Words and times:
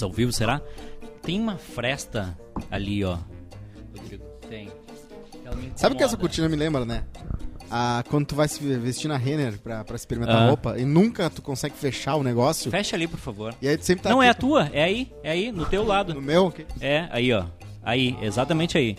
estamos 0.00 0.02
ao 0.02 0.10
vivo, 0.12 0.32
será? 0.32 0.60
Tem 1.22 1.38
uma 1.38 1.56
fresta 1.56 2.36
ali, 2.70 3.04
ó. 3.04 3.18
Rodrigo, 3.96 4.24
tem. 4.48 4.68
Sabe 5.76 5.94
o 5.94 5.98
que 5.98 6.04
essa 6.04 6.16
cortina 6.16 6.48
me 6.48 6.56
lembra, 6.56 6.84
né? 6.84 7.04
Ah, 7.70 8.02
quando 8.08 8.26
tu 8.26 8.34
vai 8.34 8.48
se 8.48 8.60
vestir 8.78 9.06
na 9.08 9.16
Renner 9.16 9.58
pra, 9.58 9.84
pra 9.84 9.94
experimentar 9.94 10.36
Ah. 10.42 10.46
roupa 10.48 10.76
e 10.78 10.84
nunca 10.84 11.28
tu 11.30 11.40
consegue 11.42 11.74
fechar 11.76 12.16
o 12.16 12.22
negócio. 12.22 12.70
Fecha 12.70 12.96
ali, 12.96 13.06
por 13.06 13.18
favor. 13.18 13.54
E 13.62 13.68
aí 13.68 13.76
tu 13.76 13.84
sempre 13.84 14.02
tá 14.02 14.10
Não, 14.10 14.20
é 14.22 14.28
a 14.28 14.30
aqui 14.32 14.40
tua, 14.40 14.68
é 14.72 14.82
aí, 14.82 15.12
é 15.22 15.30
aí, 15.30 15.52
no 15.52 15.66
teu 15.66 15.82
no 15.82 15.88
lado. 15.88 16.20
meu. 16.20 16.46
ok? 16.46 16.66
É, 16.80 17.08
aí, 17.10 17.32
ó. 17.32 17.44
Aí, 17.82 18.16
exatamente 18.22 18.76
aí. 18.76 18.96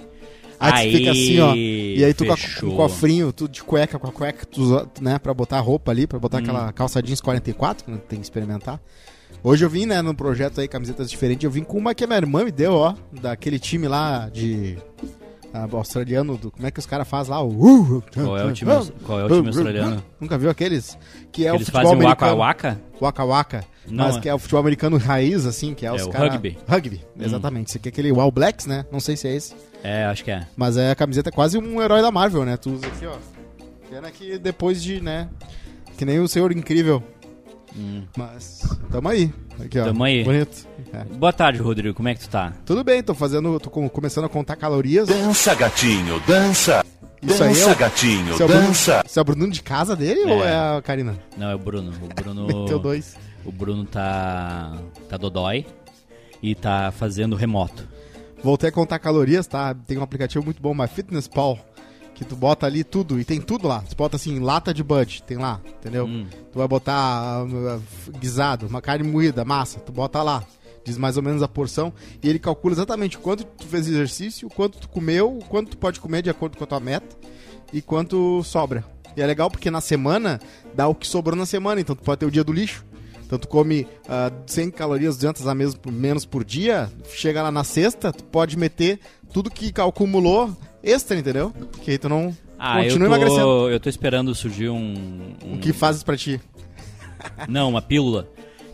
Aí 0.59 0.91
tu 0.91 0.98
fica 0.98 1.12
assim, 1.12 1.40
ó. 1.40 1.55
E 1.55 2.04
aí 2.05 2.13
tu 2.13 2.23
a, 2.26 2.27
com 2.27 2.38
fechou. 2.38 2.73
o 2.73 2.76
cofrinho, 2.77 3.34
tu 3.34 3.48
de 3.49 3.63
cueca 3.63 3.98
com 3.99 4.08
a 4.08 4.12
cueca, 4.12 4.45
tu, 4.45 4.88
né, 5.02 5.18
pra 5.20 5.34
botar 5.34 5.58
a 5.58 5.62
roupa 5.62 5.91
ali, 5.91 6.05
pra 6.05 6.20
botar 6.20 6.38
Hum. 6.38 6.41
aquela 6.41 6.72
calça 6.72 7.02
jeans 7.02 7.20
44, 7.20 7.84
que 7.84 7.91
tem 8.08 8.20
que 8.20 8.26
experimentar. 8.26 8.80
Hoje 9.44 9.66
eu 9.66 9.70
vim, 9.70 9.86
né, 9.86 10.02
num 10.02 10.13
projeto 10.13 10.62
aí, 10.62 10.68
camisetas 10.68 11.09
diferentes, 11.09 11.44
eu 11.44 11.50
vim 11.52 11.63
com 11.63 11.77
uma 11.77 11.95
que 11.95 12.04
a 12.04 12.08
minha 12.08 12.18
irmã 12.20 12.44
me 12.44 12.52
deu, 12.52 12.73
ó, 12.73 12.94
daquele 13.12 13.58
time 13.58 13.88
lá 13.88 14.30
de... 14.30 14.77
ah, 15.52 15.67
australiano, 15.72 16.38
do, 16.38 16.52
como 16.52 16.67
é 16.67 16.70
que 16.72 16.77
os 16.80 16.86
caras 16.86 17.08
fazem 17.08 17.31
lá? 17.34 17.41
O, 17.41 17.50
uh, 17.98 18.04
Qual 18.14 18.38
é 18.38 18.45
o 18.45 18.54
time, 18.54 18.72
qual 19.04 19.20
é 19.20 19.26
o 19.26 19.30
time 19.30 19.48
australiano? 19.48 20.04
Nunca 20.20 20.38
viu 20.38 20.50
aqueles? 20.50 20.95
Que 21.31 21.48
é 21.48 21.52
o 21.52 21.55
Eles 21.55 21.66
futebol 21.67 21.81
fazem 21.91 21.98
o 21.98 22.02
americano. 22.08 22.38
waka 22.38 22.67
waka? 22.67 22.81
Waka 23.02 23.26
Waka. 23.26 23.66
Não, 23.88 24.05
mas 24.05 24.17
é. 24.17 24.20
que 24.20 24.30
é 24.30 24.34
o 24.34 24.38
futebol 24.38 24.59
americano 24.62 24.98
raiz, 24.98 25.44
assim, 25.48 25.73
que 25.73 25.88
é, 25.88 25.89
É 25.89 25.94
os 25.94 26.03
o 26.03 26.09
cara- 26.12 26.30
rugby. 26.30 26.55
Rugby, 26.67 27.02
exatamente. 27.20 27.70
Esse 27.70 27.78
aqui 27.80 27.89
é 27.89 27.92
aquele 27.92 28.12
All 28.12 28.31
Blacks, 28.31 28.67
né? 28.67 28.86
Não 28.92 29.00
sei 29.00 29.17
se 29.17 29.28
é 29.28 29.36
esse. 29.36 29.56
É, 29.84 30.06
acho 30.06 30.23
que 30.23 30.30
é. 30.30 30.45
Mas 30.56 30.78
é 30.78 30.92
a 30.92 30.95
camiseta 30.95 31.30
é 31.30 31.31
quase 31.31 31.58
um 31.58 31.81
herói 31.81 32.03
da 32.03 32.12
Marvel, 32.12 32.45
né? 32.45 32.58
Tu 32.58 32.69
usa 32.69 32.86
aqui, 32.86 33.08
ó. 33.08 33.16
Pena 33.89 34.12
que 34.12 34.38
depois 34.38 34.84
de, 34.84 35.02
né? 35.02 35.28
Que 35.97 36.06
nem 36.06 36.19
o 36.19 36.28
Senhor 36.28 36.52
Incrível. 36.52 37.03
Hum. 37.75 38.03
Mas 38.17 38.61
tamo 38.91 39.08
aí. 39.09 39.31
Aqui, 39.64 39.80
ó. 39.80 39.86
Tamo 39.86 40.03
aí. 40.03 40.23
Bonito. 40.23 40.67
É. 40.94 41.03
Boa 41.05 41.31
tarde, 41.31 41.59
Rodrigo. 41.59 41.95
Como 41.95 42.09
é 42.09 42.13
que 42.16 42.22
tu 42.22 42.30
tá? 42.30 42.53
Tudo 42.66 42.83
bem, 42.83 43.02
tô 43.02 43.13
fazendo. 43.13 43.59
tô 43.59 43.69
com- 43.69 43.88
começando 43.89 44.25
a 44.25 44.30
contar 44.30 44.55
calorias. 44.58 45.08
Dança, 45.08 45.55
gatinho, 45.55 46.19
dança. 46.28 46.86
Isso 47.22 47.44
aí 47.44 47.52
é 47.52 47.53
dança, 47.53 47.72
o- 47.72 47.75
gatinho, 47.75 48.31
é 48.31 48.33
o 48.33 48.47
Bruno, 48.47 48.61
dança. 48.67 49.03
esse 49.05 49.17
é 49.19 49.22
o 49.22 49.25
Bruno 49.25 49.50
de 49.52 49.61
casa 49.61 49.95
dele 49.95 50.22
ou 50.23 50.44
é 50.44 50.53
a 50.78 50.81
Karina? 50.83 51.16
Não, 51.38 51.52
é 51.52 51.55
o 51.55 51.59
Bruno. 51.59 51.91
O 52.02 52.08
Bruno. 52.22 52.47
Meteu 52.61 52.80
dois. 52.80 53.16
O 53.45 53.52
Bruno 53.52 53.85
tá. 53.85 54.73
tá 55.08 55.17
dodói 55.17 55.66
e 56.41 56.53
tá 56.56 56.91
fazendo 56.91 57.35
remoto. 57.35 57.88
Voltei 58.44 58.69
a 58.69 58.72
contar 58.72 58.97
calorias, 58.97 59.45
tá? 59.45 59.73
Tem 59.73 59.97
um 60.00 60.02
aplicativo 60.02 60.44
muito 60.44 60.59
bom, 60.61 60.73
MyFitnessPal, 60.73 61.59
que 62.22 62.25
tu 62.25 62.36
bota 62.36 62.67
ali 62.67 62.83
tudo, 62.83 63.19
e 63.19 63.25
tem 63.25 63.41
tudo 63.41 63.67
lá. 63.67 63.80
Tu 63.81 63.95
bota 63.95 64.16
assim, 64.16 64.38
lata 64.38 64.72
de 64.72 64.83
bud, 64.83 65.23
tem 65.23 65.38
lá, 65.38 65.59
entendeu? 65.80 66.05
Hum. 66.05 66.28
Tu 66.52 66.59
vai 66.59 66.67
botar 66.67 66.94
ah, 66.94 67.80
guisado, 68.19 68.67
uma 68.67 68.80
carne 68.80 69.03
moída, 69.03 69.44
massa, 69.44 69.80
tu 69.80 69.91
bota 69.91 70.22
lá. 70.22 70.44
Diz 70.83 71.00
mais 71.00 71.17
ou 71.17 71.23
menos 71.23 71.41
a 71.41 71.47
porção 71.47 71.91
e 72.22 72.30
ele 72.30 72.38
calcula 72.38 72.75
exatamente 72.75 73.17
o 73.17 73.19
quanto 73.19 73.44
tu 73.44 73.66
fez 73.66 73.88
exercício, 73.88 74.47
o 74.47 74.52
quanto 74.52 74.78
tu 74.78 74.88
comeu, 74.88 75.36
o 75.36 75.44
quanto 75.45 75.72
tu 75.72 75.78
pode 75.80 76.00
comer 76.00 76.22
de 76.22 76.30
acordo 76.30 76.58
com 76.58 76.63
a 76.63 76.67
tua 76.67 76.80
meta 76.80 77.16
e 77.73 77.81
quanto 77.81 78.44
sobra. 78.44 78.83
E 79.17 79.22
é 79.22 79.25
legal 79.25 79.50
porque 79.50 79.72
na 79.72 79.81
semana 79.81 80.39
dá 80.75 80.88
o 80.88 80.94
que 80.94 81.08
sobrou 81.08 81.35
na 81.35 81.47
semana, 81.47 81.81
então 81.81 81.95
tu 81.95 82.03
pode 82.03 82.19
ter 82.19 82.25
o 82.28 82.31
dia 82.31 82.44
do 82.44 82.53
lixo. 82.53 82.85
Então 83.25 83.39
tu 83.39 83.47
come 83.47 83.88
ah, 84.08 84.31
100 84.45 84.69
calorias, 84.72 85.16
200 85.16 85.47
a 85.47 85.56
menos, 85.56 85.80
menos 85.91 86.25
por 86.25 86.44
dia, 86.44 86.91
chega 87.09 87.41
lá 87.41 87.52
na 87.52 87.63
sexta, 87.63 88.13
tu 88.13 88.23
pode 88.25 88.58
meter 88.58 89.00
tudo 89.33 89.50
que 89.50 89.73
acumulou 89.81 90.56
extra, 90.84 91.18
entendeu? 91.18 91.54
Que 91.84 91.92
aí 91.92 91.98
tu 91.98 92.10
não 92.10 92.36
Ah, 92.58 92.80
eu 92.80 92.84
continua 92.86 93.08
emagrecendo. 93.08 93.42
tô, 93.42 93.69
eu 93.69 93.80
tô 93.80 93.90
esperando 93.90 94.34
surgir 94.36 94.69
um. 94.69 95.36
um- 95.46 95.53
O 95.56 95.58
que 95.58 95.74
fazes 95.74 96.03
pra 96.03 96.16
ti? 96.18 96.40
Não, 97.47 97.69
uma 97.69 97.81
pílula. 97.81 98.28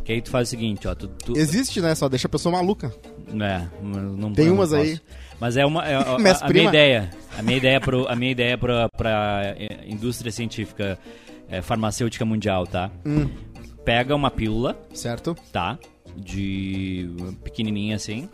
Que 0.06 0.14
aí 0.14 0.22
tu 0.22 0.30
faz 0.30 0.48
o 0.48 0.52
seguinte, 0.52 0.88
ó. 0.88 0.96
Tu, 0.96 1.08
tu- 1.10 1.38
Existe, 1.38 1.82
né? 1.82 1.94
Só 1.94 2.08
deixa 2.08 2.28
a 2.28 2.30
pessoa 2.30 2.54
maluca. 2.54 2.94
É, 3.42 3.68
não, 3.84 4.32
Tem 4.32 4.46
eu 4.46 4.52
não 4.52 4.60
umas 4.62 4.70
posso. 4.70 4.82
aí. 4.82 5.00
Mas 5.38 5.58
é 5.58 5.66
uma 5.66 5.86
é, 5.86 5.96
a, 6.00 6.16
a, 6.16 6.50
minha 6.50 6.64
ideia. 6.70 7.10
A 7.38 7.42
minha 7.42 7.58
ideia 7.58 7.82
pro, 7.82 8.08
a 8.08 8.16
minha 8.16 8.32
ideia 8.32 8.58
pra, 8.58 8.88
pra 8.88 9.42
é, 9.58 9.84
indústria 9.86 10.32
científica 10.32 10.98
é, 11.50 11.62
farmacêutica 11.62 12.24
mundial, 12.24 12.66
tá? 12.66 12.90
Hum. 13.06 13.28
Pega 13.84 14.16
uma 14.16 14.32
pílula, 14.32 14.80
Certo? 14.94 15.36
tá? 15.52 15.78
De 16.16 17.10
pequenininha 17.44 17.98
assim. 17.98 18.30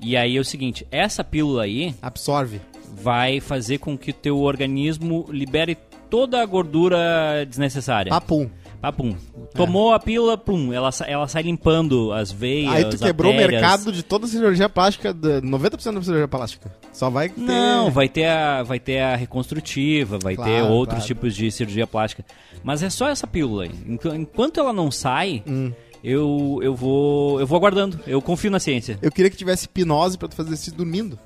E 0.00 0.14
aí 0.16 0.36
é 0.36 0.40
o 0.40 0.44
seguinte, 0.44 0.86
essa 0.90 1.24
pílula 1.24 1.62
aí 1.64 1.94
Absorve. 2.02 2.60
Vai 3.02 3.40
fazer 3.40 3.78
com 3.78 3.96
que 3.96 4.10
o 4.10 4.14
teu 4.14 4.38
organismo 4.38 5.26
libere 5.30 5.76
toda 6.10 6.40
a 6.42 6.46
gordura 6.46 7.44
desnecessária. 7.48 8.10
Papum. 8.10 8.48
Papum. 8.80 9.14
Tomou 9.54 9.92
a 9.92 9.98
pílula, 9.98 10.38
pum, 10.38 10.72
ela, 10.72 10.90
ela 11.08 11.26
sai 11.26 11.42
limpando 11.42 12.12
as 12.12 12.30
veias, 12.30 12.72
Aí 12.72 12.84
tu 12.88 12.96
quebrou 12.96 13.32
artérias. 13.32 13.58
o 13.60 13.60
mercado 13.60 13.92
de 13.92 14.04
toda 14.04 14.24
a 14.24 14.28
cirurgia 14.28 14.68
plástica, 14.68 15.12
de 15.12 15.40
90% 15.40 15.94
da 15.94 16.02
cirurgia 16.02 16.28
plástica. 16.28 16.72
Só 16.92 17.10
vai 17.10 17.28
ter... 17.28 17.40
Não, 17.40 17.90
vai 17.90 18.08
ter 18.08 18.26
a, 18.26 18.62
vai 18.62 18.78
ter 18.78 19.00
a 19.00 19.16
reconstrutiva, 19.16 20.18
vai 20.22 20.36
Claro, 20.36 20.50
ter 20.50 20.62
outros 20.62 20.98
claro. 21.00 21.06
tipos 21.06 21.34
de 21.34 21.50
cirurgia 21.50 21.88
plástica. 21.88 22.24
Mas 22.62 22.82
é 22.82 22.88
só 22.90 23.08
essa 23.08 23.26
pílula 23.26 23.66
Enquanto 23.66 24.60
ela 24.60 24.72
não 24.72 24.92
sai, 24.92 25.42
Hum. 25.44 25.72
eu, 26.02 26.60
eu 26.62 26.72
vou 26.74 27.40
eu 27.40 27.46
vou 27.48 27.56
aguardando. 27.56 27.98
Eu 28.06 28.22
confio 28.22 28.50
na 28.50 28.60
ciência. 28.60 28.96
Eu 29.02 29.10
queria 29.10 29.28
que 29.30 29.36
tivesse 29.36 29.64
hipnose 29.66 30.16
pra 30.16 30.28
tu 30.28 30.36
fazer 30.36 30.54
isso 30.54 30.72
dormindo. 30.72 31.18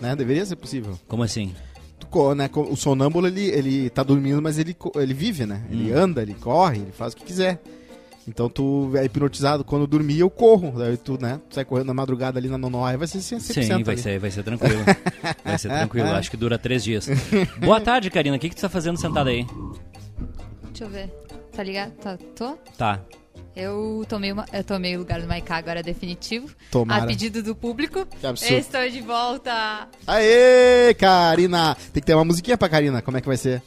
Né? 0.00 0.14
Deveria 0.16 0.44
ser 0.46 0.56
possível. 0.56 0.98
Como 1.08 1.22
assim? 1.22 1.54
Tu 1.98 2.06
co- 2.06 2.34
né, 2.34 2.48
o 2.54 2.76
sonâmbulo, 2.76 3.26
ele, 3.26 3.46
ele 3.46 3.90
tá 3.90 4.02
dormindo, 4.02 4.40
mas 4.40 4.58
ele, 4.58 4.76
ele 4.96 5.14
vive, 5.14 5.44
né? 5.46 5.62
Ele 5.70 5.92
Hum. 5.92 5.98
anda, 5.98 6.22
ele 6.22 6.34
corre, 6.34 6.78
ele 6.78 6.92
faz 6.92 7.12
o 7.12 7.16
que 7.16 7.24
quiser. 7.24 7.60
Então 8.26 8.48
tu 8.48 8.90
é 8.94 9.04
hipnotizado. 9.06 9.64
Quando 9.64 9.82
eu 9.82 9.86
dormir, 9.86 10.18
eu 10.20 10.28
corro. 10.28 10.72
Daí 10.78 10.98
tu, 10.98 11.18
né? 11.20 11.40
Tu 11.48 11.54
sai 11.54 11.64
correndo 11.64 11.86
na 11.86 11.94
madrugada 11.94 12.38
ali 12.38 12.46
na 12.46 12.58
Nonoai, 12.58 12.96
vai 12.96 13.06
ser 13.08 13.18
100%. 13.18 13.40
Sim, 13.40 13.82
vai 13.82 13.94
ali. 13.94 14.02
ser, 14.02 14.18
vai 14.20 14.30
ser 14.30 14.42
tranquilo. 14.42 14.84
vai 15.44 15.58
ser 15.58 15.68
tranquilo. 15.70 16.08
Acho 16.12 16.30
que 16.30 16.36
dura 16.36 16.58
três 16.58 16.84
dias. 16.84 17.08
Boa 17.58 17.80
tarde, 17.80 18.10
Karina. 18.10 18.36
O 18.36 18.38
que, 18.38 18.50
que 18.50 18.54
tu 18.56 18.60
tá 18.60 18.68
fazendo 18.68 18.98
sentada 19.00 19.30
aí? 19.30 19.46
Deixa 20.68 20.84
eu 20.84 20.90
ver. 20.90 21.08
Tá 21.52 21.62
ligado? 21.62 21.92
Tá, 21.92 22.18
tô? 22.36 22.54
Tá. 22.76 23.00
Eu 23.56 24.04
tomei, 24.08 24.30
uma, 24.30 24.44
eu 24.52 24.62
tomei 24.62 24.94
o 24.94 25.00
lugar 25.00 25.20
do 25.20 25.26
Maiká 25.26 25.56
agora 25.56 25.82
definitivo. 25.82 26.48
Tomara. 26.70 27.02
A 27.02 27.06
pedido 27.06 27.42
do 27.42 27.56
público. 27.56 28.06
Que 28.20 28.26
absurdo. 28.26 28.54
Estou 28.54 28.88
de 28.88 29.00
volta. 29.00 29.88
Aê, 30.06 30.94
Karina! 30.94 31.74
Tem 31.92 32.00
que 32.00 32.06
ter 32.06 32.14
uma 32.14 32.24
musiquinha 32.24 32.56
pra 32.56 32.68
Karina. 32.68 33.02
Como 33.02 33.16
é 33.16 33.20
que 33.20 33.26
vai 33.26 33.36
ser? 33.36 33.60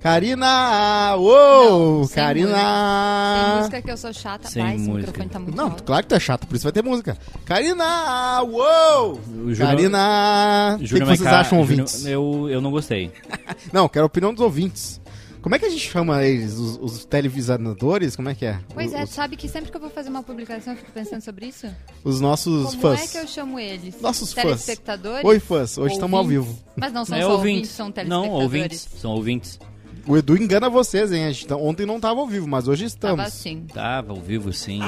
Karina! 0.00 1.16
Uou! 1.16 2.00
Não, 2.00 2.04
sem 2.04 2.14
Tem 2.16 2.24
Karina! 2.24 3.56
música 3.58 3.82
que 3.82 3.90
eu 3.90 3.96
sou 3.96 4.12
chata. 4.12 4.48
Sem 4.48 4.62
esse 4.66 4.76
música. 4.84 4.94
microfone 5.06 5.28
tá 5.30 5.38
muito 5.38 5.56
Não, 5.56 5.64
alto. 5.64 5.82
claro 5.82 6.02
que 6.02 6.08
tu 6.10 6.14
é 6.14 6.20
chato, 6.20 6.46
por 6.46 6.54
isso 6.54 6.64
vai 6.64 6.72
ter 6.72 6.82
música. 6.82 7.16
Karina! 7.46 8.42
Uou! 8.42 9.12
O 9.14 9.54
Júnior- 9.54 9.56
Karina! 9.76 10.74
O 10.76 10.78
que, 10.82 10.88
que 10.88 11.04
vocês 11.04 11.20
Maiká- 11.20 11.40
acham, 11.40 11.58
Júnior- 11.64 11.80
ouvintes? 11.80 12.04
Eu, 12.06 12.48
eu 12.50 12.60
não 12.60 12.70
gostei. 12.70 13.10
Não, 13.72 13.88
quero 13.88 14.04
a 14.04 14.06
opinião 14.06 14.32
dos 14.34 14.42
ouvintes. 14.44 15.00
Como 15.46 15.54
é 15.54 15.60
que 15.60 15.64
a 15.66 15.68
gente 15.70 15.88
chama 15.88 16.24
eles? 16.24 16.54
Os, 16.54 16.76
os 16.82 17.04
televisionadores? 17.04 18.16
Como 18.16 18.28
é 18.28 18.34
que 18.34 18.44
é? 18.44 18.58
Pois 18.74 18.92
é, 18.92 19.04
os, 19.04 19.10
tu 19.10 19.14
sabe 19.14 19.36
que 19.36 19.46
sempre 19.46 19.70
que 19.70 19.76
eu 19.76 19.80
vou 19.80 19.88
fazer 19.88 20.08
uma 20.10 20.20
publicação 20.20 20.72
eu 20.72 20.76
fico 20.76 20.90
pensando 20.90 21.20
sobre 21.20 21.46
isso? 21.46 21.68
os 22.02 22.20
nossos 22.20 22.70
Como 22.70 22.80
fãs. 22.82 23.00
é 23.00 23.06
que 23.20 23.24
eu 23.24 23.28
chamo 23.28 23.56
eles? 23.60 24.00
Nossos 24.00 24.32
fãs. 24.32 24.42
Telespectadores? 24.42 25.24
Oi, 25.24 25.38
fãs. 25.38 25.78
Hoje 25.78 25.94
estamos 25.94 26.18
ao 26.18 26.24
vivo. 26.24 26.58
Mas 26.74 26.92
não 26.92 27.04
são 27.04 27.16
é 27.16 27.22
só 27.22 27.30
ouvintes, 27.36 27.46
ouvintes. 27.46 27.70
são 27.70 27.86
Não, 27.86 27.92
telespectadores. 27.92 28.42
ouvintes. 28.42 28.88
São 29.00 29.10
ouvintes. 29.12 29.60
O 30.04 30.16
Edu 30.16 30.36
engana 30.36 30.68
vocês, 30.68 31.12
hein? 31.12 31.26
A 31.26 31.30
gente 31.30 31.46
tá- 31.46 31.54
ontem 31.56 31.86
não 31.86 32.00
tava 32.00 32.18
ao 32.18 32.26
vivo, 32.26 32.48
mas 32.48 32.66
hoje 32.66 32.84
estamos. 32.86 33.16
Tava 33.18 33.28
assim. 33.28 33.66
Tava 33.72 34.14
ao 34.14 34.20
vivo, 34.20 34.52
sim. 34.52 34.80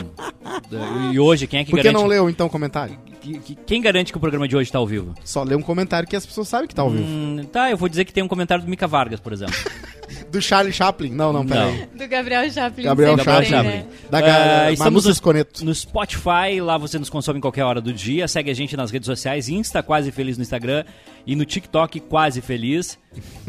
E 1.13 1.21
hoje, 1.21 1.47
quem 1.47 1.61
é 1.61 1.65
que 1.65 1.71
Por 1.71 1.77
que 1.77 1.85
garante? 1.85 2.03
não 2.03 2.09
leu, 2.09 2.29
então, 2.29 2.49
o 2.49 2.51
comentário? 2.51 2.99
que- 3.21 3.39
que- 3.39 3.55
Quem 3.65 3.81
garante 3.81 4.11
que 4.11 4.19
o 4.19 4.21
programa 4.21 4.49
de 4.49 4.57
hoje 4.57 4.73
tá 4.73 4.79
ao 4.79 4.87
vivo? 4.89 5.15
Só 5.25 5.45
lê 5.45 5.55
um 5.55 5.63
comentário 5.63 6.09
que 6.09 6.17
as 6.17 6.27
pessoas 6.27 6.49
sabem 6.49 6.67
que 6.67 6.75
tá 6.75 6.83
ao 6.83 6.91
vivo. 6.91 7.05
Hum, 7.05 7.45
tá, 7.53 7.71
eu 7.71 7.77
vou 7.77 7.89
dizer 7.89 8.05
que 8.05 8.13
tem 8.13 8.25
um 8.25 8.29
comentário 8.29 8.65
do 8.65 8.69
Mica 8.69 8.89
Vargas, 8.89 9.21
por 9.21 9.33
exemplo. 9.33 9.55
Do 10.31 10.41
Charlie 10.41 10.73
Chaplin. 10.73 11.11
Não, 11.11 11.33
não, 11.33 11.47
peraí. 11.47 11.87
Do 11.95 12.09
Gabriel 12.09 12.51
Chaplin. 12.51 12.85
Gabriel 12.85 13.19
Chaplin. 13.19 13.49
Chaplin. 13.49 13.71
né? 13.71 13.87
Da 14.11 14.21
galera. 14.21 14.73
estamos 14.73 15.05
Estamos 15.05 15.21
Coneto. 15.21 15.65
No 15.65 15.75
Spotify, 15.75 16.61
lá 16.61 16.79
você 16.79 16.99
nos 16.99 17.11
consome 17.11 17.39
em 17.39 17.41
qualquer 17.43 17.65
hora 17.65 17.81
do 17.81 17.93
dia. 17.93 18.27
Segue 18.29 18.51
a 18.51 18.55
gente 18.55 18.77
nas 18.77 18.91
redes 18.91 19.07
sociais, 19.07 19.49
Insta 19.49 19.83
Quase 19.83 20.11
Feliz 20.11 20.37
no 20.37 20.43
Instagram 20.43 20.85
e 21.27 21.35
no 21.37 21.45
TikTok 21.45 22.01
Quase 22.01 22.41
Feliz. 22.41 22.99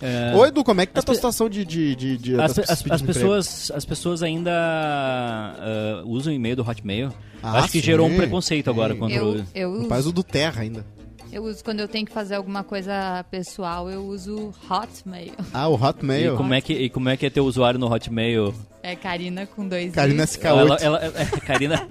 É, 0.00 0.34
Ô, 0.36 0.44
Edu, 0.44 0.62
como 0.64 0.80
é 0.80 0.86
que 0.86 0.92
tá 0.92 0.98
a 0.98 1.00
as 1.00 1.04
tua 1.04 1.12
pe- 1.12 1.16
situação 1.16 1.48
de... 1.48 1.64
de, 1.64 1.94
de, 1.94 2.16
de 2.18 2.40
As, 2.40 2.54
das 2.54 2.70
as- 2.70 2.90
as 2.90 3.02
pessoas, 3.02 3.70
as 3.74 3.84
pessoas 3.84 4.22
ainda 4.22 4.50
ah, 4.52 6.02
usam 6.04 6.32
o 6.32 6.36
e-mail 6.36 6.56
do 6.56 6.68
Hotmail. 6.68 7.10
Ah, 7.42 7.58
Acho 7.58 7.72
que 7.72 7.78
sim. 7.80 7.84
gerou 7.84 8.06
um 8.06 8.16
preconceito 8.16 8.68
agora 8.70 8.94
contra 8.94 9.16
Eu, 9.16 9.26
o... 9.40 9.44
eu, 9.54 9.70
uso, 9.72 9.88
Faz 9.88 10.06
o 10.06 10.12
do 10.12 10.22
Terra 10.24 10.62
ainda. 10.62 10.84
eu 11.32 11.44
uso 11.44 11.62
quando 11.62 11.80
eu 11.80 11.88
tenho 11.88 12.06
que 12.06 12.12
fazer 12.12 12.34
alguma 12.34 12.64
coisa 12.64 13.24
pessoal, 13.30 13.90
eu 13.90 14.04
uso 14.06 14.52
Hotmail. 14.68 15.32
Ah, 15.52 15.68
o 15.68 15.74
Hotmail. 15.74 16.34
E 16.34 16.36
como, 16.36 16.54
é 16.54 16.60
que, 16.60 16.72
e 16.72 16.88
como 16.90 17.08
é 17.08 17.16
que 17.16 17.26
é 17.26 17.30
teu 17.30 17.44
usuário 17.44 17.78
no 17.78 17.90
Hotmail? 17.92 18.54
É 18.82 18.94
Karina 18.96 19.46
com 19.46 19.66
dois 19.68 19.92
Karina 19.94 20.24
Is. 20.24 20.36
SK8. 20.36 20.44
Ela, 20.46 20.76
ela, 20.76 21.04
é, 21.04 21.24
Karina. 21.40 21.88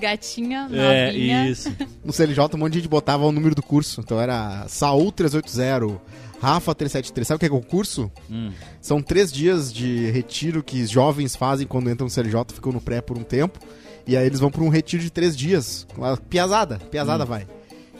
Gatinha, 0.00 0.68
É, 0.72 1.06
novinha. 1.06 1.48
isso. 1.48 1.70
No 2.04 2.12
CLJ 2.12 2.40
um 2.54 2.58
monte 2.58 2.72
de 2.72 2.78
gente 2.80 2.88
botava 2.88 3.24
o 3.26 3.30
número 3.32 3.54
do 3.54 3.62
curso. 3.62 4.00
Então 4.00 4.20
era 4.20 4.66
Saul 4.68 5.12
380, 5.12 6.00
Rafa 6.40 6.74
373, 6.74 7.28
sabe 7.28 7.36
o 7.36 7.38
que 7.38 7.46
é 7.46 7.48
concurso? 7.50 8.10
Hum. 8.30 8.50
São 8.80 9.02
três 9.02 9.30
dias 9.30 9.72
de 9.72 10.10
retiro 10.10 10.62
que 10.62 10.86
jovens 10.86 11.36
fazem 11.36 11.66
quando 11.66 11.90
entram 11.90 12.06
no 12.06 12.10
CLJ, 12.10 12.34
ficam 12.54 12.72
no 12.72 12.80
pré 12.80 13.00
por 13.00 13.18
um 13.18 13.22
tempo. 13.22 13.58
E 14.06 14.16
aí 14.16 14.26
eles 14.26 14.40
vão 14.40 14.50
para 14.50 14.62
um 14.62 14.68
retiro 14.70 15.02
de 15.02 15.10
três 15.10 15.36
dias. 15.36 15.86
Uma 15.96 16.16
Piazada, 16.16 16.78
piazada 16.90 17.24
vai. 17.24 17.46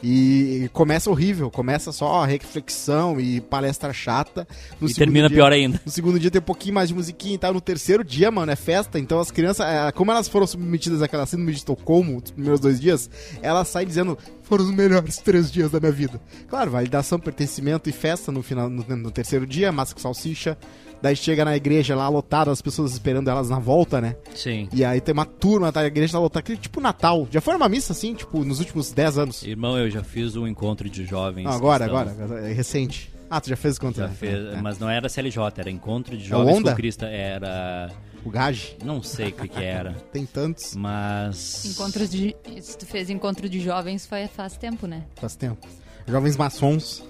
E 0.03 0.67
começa 0.73 1.09
horrível, 1.11 1.51
começa 1.51 1.91
só 1.91 2.23
reflexão 2.23 3.19
e 3.19 3.39
palestra 3.39 3.93
chata. 3.93 4.47
No 4.79 4.89
E 4.89 4.93
termina 4.93 5.27
dia- 5.27 5.37
pior 5.37 5.51
ainda. 5.51 5.79
No 5.85 5.91
segundo 5.91 6.19
dia 6.19 6.31
tem 6.31 6.39
um 6.41 6.43
pouquinho 6.43 6.73
mais 6.73 6.89
de 6.89 6.95
musiquinha 6.95 7.35
e 7.35 7.37
tal. 7.37 7.53
No 7.53 7.61
terceiro 7.61 8.03
dia, 8.03 8.31
mano, 8.31 8.51
é 8.51 8.55
festa. 8.55 8.97
Então 8.97 9.19
as 9.19 9.29
crianças, 9.29 9.65
é, 9.65 9.91
como 9.91 10.11
elas 10.11 10.27
foram 10.27 10.47
submetidas 10.47 11.01
àquela 11.01 11.25
síndrome 11.25 11.51
de 11.51 11.59
Estocolmo, 11.59 12.17
os 12.23 12.31
primeiros 12.31 12.59
dois 12.59 12.79
dias, 12.79 13.09
elas 13.41 13.67
saem 13.67 13.87
dizendo, 13.87 14.17
foram 14.41 14.65
os 14.65 14.71
melhores 14.71 15.17
três 15.17 15.51
dias 15.51 15.69
da 15.69 15.79
minha 15.79 15.91
vida. 15.91 16.19
Claro, 16.49 16.71
validação, 16.71 17.19
pertencimento 17.19 17.89
e 17.89 17.93
festa 17.93 18.31
no 18.31 18.41
final, 18.41 18.69
no, 18.69 18.83
no 18.95 19.11
terceiro 19.11 19.45
dia, 19.45 19.71
massa 19.71 19.93
com 19.93 20.01
salsicha. 20.01 20.57
Daí 21.01 21.15
chega 21.15 21.43
na 21.43 21.55
igreja 21.55 21.95
lá 21.95 22.07
lotada, 22.07 22.51
as 22.51 22.61
pessoas 22.61 22.91
esperando 22.93 23.29
elas 23.29 23.49
na 23.49 23.57
volta, 23.59 23.99
né? 23.99 24.15
Sim. 24.35 24.69
E 24.71 24.85
aí 24.85 25.01
tem 25.01 25.13
uma 25.13 25.25
turma, 25.25 25.71
tá? 25.71 25.81
A 25.81 25.87
igreja 25.87 26.13
tá 26.13 26.19
lotada, 26.19 26.43
que, 26.43 26.55
tipo 26.55 26.79
Natal. 26.79 27.27
Já 27.31 27.41
foi 27.41 27.55
uma 27.55 27.67
missa 27.67 27.91
assim, 27.93 28.13
tipo, 28.13 28.43
nos 28.43 28.59
últimos 28.59 28.91
10 28.91 29.17
anos? 29.17 29.43
Irmão, 29.43 29.77
eu 29.77 29.89
já 29.89 30.03
fiz 30.03 30.35
um 30.35 30.47
encontro 30.47 30.89
de 30.89 31.03
jovens. 31.05 31.45
Não, 31.45 31.51
agora, 31.51 31.85
cristãos. 31.87 32.21
agora, 32.21 32.49
é 32.49 32.53
recente. 32.53 33.11
Ah, 33.29 33.39
tu 33.39 33.49
já 33.49 33.55
fez 33.55 33.79
quanto? 33.79 33.95
Já 33.97 34.07
né? 34.09 34.13
fez, 34.13 34.53
É. 34.53 34.61
mas 34.61 34.77
não 34.77 34.89
era 34.89 35.07
CLJ, 35.07 35.37
era 35.57 35.71
encontro 35.71 36.17
de 36.17 36.25
o 36.25 36.27
jovens 36.27 36.57
Onda? 36.57 36.71
com 36.71 36.75
Cristo. 36.75 37.05
Era. 37.05 37.89
O 38.23 38.29
Gage, 38.29 38.75
Não 38.85 39.01
sei 39.01 39.29
o 39.29 39.31
que, 39.31 39.47
que 39.47 39.63
era. 39.63 39.93
tem 40.13 40.25
tantos, 40.27 40.75
Mas. 40.75 41.65
Encontros 41.65 42.09
de. 42.11 42.35
Se 42.61 42.77
tu 42.77 42.85
fez 42.85 43.09
encontro 43.09 43.49
de 43.49 43.59
jovens 43.59 44.05
foi 44.05 44.27
faz 44.27 44.55
tempo, 44.57 44.85
né? 44.85 45.03
faz 45.15 45.35
tempo. 45.35 45.65
Jovens 46.07 46.37
maçons. 46.37 47.03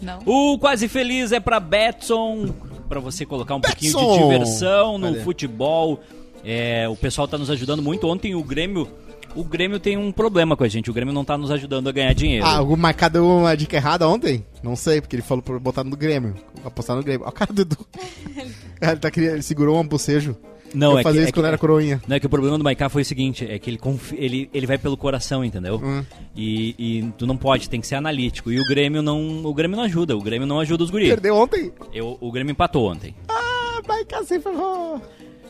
Não. 0.00 0.20
O 0.26 0.58
Quase 0.58 0.88
Feliz 0.88 1.32
é 1.32 1.40
pra 1.40 1.58
Betson, 1.58 2.54
pra 2.88 3.00
você 3.00 3.24
colocar 3.24 3.54
um 3.54 3.60
pouquinho 3.60 3.92
de 3.92 3.98
Betson! 3.98 4.28
diversão 4.28 4.98
no 4.98 5.08
Cadê? 5.08 5.20
futebol. 5.20 6.00
É, 6.44 6.88
o 6.88 6.94
pessoal 6.96 7.26
tá 7.26 7.36
nos 7.36 7.50
ajudando 7.50 7.82
muito. 7.82 8.06
Ontem 8.06 8.34
o 8.34 8.42
Grêmio. 8.42 8.88
O 9.34 9.44
Grêmio 9.44 9.78
tem 9.78 9.98
um 9.98 10.10
problema 10.10 10.56
com 10.56 10.64
a 10.64 10.68
gente. 10.68 10.90
O 10.90 10.94
Grêmio 10.94 11.12
não 11.12 11.24
tá 11.24 11.36
nos 11.36 11.50
ajudando 11.50 11.88
a 11.88 11.92
ganhar 11.92 12.14
dinheiro. 12.14 12.46
Ah, 12.46 12.62
o 12.62 12.74
Marcado 12.74 13.14
deu 13.14 13.26
uma 13.26 13.54
dica 13.54 13.76
errada 13.76 14.08
ontem? 14.08 14.46
Não 14.62 14.74
sei, 14.74 15.00
porque 15.00 15.14
ele 15.16 15.22
falou 15.22 15.42
pra 15.42 15.58
botar 15.58 15.84
no 15.84 15.94
Grêmio. 15.94 16.34
Apostar 16.64 16.96
no 16.96 17.02
Grêmio. 17.02 17.22
Olha 17.22 17.30
o 17.30 17.32
cara 17.32 17.52
do 17.52 17.62
Edu. 17.62 17.76
ele, 18.80 18.96
tá, 18.96 19.10
ele 19.14 19.42
segurou 19.42 19.78
um 19.78 19.86
bocejo. 19.86 20.36
Não, 20.76 20.92
eu 20.92 20.98
é 20.98 21.02
fazia 21.02 21.20
que, 21.20 21.24
isso 21.24 21.28
é 21.30 21.32
quando 21.32 21.44
que- 21.44 21.48
era 21.48 21.58
coroinha. 21.58 22.02
Não, 22.06 22.16
é 22.16 22.20
que 22.20 22.26
o 22.26 22.30
problema 22.30 22.56
do 22.58 22.64
Maiká 22.64 22.88
foi 22.88 23.02
o 23.02 23.04
seguinte, 23.04 23.44
é 23.48 23.58
que 23.58 23.70
ele, 23.70 23.78
confi- 23.78 24.16
ele, 24.18 24.48
ele 24.52 24.66
vai 24.66 24.78
pelo 24.78 24.96
coração, 24.96 25.44
entendeu? 25.44 25.80
Hum. 25.82 26.04
E, 26.36 26.74
e 26.78 27.12
tu 27.18 27.26
não 27.26 27.36
pode, 27.36 27.68
tem 27.68 27.80
que 27.80 27.86
ser 27.86 27.94
analítico. 27.96 28.52
E 28.52 28.60
o 28.60 28.64
Grêmio 28.68 29.02
não. 29.02 29.44
O 29.44 29.54
Grêmio 29.54 29.76
não 29.76 29.84
ajuda, 29.84 30.16
o 30.16 30.20
Grêmio 30.22 30.46
não 30.46 30.60
ajuda 30.60 30.84
os 30.84 30.90
guris. 30.90 31.08
Perdeu 31.08 31.34
ontem? 31.36 31.72
Eu, 31.92 32.16
o 32.20 32.30
Grêmio 32.30 32.52
empatou 32.52 32.90
ontem. 32.90 33.14
Ah, 33.28 33.80
vai 33.86 34.04
cacete, 34.04 34.42
ferrou. 34.42 35.00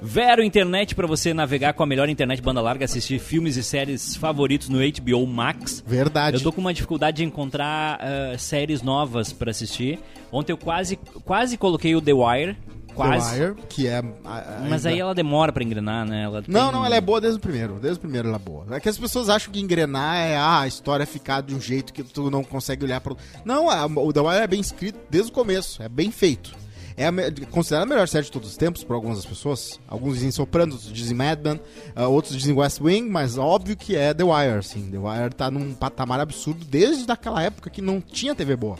Vero 0.00 0.42
Internet 0.44 0.94
pra 0.94 1.06
você 1.06 1.32
navegar 1.32 1.72
com 1.72 1.82
a 1.82 1.86
melhor 1.86 2.06
internet 2.10 2.42
banda 2.42 2.60
larga, 2.60 2.84
assistir 2.84 3.18
filmes 3.18 3.56
e 3.56 3.62
séries 3.62 4.14
favoritos 4.14 4.68
no 4.68 4.78
HBO 4.78 5.26
Max. 5.26 5.82
Verdade. 5.86 6.36
Eu 6.36 6.42
tô 6.42 6.52
com 6.52 6.60
uma 6.60 6.74
dificuldade 6.74 7.16
de 7.16 7.24
encontrar 7.24 7.98
ah, 8.00 8.36
séries 8.36 8.82
novas 8.82 9.32
pra 9.32 9.50
assistir. 9.50 9.98
Ontem 10.30 10.52
eu 10.52 10.58
quase, 10.58 10.96
quase 11.24 11.56
coloquei 11.56 11.96
o 11.96 12.02
The 12.02 12.12
Wire. 12.12 12.56
Quase. 12.96 13.36
The 13.38 13.44
Wire, 13.44 13.54
que 13.68 13.86
é... 13.86 14.02
a- 14.24 14.38
a- 14.38 14.66
Mas 14.68 14.84
aí 14.86 14.98
ela 14.98 15.14
demora 15.14 15.52
pra 15.52 15.62
engrenar, 15.62 16.04
né? 16.06 16.24
Ela 16.24 16.42
Não, 16.48 16.64
tem- 16.70 16.72
não, 16.72 16.84
ela 16.84 16.96
é 16.96 17.00
boa 17.00 17.20
desde 17.20 17.38
o 17.38 17.40
primeiro. 17.40 17.74
Desde 17.74 17.98
o 17.98 18.00
primeiro 18.00 18.28
ela 18.28 18.36
é 18.36 18.40
boa. 18.40 18.64
É 18.70 18.80
que 18.80 18.88
as 18.88 18.98
pessoas 18.98 19.28
acham 19.28 19.52
que 19.52 19.60
engrenar 19.60 20.16
é 20.16 20.36
ah, 20.36 20.60
a 20.60 20.66
história 20.66 21.06
ficar 21.06 21.42
de 21.42 21.54
um 21.54 21.60
jeito 21.60 21.92
que 21.92 22.02
tu 22.02 22.30
não 22.30 22.42
consegue 22.42 22.84
olhar 22.84 23.00
para 23.00 23.14
Não, 23.44 23.70
a- 23.70 23.86
o 23.86 24.12
The 24.12 24.20
Wire 24.20 24.42
é 24.42 24.46
bem 24.46 24.60
escrito 24.60 24.98
desde 25.10 25.30
o 25.30 25.34
começo. 25.34 25.82
É 25.82 25.88
bem 25.88 26.10
feito. 26.10 26.52
É 26.98 27.06
a 27.08 27.12
me- 27.12 27.30
considerada 27.50 27.84
a 27.84 27.88
melhor 27.94 28.08
série 28.08 28.24
de 28.24 28.32
todos 28.32 28.48
os 28.48 28.56
tempos 28.56 28.82
por 28.82 28.94
algumas 28.94 29.18
das 29.18 29.26
pessoas. 29.26 29.78
Alguns 29.86 30.14
dizem 30.14 30.30
Sopranos, 30.30 30.76
outros 30.76 30.92
dizem 30.94 31.14
Mad 31.14 31.38
Men, 31.44 31.60
ah, 31.94 32.06
outros 32.08 32.34
dizem 32.34 32.54
West 32.56 32.80
Wing, 32.80 33.02
mas 33.10 33.36
óbvio 33.36 33.76
que 33.76 33.94
é 33.94 34.14
The 34.14 34.24
Wire, 34.24 34.58
assim. 34.58 34.90
The 34.90 34.96
Wire 34.96 35.34
tá 35.36 35.50
num 35.50 35.74
patamar 35.74 36.20
absurdo 36.20 36.64
desde 36.64 37.12
aquela 37.12 37.42
época 37.42 37.68
que 37.68 37.82
não 37.82 38.00
tinha 38.00 38.34
TV 38.34 38.56
boa. 38.56 38.78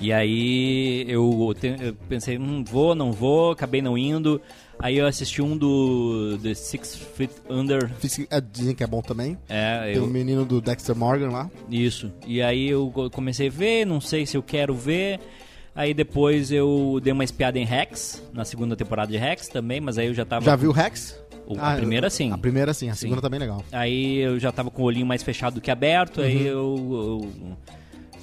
E 0.00 0.12
aí 0.12 1.04
eu, 1.08 1.52
te- 1.58 1.76
eu 1.80 1.94
pensei, 2.08 2.38
hum, 2.38 2.62
vou, 2.64 2.94
não 2.94 3.10
vou, 3.12 3.50
acabei 3.52 3.82
não 3.82 3.98
indo. 3.98 4.40
Aí 4.78 4.96
eu 4.96 5.06
assisti 5.08 5.42
um 5.42 5.56
do 5.56 6.38
The 6.40 6.54
Six 6.54 6.94
Feet 7.16 7.32
Under. 7.50 7.90
Ah, 8.30 8.38
Dizem 8.40 8.76
que 8.76 8.84
é 8.84 8.86
bom 8.86 9.02
também. 9.02 9.36
É, 9.48 9.86
Tem 9.86 9.96
eu, 9.96 10.06
menino 10.06 10.44
do 10.44 10.60
Dexter 10.60 10.94
Morgan 10.94 11.30
lá. 11.30 11.50
isso. 11.68 12.12
E 12.24 12.40
aí 12.40 12.68
eu 12.68 12.90
co- 12.94 13.10
comecei 13.10 13.48
a 13.48 13.50
ver, 13.50 13.84
não 13.84 14.00
sei 14.00 14.24
se 14.24 14.36
eu 14.36 14.42
quero 14.42 14.72
ver. 14.74 15.18
Aí 15.74 15.92
depois 15.92 16.52
eu 16.52 17.00
dei 17.02 17.12
uma 17.12 17.24
espiada 17.24 17.58
em 17.58 17.64
Rex, 17.64 18.22
na 18.32 18.44
segunda 18.44 18.76
temporada 18.76 19.10
de 19.10 19.18
Rex 19.18 19.48
também, 19.48 19.80
mas 19.80 19.98
aí 19.98 20.06
eu 20.06 20.14
já 20.14 20.24
tava. 20.24 20.44
Já 20.44 20.54
viu 20.54 20.70
Rex? 20.70 21.20
O- 21.46 21.56
Ah, 21.58 21.72
a 21.72 21.76
primeira 21.76 22.08
sim. 22.08 22.30
A 22.30 22.38
primeira 22.38 22.72
sim, 22.72 22.88
a 22.88 22.94
Sim. 22.94 23.00
segunda 23.00 23.20
também 23.22 23.38
é 23.38 23.40
legal. 23.40 23.64
Aí 23.72 24.18
eu 24.18 24.38
já 24.38 24.52
tava 24.52 24.70
com 24.70 24.82
o 24.82 24.84
olhinho 24.84 25.06
mais 25.06 25.24
fechado 25.24 25.54
do 25.54 25.60
que 25.60 25.70
aberto, 25.72 26.20
aí 26.20 26.36
Uhum. 26.36 26.42
eu, 26.46 27.30
eu 27.42 27.56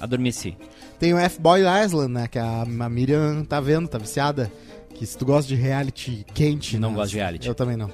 adormeci. 0.00 0.56
Tem 0.98 1.12
o 1.12 1.18
F-Boy 1.18 1.62
Island, 1.84 2.12
né? 2.12 2.28
Que 2.28 2.38
a, 2.38 2.62
a 2.62 2.88
Miriam 2.88 3.44
tá 3.44 3.60
vendo, 3.60 3.88
tá 3.88 3.98
viciada. 3.98 4.50
Que 4.94 5.04
se 5.04 5.16
tu 5.16 5.26
gosta 5.26 5.46
de 5.46 5.54
reality 5.54 6.24
quente. 6.32 6.78
Não 6.78 6.90
né, 6.90 6.96
gosto 6.96 7.10
de 7.10 7.16
reality. 7.16 7.46
Eu 7.46 7.54
também 7.54 7.76
não. 7.76 7.92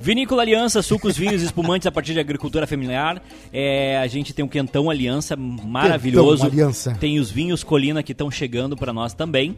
Vinícola 0.00 0.42
Aliança, 0.42 0.82
sucos, 0.82 1.16
vinhos, 1.16 1.42
espumantes 1.42 1.86
a 1.86 1.92
partir 1.92 2.12
de 2.12 2.20
agricultura 2.20 2.66
familiar. 2.66 3.22
É, 3.52 3.98
a 3.98 4.06
gente 4.06 4.32
tem 4.32 4.44
o 4.44 4.48
Quentão 4.48 4.88
Aliança, 4.88 5.34
maravilhoso. 5.36 6.42
Quentão 6.42 6.46
Aliança. 6.46 6.96
Tem 7.00 7.18
os 7.18 7.30
vinhos 7.30 7.64
Colina 7.64 8.02
que 8.02 8.12
estão 8.12 8.30
chegando 8.30 8.76
para 8.76 8.92
nós 8.92 9.14
também. 9.14 9.56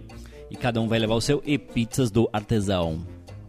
E 0.51 0.57
cada 0.57 0.81
um 0.81 0.89
vai 0.89 0.99
levar 0.99 1.15
o 1.15 1.21
seu. 1.21 1.43
E 1.45 1.59
pizzas 1.59 2.11
do 2.11 2.29
artesão. 2.33 3.01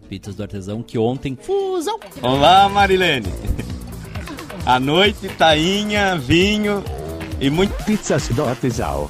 Pizzas 0.10 0.36
do 0.36 0.44
artesão 0.44 0.82
que 0.82 0.98
ontem. 0.98 1.38
Fusão. 1.42 2.00
Olá, 2.22 2.68
Marilene. 2.68 3.28
À 4.66 4.80
noite, 4.80 5.30
tainha, 5.38 6.18
vinho 6.18 6.84
e 7.40 7.50
muito 7.50 7.72
Pizzas 7.86 8.28
do 8.30 8.44
artesão. 8.44 9.10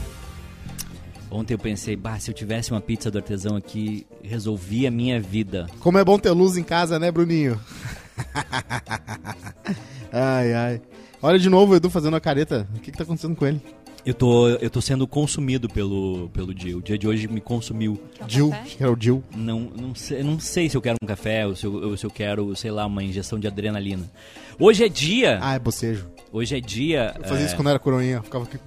Ontem 1.29 1.53
eu 1.53 1.59
pensei, 1.59 1.95
bah, 1.95 2.19
se 2.19 2.31
eu 2.31 2.35
tivesse 2.35 2.71
uma 2.71 2.79
pizza 2.79 3.11
do 3.11 3.17
artesão 3.17 3.55
aqui, 3.55 4.07
resolvia 4.23 4.87
a 4.87 4.91
minha 4.91 5.19
vida. 5.19 5.67
Como 5.79 5.97
é 5.97 6.03
bom 6.03 6.17
ter 6.17 6.31
luz 6.31 6.55
em 6.57 6.63
casa, 6.63 6.97
né, 6.97 7.11
Bruninho? 7.11 7.59
ai, 10.11 10.53
ai. 10.53 10.81
Olha 11.21 11.37
de 11.37 11.49
novo 11.49 11.73
o 11.73 11.75
Edu 11.75 11.89
fazendo 11.89 12.15
a 12.15 12.21
careta. 12.21 12.67
O 12.75 12.79
que, 12.79 12.91
que 12.91 12.97
tá 12.97 13.03
acontecendo 13.03 13.35
com 13.35 13.45
ele? 13.45 13.61
Eu 14.05 14.13
tô, 14.13 14.47
eu 14.47 14.69
tô 14.69 14.79
sendo 14.79 15.05
consumido 15.05 15.67
pelo, 15.67 16.29
pelo 16.29 16.53
dia. 16.53 16.77
O 16.77 16.81
dia 16.81 16.97
de 16.97 17.05
hoje 17.05 17.27
me 17.27 17.41
consumiu. 17.41 17.99
Um 18.21 18.29
Jill, 18.29 18.53
que 18.65 18.81
era 18.81 18.89
o 18.89 18.95
Jill. 18.97 19.21
Não, 19.35 19.59
não, 19.59 19.93
sei, 19.93 20.23
não 20.23 20.39
sei 20.39 20.69
se 20.69 20.77
eu 20.77 20.81
quero 20.81 20.95
um 21.03 21.05
café 21.05 21.45
ou 21.45 21.55
se 21.57 21.65
eu, 21.65 21.73
ou 21.73 21.97
se 21.97 22.05
eu 22.05 22.09
quero, 22.09 22.55
sei 22.55 22.71
lá, 22.71 22.85
uma 22.85 23.03
injeção 23.03 23.37
de 23.37 23.47
adrenalina. 23.47 24.09
Hoje 24.57 24.85
é 24.85 24.87
dia. 24.87 25.39
Ah, 25.41 25.55
é 25.55 25.59
bocejo. 25.59 26.07
Hoje 26.37 26.57
é 26.57 26.59
dia. 26.59 27.13
Eu 27.17 27.23
fazia 27.27 27.43
é, 27.43 27.47
isso 27.47 27.55
quando 27.55 27.69
era 27.69 27.79
coroinha. 27.79 28.17
eu 28.17 28.23
Ficava 28.23 28.43
aqui. 28.45 28.57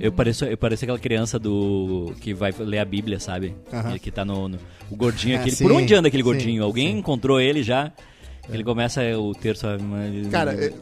eu, 0.00 0.12
pareço, 0.12 0.44
eu 0.44 0.56
pareço 0.56 0.84
aquela 0.84 0.98
criança 0.98 1.38
do. 1.38 2.14
que 2.20 2.32
vai 2.32 2.52
ler 2.58 2.78
a 2.78 2.84
Bíblia, 2.84 3.18
sabe? 3.20 3.54
Que 4.00 4.10
tá 4.10 4.24
no. 4.24 4.48
no- 4.48 4.58
o 4.90 4.96
gordinho 4.96 5.36
Ah, 5.36 5.40
aquele. 5.40 5.56
sim, 5.56 5.64
Por 5.64 5.72
onde 5.72 5.94
anda 5.94 6.08
aquele 6.08 6.22
sim, 6.22 6.28
gordinho? 6.28 6.62
Alguém 6.64 6.92
sim. 6.92 6.98
encontrou 6.98 7.40
ele 7.40 7.62
já? 7.62 7.92
Ele 8.48 8.62
começa 8.62 9.00
o 9.18 9.34
terço. 9.34 9.66
Cara, 10.30 10.54
é- 10.54 10.72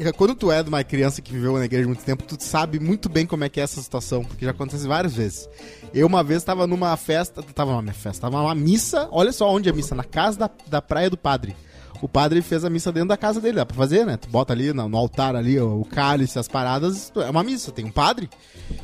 é- 0.00 0.08
é- 0.08 0.12
quando 0.12 0.34
tu 0.34 0.50
é 0.50 0.60
de 0.64 0.68
uma 0.68 0.82
criança 0.82 1.22
que 1.22 1.32
viveu 1.32 1.56
na 1.56 1.64
igreja 1.64 1.86
muito 1.86 2.02
tempo, 2.02 2.24
tu 2.24 2.36
sabe 2.42 2.80
muito 2.80 3.08
bem 3.08 3.24
como 3.24 3.44
é 3.44 3.48
que 3.48 3.60
é 3.60 3.62
essa 3.62 3.80
situação, 3.80 4.24
porque 4.24 4.44
já 4.44 4.50
acontece 4.50 4.84
várias 4.86 5.14
vezes. 5.14 5.48
Eu 5.94 6.08
uma 6.08 6.24
vez 6.24 6.42
tava 6.42 6.66
numa 6.66 6.96
festa, 6.96 7.40
tava 7.54 7.70
numa 7.80 7.92
festa, 7.92 8.22
tava 8.22 8.42
numa 8.42 8.54
missa, 8.54 9.08
olha 9.12 9.30
só 9.30 9.48
onde 9.54 9.68
é 9.68 9.72
a 9.72 9.74
missa, 9.74 9.94
na 9.94 10.02
casa 10.02 10.40
da, 10.40 10.50
da 10.66 10.82
praia 10.82 11.08
do 11.08 11.16
padre. 11.16 11.54
O 12.00 12.08
padre 12.08 12.40
fez 12.42 12.64
a 12.64 12.70
missa 12.70 12.92
dentro 12.92 13.08
da 13.08 13.16
casa 13.16 13.40
dele, 13.40 13.56
dá 13.56 13.66
pra 13.66 13.76
fazer, 13.76 14.06
né? 14.06 14.16
Tu 14.16 14.28
bota 14.28 14.52
ali 14.52 14.72
no, 14.72 14.88
no 14.88 14.96
altar 14.96 15.34
ali 15.34 15.58
o, 15.58 15.80
o 15.80 15.84
cálice, 15.84 16.38
as 16.38 16.46
paradas, 16.46 17.12
é 17.16 17.30
uma 17.30 17.42
missa, 17.42 17.72
tem 17.72 17.84
um 17.84 17.90
padre. 17.90 18.30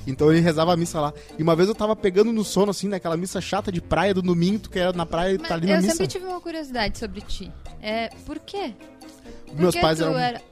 Então 0.07 0.31
ele 0.33 0.41
rezava 0.41 0.73
a 0.73 0.77
missa 0.77 1.01
lá. 1.01 1.13
E 1.39 1.43
uma 1.43 1.55
vez 1.55 1.69
eu 1.69 1.75
tava 1.75 1.95
pegando 1.95 2.33
no 2.33 2.45
sono, 2.45 2.71
assim, 2.71 2.89
naquela 2.89 3.17
missa 3.17 3.41
chata 3.41 3.71
de 3.71 3.81
praia 3.81 4.13
do 4.13 4.23
domingo, 4.23 4.59
tu 4.61 4.71
que 4.71 4.79
era 4.79 4.93
na 4.93 5.07
praia 5.07 5.35
e 5.35 5.39
tá 5.39 5.55
ali 5.55 5.67
na 5.67 5.75
eu 5.75 5.77
missa. 5.83 5.93
sempre 5.93 6.07
tive 6.09 6.27
uma 6.27 6.41
curiosidade 6.41 6.99
sobre 6.99 7.21
ti. 7.21 7.53
É, 7.81 8.09
por 8.27 8.39
quê? 8.41 8.75
Por 9.47 9.61
Meus 9.61 9.75
que 9.75 9.81
pais 9.81 10.01
eram 10.01 10.19
era... 10.19 10.43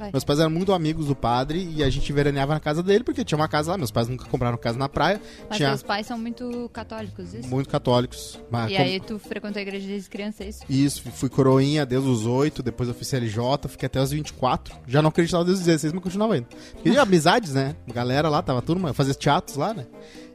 É. 0.00 0.10
Meus 0.12 0.24
pais 0.24 0.40
eram 0.40 0.50
muito 0.50 0.72
amigos 0.72 1.06
do 1.06 1.14
padre 1.14 1.70
e 1.74 1.82
a 1.82 1.90
gente 1.90 2.12
veraneava 2.12 2.54
na 2.54 2.60
casa 2.60 2.82
dele, 2.82 3.04
porque 3.04 3.24
tinha 3.24 3.36
uma 3.36 3.48
casa 3.48 3.72
lá. 3.72 3.78
Meus 3.78 3.90
pais 3.90 4.08
nunca 4.08 4.24
compraram 4.26 4.56
casa 4.56 4.78
na 4.78 4.88
praia. 4.88 5.20
Mas 5.48 5.56
tinha 5.56 5.68
teus 5.70 5.82
pais 5.82 6.06
são 6.06 6.18
muito 6.18 6.70
católicos, 6.72 7.34
isso? 7.34 7.48
muito 7.48 7.68
católicos. 7.68 8.40
Mas 8.50 8.70
E 8.70 8.76
aí 8.76 9.00
tu 9.00 9.18
frequentou 9.18 9.58
a 9.58 9.62
igreja 9.62 9.86
desde 9.86 10.08
criança, 10.08 10.44
é 10.44 10.48
isso? 10.48 10.64
Isso, 10.68 11.10
fui 11.10 11.28
coroinha 11.28 11.84
desde 11.84 12.08
os 12.08 12.26
8, 12.26 12.62
depois 12.62 12.88
eu 12.88 12.94
fui 12.94 13.04
CLJ, 13.04 13.68
fiquei 13.68 13.86
até 13.86 14.00
os 14.00 14.10
24. 14.10 14.74
Já 14.86 15.02
não 15.02 15.08
acreditava 15.08 15.44
desde 15.44 15.60
os 15.60 15.66
16, 15.66 15.92
mas 15.92 16.02
continuava 16.02 16.36
indo. 16.36 16.46
Porque 16.72 16.90
amizades, 16.98 17.54
né? 17.54 17.76
Galera 17.88 18.28
lá, 18.28 18.42
tava 18.42 18.62
turma, 18.62 18.92
fazia 18.92 19.14
teatros 19.14 19.56
lá, 19.56 19.74
né? 19.74 19.86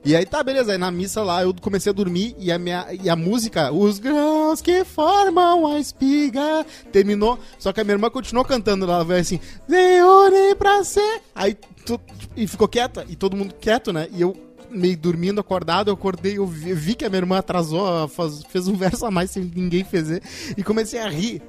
E 0.05 0.15
aí 0.15 0.23
tá, 0.23 0.43
beleza, 0.43 0.71
aí 0.71 0.77
na 0.77 0.91
missa 0.91 1.23
lá 1.23 1.41
eu 1.41 1.51
comecei 1.59 1.89
a 1.89 1.93
dormir 1.93 2.35
e 2.37 2.51
a, 2.51 2.59
minha, 2.59 2.85
e 3.01 3.09
a 3.09 3.15
música, 3.15 3.71
os 3.71 3.97
grãos 3.97 4.61
que 4.61 4.85
formam 4.85 5.65
a 5.65 5.79
espiga, 5.79 6.63
terminou. 6.91 7.39
Só 7.57 7.73
que 7.73 7.81
a 7.81 7.83
minha 7.83 7.95
irmã 7.95 8.09
continuou 8.11 8.45
cantando 8.45 8.85
lá, 8.85 8.95
ela 8.95 9.03
veio 9.03 9.19
assim, 9.21 9.39
Senhor 9.67 10.31
pra 10.57 10.83
ser. 10.83 11.21
Aí 11.33 11.57
tu, 11.85 11.99
e 12.37 12.45
ficou 12.47 12.67
quieta, 12.67 13.03
e 13.09 13.15
todo 13.15 13.35
mundo 13.35 13.55
quieto, 13.59 13.91
né? 13.91 14.07
E 14.11 14.21
eu 14.21 14.37
meio 14.69 14.95
dormindo, 14.97 15.39
acordado, 15.41 15.89
eu 15.89 15.93
acordei, 15.95 16.37
eu 16.37 16.45
vi, 16.45 16.73
vi 16.73 16.93
que 16.95 17.05
a 17.05 17.09
minha 17.09 17.21
irmã 17.21 17.37
atrasou, 17.39 18.07
faz- 18.07 18.43
fez 18.49 18.67
um 18.67 18.75
verso 18.75 19.05
a 19.05 19.11
mais 19.11 19.31
sem 19.31 19.49
ninguém 19.55 19.83
fazer, 19.83 20.21
e 20.55 20.63
comecei 20.63 20.99
a 20.99 21.09
rir. 21.09 21.41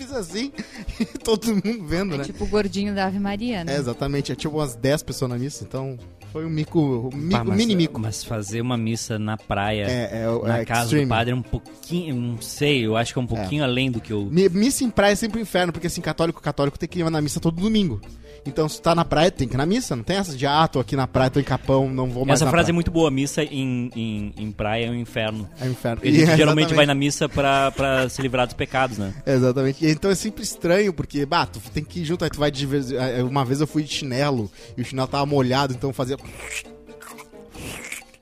Fiz 0.00 0.12
assim, 0.12 0.50
e 0.98 1.04
todo 1.04 1.46
mundo 1.54 1.84
vendo, 1.86 2.14
É 2.14 2.18
né? 2.18 2.24
tipo 2.24 2.44
o 2.44 2.46
gordinho 2.46 2.94
da 2.94 3.06
Ave 3.06 3.18
Maria, 3.18 3.62
né? 3.64 3.74
É, 3.74 3.78
exatamente, 3.78 4.34
tinha 4.34 4.50
umas 4.50 4.74
10 4.74 5.02
pessoas 5.02 5.30
na 5.30 5.36
missa, 5.36 5.62
então 5.62 5.98
foi 6.32 6.46
um 6.46 6.48
mico, 6.48 7.10
um 7.12 7.16
mico 7.16 7.30
Pá, 7.32 7.44
mas, 7.44 7.56
mini 7.58 7.76
mico. 7.76 8.00
mas 8.00 8.24
fazer 8.24 8.60
uma 8.62 8.78
missa 8.78 9.18
na 9.18 9.36
praia, 9.36 9.84
É, 9.84 10.22
é, 10.22 10.28
o- 10.30 10.42
na 10.46 10.58
é 10.60 10.64
casa 10.64 10.84
extreme. 10.84 11.04
do 11.04 11.08
padre, 11.10 11.32
é 11.32 11.36
um 11.36 11.42
pouquinho, 11.42 12.14
não 12.16 12.40
sei, 12.40 12.86
eu 12.86 12.96
acho 12.96 13.12
que 13.12 13.18
é 13.18 13.22
um 13.22 13.26
pouquinho 13.26 13.62
além 13.62 13.90
do 13.90 14.00
que 14.00 14.12
eu... 14.12 14.24
Mi- 14.30 14.48
Missa 14.48 14.84
em 14.84 14.90
praia 14.90 15.12
é 15.12 15.16
sempre 15.16 15.38
um 15.38 15.42
inferno, 15.42 15.70
porque 15.72 15.86
assim, 15.88 16.00
católico, 16.00 16.40
católico 16.40 16.78
tem 16.78 16.88
que 16.88 17.00
ir 17.00 17.10
na 17.10 17.20
missa 17.20 17.38
todo 17.40 17.60
domingo. 17.60 18.00
Então, 18.46 18.68
se 18.68 18.80
tá 18.80 18.94
na 18.94 19.04
praia, 19.04 19.30
tem 19.30 19.46
que 19.46 19.54
ir 19.54 19.58
na 19.58 19.66
missa. 19.66 19.94
Não 19.94 20.02
tem 20.02 20.16
essa 20.16 20.34
de, 20.36 20.46
ah, 20.46 20.66
tô 20.66 20.80
aqui 20.80 20.96
na 20.96 21.06
praia, 21.06 21.30
tô 21.30 21.38
em 21.38 21.44
Capão, 21.44 21.90
não 21.90 22.08
vou 22.08 22.24
mais 22.24 22.40
Essa 22.40 22.50
frase 22.50 22.62
é 22.62 22.66
praia. 22.66 22.74
muito 22.74 22.90
boa, 22.90 23.10
missa 23.10 23.42
em, 23.44 23.90
em, 23.94 24.34
em 24.36 24.50
praia 24.50 24.86
é 24.86 24.90
um 24.90 24.94
inferno. 24.94 25.48
É 25.60 25.64
um 25.66 25.70
inferno. 25.70 25.96
Porque 25.98 26.08
a 26.08 26.12
gente 26.12 26.32
E- 26.32 26.36
geralmente 26.36 26.72
vai 26.74 26.86
na 26.86 26.94
missa 26.94 27.28
pra, 27.28 27.70
pra 27.72 28.08
se 28.08 28.22
livrar 28.22 28.46
dos 28.46 28.54
pecados, 28.54 28.96
né? 28.96 29.14
Exatamente. 29.26 29.84
E 29.84 29.90
então 29.90 30.10
é 30.10 30.14
sempre 30.14 30.42
estranho, 30.42 30.92
porque, 30.92 31.26
bah, 31.26 31.44
tu 31.46 31.60
tem 31.72 31.84
que 31.84 32.00
ir 32.00 32.04
junto, 32.06 32.24
aí 32.24 32.30
tu 32.30 32.38
vai 32.38 32.50
de 32.50 32.66
eh, 32.96 33.22
Uma 33.22 33.44
vez 33.44 33.60
eu 33.60 33.66
fui 33.66 33.82
de 33.82 33.92
chinelo, 33.92 34.50
e 34.76 34.80
o 34.80 34.84
chinelo 34.84 35.06
tava 35.08 35.26
molhado, 35.26 35.74
então 35.74 35.92
fazia... 35.92 36.16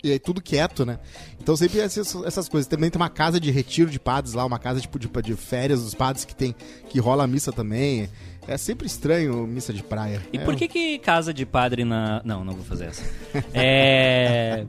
E 0.02 0.12
aí 0.12 0.18
tudo 0.18 0.40
quieto, 0.40 0.86
né? 0.86 0.98
Então 1.40 1.56
sempre 1.56 1.80
essas, 1.80 2.14
essas 2.24 2.48
coisas. 2.48 2.68
Também 2.68 2.88
tem 2.88 3.00
uma 3.00 3.08
casa 3.10 3.40
de 3.40 3.50
retiro 3.50 3.90
de 3.90 3.98
padres 3.98 4.32
lá, 4.34 4.44
uma 4.44 4.58
casa 4.58 4.80
tipo 4.80 4.96
de, 4.98 5.08
de 5.08 5.34
férias 5.34 5.82
dos 5.82 5.92
padres 5.94 6.24
que 6.24 6.34
tem 6.36 6.54
que 6.88 7.00
rola 7.00 7.24
a 7.24 7.26
missa 7.26 7.50
também. 7.52 8.08
É 8.48 8.56
sempre 8.56 8.86
estranho 8.86 9.46
missa 9.46 9.72
de 9.72 9.82
praia. 9.82 10.22
E 10.32 10.38
É, 10.38 10.40
por 10.44 10.56
que 10.56 10.66
que 10.66 10.98
casa 10.98 11.32
de 11.34 11.44
padre 11.44 11.84
na... 11.84 12.22
Não, 12.24 12.44
não 12.44 12.54
vou 12.54 12.64
fazer 12.64 12.86
essa. 12.86 13.04
É... 13.54 14.64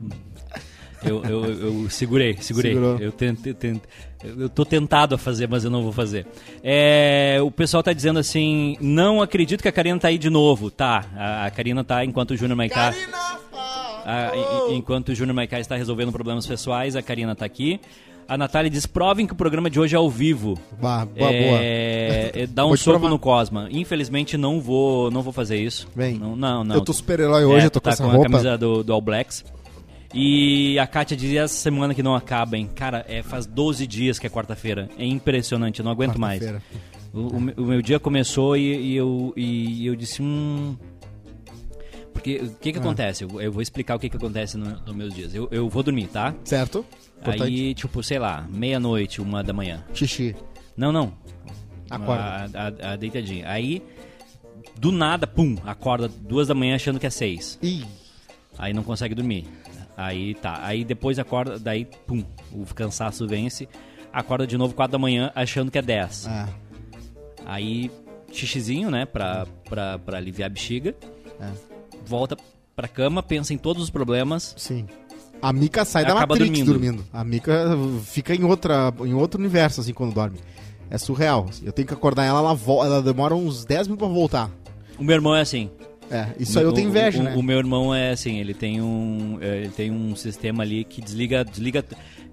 Eu, 1.02 1.22
eu, 1.24 1.44
eu 1.44 1.88
segurei, 1.90 2.36
segurei. 2.42 2.72
Segurou. 2.74 2.98
Eu, 2.98 3.10
tentei, 3.10 3.54
tentei- 3.54 3.88
eu 4.22 4.50
tô 4.50 4.66
tentado 4.66 5.14
a 5.14 5.18
fazer, 5.18 5.48
mas 5.48 5.64
eu 5.64 5.70
não 5.70 5.82
vou 5.82 5.92
fazer. 5.92 6.26
É, 6.62 7.38
o 7.42 7.50
pessoal 7.50 7.82
tá 7.82 7.90
dizendo 7.94 8.18
assim: 8.18 8.76
não 8.82 9.22
acredito 9.22 9.62
que 9.62 9.68
a 9.68 9.72
Karina 9.72 9.98
tá 9.98 10.08
aí 10.08 10.18
de 10.18 10.28
novo. 10.28 10.70
Tá, 10.70 11.06
a, 11.16 11.46
a 11.46 11.50
Karina 11.50 11.82
tá 11.82 12.04
enquanto 12.04 12.32
o 12.32 12.36
Júnior 12.36 12.54
Maicá. 12.58 12.92
A- 14.04 14.32
e- 14.68 14.72
e- 14.72 14.76
enquanto 14.76 15.08
o 15.08 15.14
Júnior 15.14 15.34
Maicá 15.34 15.58
está 15.58 15.74
resolvendo 15.74 16.12
problemas 16.12 16.46
pessoais, 16.46 16.94
a 16.94 17.00
Karina 17.00 17.34
tá 17.34 17.46
aqui. 17.46 17.80
A 18.30 18.38
Natália 18.38 18.70
diz: 18.70 18.86
provem 18.86 19.26
que 19.26 19.32
o 19.32 19.36
programa 19.36 19.68
de 19.68 19.80
hoje 19.80 19.94
é 19.94 19.98
ao 19.98 20.08
vivo. 20.08 20.56
Bah, 20.80 21.04
boa, 21.04 21.30
boa. 21.30 21.58
É, 21.60 22.30
é, 22.34 22.46
dá 22.46 22.64
um 22.64 22.76
soco 22.76 23.08
no 23.08 23.18
Cosma. 23.18 23.68
Infelizmente 23.72 24.36
não 24.36 24.60
vou, 24.60 25.10
não 25.10 25.20
vou 25.20 25.32
fazer 25.32 25.56
isso. 25.60 25.88
Vem. 25.96 26.14
Não, 26.14 26.36
não. 26.36 26.62
não. 26.62 26.76
Eu 26.76 26.80
tô 26.82 26.92
super-herói 26.92 27.44
hoje, 27.44 27.64
É, 27.64 27.66
eu 27.66 27.70
tô 27.70 27.80
tu 27.80 27.82
com 27.82 27.90
tá 27.90 27.90
essa 27.90 28.02
com 28.04 28.08
a 28.08 28.12
roupa. 28.12 28.30
camisa 28.30 28.56
do, 28.56 28.84
do 28.84 28.92
All 28.92 29.00
Blacks. 29.00 29.44
E 30.14 30.78
a 30.78 30.86
Kátia 30.86 31.16
dizia 31.16 31.42
essa 31.42 31.54
semana 31.54 31.92
que 31.94 32.02
não 32.02 32.14
acaba, 32.14 32.56
hein? 32.56 32.68
Cara, 32.74 33.04
é, 33.08 33.22
faz 33.22 33.46
12 33.46 33.86
dias 33.86 34.18
que 34.18 34.26
é 34.26 34.30
quarta-feira. 34.30 34.88
É 34.98 35.04
impressionante, 35.04 35.80
eu 35.80 35.84
não 35.84 35.90
aguento 35.92 36.18
mais. 36.18 36.40
O, 37.12 37.62
o 37.62 37.64
meu 37.66 37.82
dia 37.82 37.98
começou 37.98 38.56
e, 38.56 38.92
e 38.92 38.96
eu, 38.96 39.32
e 39.36 39.84
eu 39.86 39.94
disse, 39.96 40.22
hum... 40.22 40.76
Porque 42.12 42.36
o 42.38 42.50
que 42.60 42.72
que 42.72 42.78
Ah. 42.78 42.82
acontece? 42.82 43.24
Eu, 43.24 43.40
eu 43.40 43.52
vou 43.52 43.62
explicar 43.62 43.94
o 43.96 43.98
que 43.98 44.08
que 44.10 44.16
acontece 44.16 44.56
no- 44.56 44.78
nos 44.84 44.94
meus 44.94 45.14
dias. 45.14 45.32
Eu, 45.34 45.48
eu 45.50 45.68
vou 45.68 45.82
dormir, 45.82 46.08
tá? 46.08 46.34
Certo? 46.44 46.84
Importante. 47.20 47.42
Aí, 47.42 47.74
tipo, 47.74 48.02
sei 48.02 48.18
lá, 48.18 48.46
meia-noite, 48.50 49.20
uma 49.20 49.42
da 49.42 49.52
manhã. 49.52 49.84
Xixi. 49.94 50.34
Não, 50.76 50.90
não. 50.92 51.12
Acorda. 51.90 52.22
A, 52.22 52.88
a- 52.88 52.92
a 52.92 52.96
deitadinha. 52.96 53.48
Aí, 53.48 53.82
do 54.78 54.90
nada, 54.92 55.26
pum, 55.26 55.56
acorda 55.64 56.08
duas 56.08 56.48
da 56.48 56.54
manhã 56.54 56.76
achando 56.76 56.98
que 56.98 57.06
é 57.06 57.10
seis. 57.10 57.58
Ih, 57.62 57.84
Aí 58.58 58.72
não 58.72 58.82
consegue 58.82 59.14
dormir. 59.14 59.46
Aí 59.96 60.34
tá. 60.34 60.60
Aí 60.64 60.84
depois 60.84 61.18
acorda, 61.18 61.58
daí, 61.58 61.84
pum, 62.06 62.24
o 62.52 62.64
cansaço 62.74 63.26
vence. 63.26 63.68
Acorda 64.12 64.46
de 64.46 64.56
novo 64.56 64.74
quatro 64.74 64.92
da 64.92 64.98
manhã 64.98 65.30
achando 65.34 65.70
que 65.70 65.78
é 65.78 65.82
10. 65.82 66.26
é. 66.26 66.46
Aí, 67.44 67.90
xixizinho, 68.32 68.90
né, 68.90 69.04
pra, 69.06 69.46
pra, 69.68 69.98
pra 69.98 70.18
aliviar 70.18 70.46
a 70.46 70.52
bexiga. 70.52 70.94
É. 71.40 71.50
Volta 72.06 72.36
pra 72.76 72.86
cama, 72.88 73.22
pensa 73.22 73.52
em 73.52 73.58
todos 73.58 73.82
os 73.82 73.90
problemas. 73.90 74.54
Sim. 74.56 74.86
A 75.42 75.52
Mika 75.52 75.84
sai 75.84 76.04
da 76.04 76.12
Acaba 76.12 76.34
Matrix 76.34 76.50
dormindo. 76.64 76.72
dormindo. 76.72 77.04
A 77.12 77.24
Mika 77.24 77.76
fica 78.04 78.34
em, 78.34 78.44
outra, 78.44 78.92
em 79.00 79.14
outro 79.14 79.40
universo, 79.40 79.80
assim, 79.80 79.92
quando 79.92 80.12
dorme. 80.14 80.38
É 80.90 80.98
surreal. 80.98 81.48
Eu 81.62 81.72
tenho 81.72 81.86
que 81.86 81.94
acordar 81.94 82.24
ela, 82.24 82.40
ela, 82.40 82.58
ela 82.84 83.02
demora 83.02 83.34
uns 83.34 83.64
10 83.64 83.88
minutos 83.88 84.06
pra 84.06 84.14
voltar. 84.14 84.50
O 84.98 85.04
meu 85.04 85.14
irmão 85.14 85.34
é 85.34 85.40
assim. 85.40 85.70
É, 86.10 86.26
isso 86.40 86.58
aí 86.58 86.64
eu 86.64 86.72
tenho 86.72 86.88
inveja, 86.88 87.20
o, 87.20 87.22
né? 87.22 87.34
O 87.36 87.42
meu 87.42 87.56
irmão 87.56 87.94
é 87.94 88.10
assim, 88.10 88.38
ele 88.38 88.52
tem 88.52 88.82
um, 88.82 89.38
é, 89.40 89.58
ele 89.58 89.68
tem 89.68 89.92
um 89.92 90.16
sistema 90.16 90.64
ali 90.64 90.82
que 90.82 91.00
desliga, 91.00 91.44
desliga, 91.44 91.84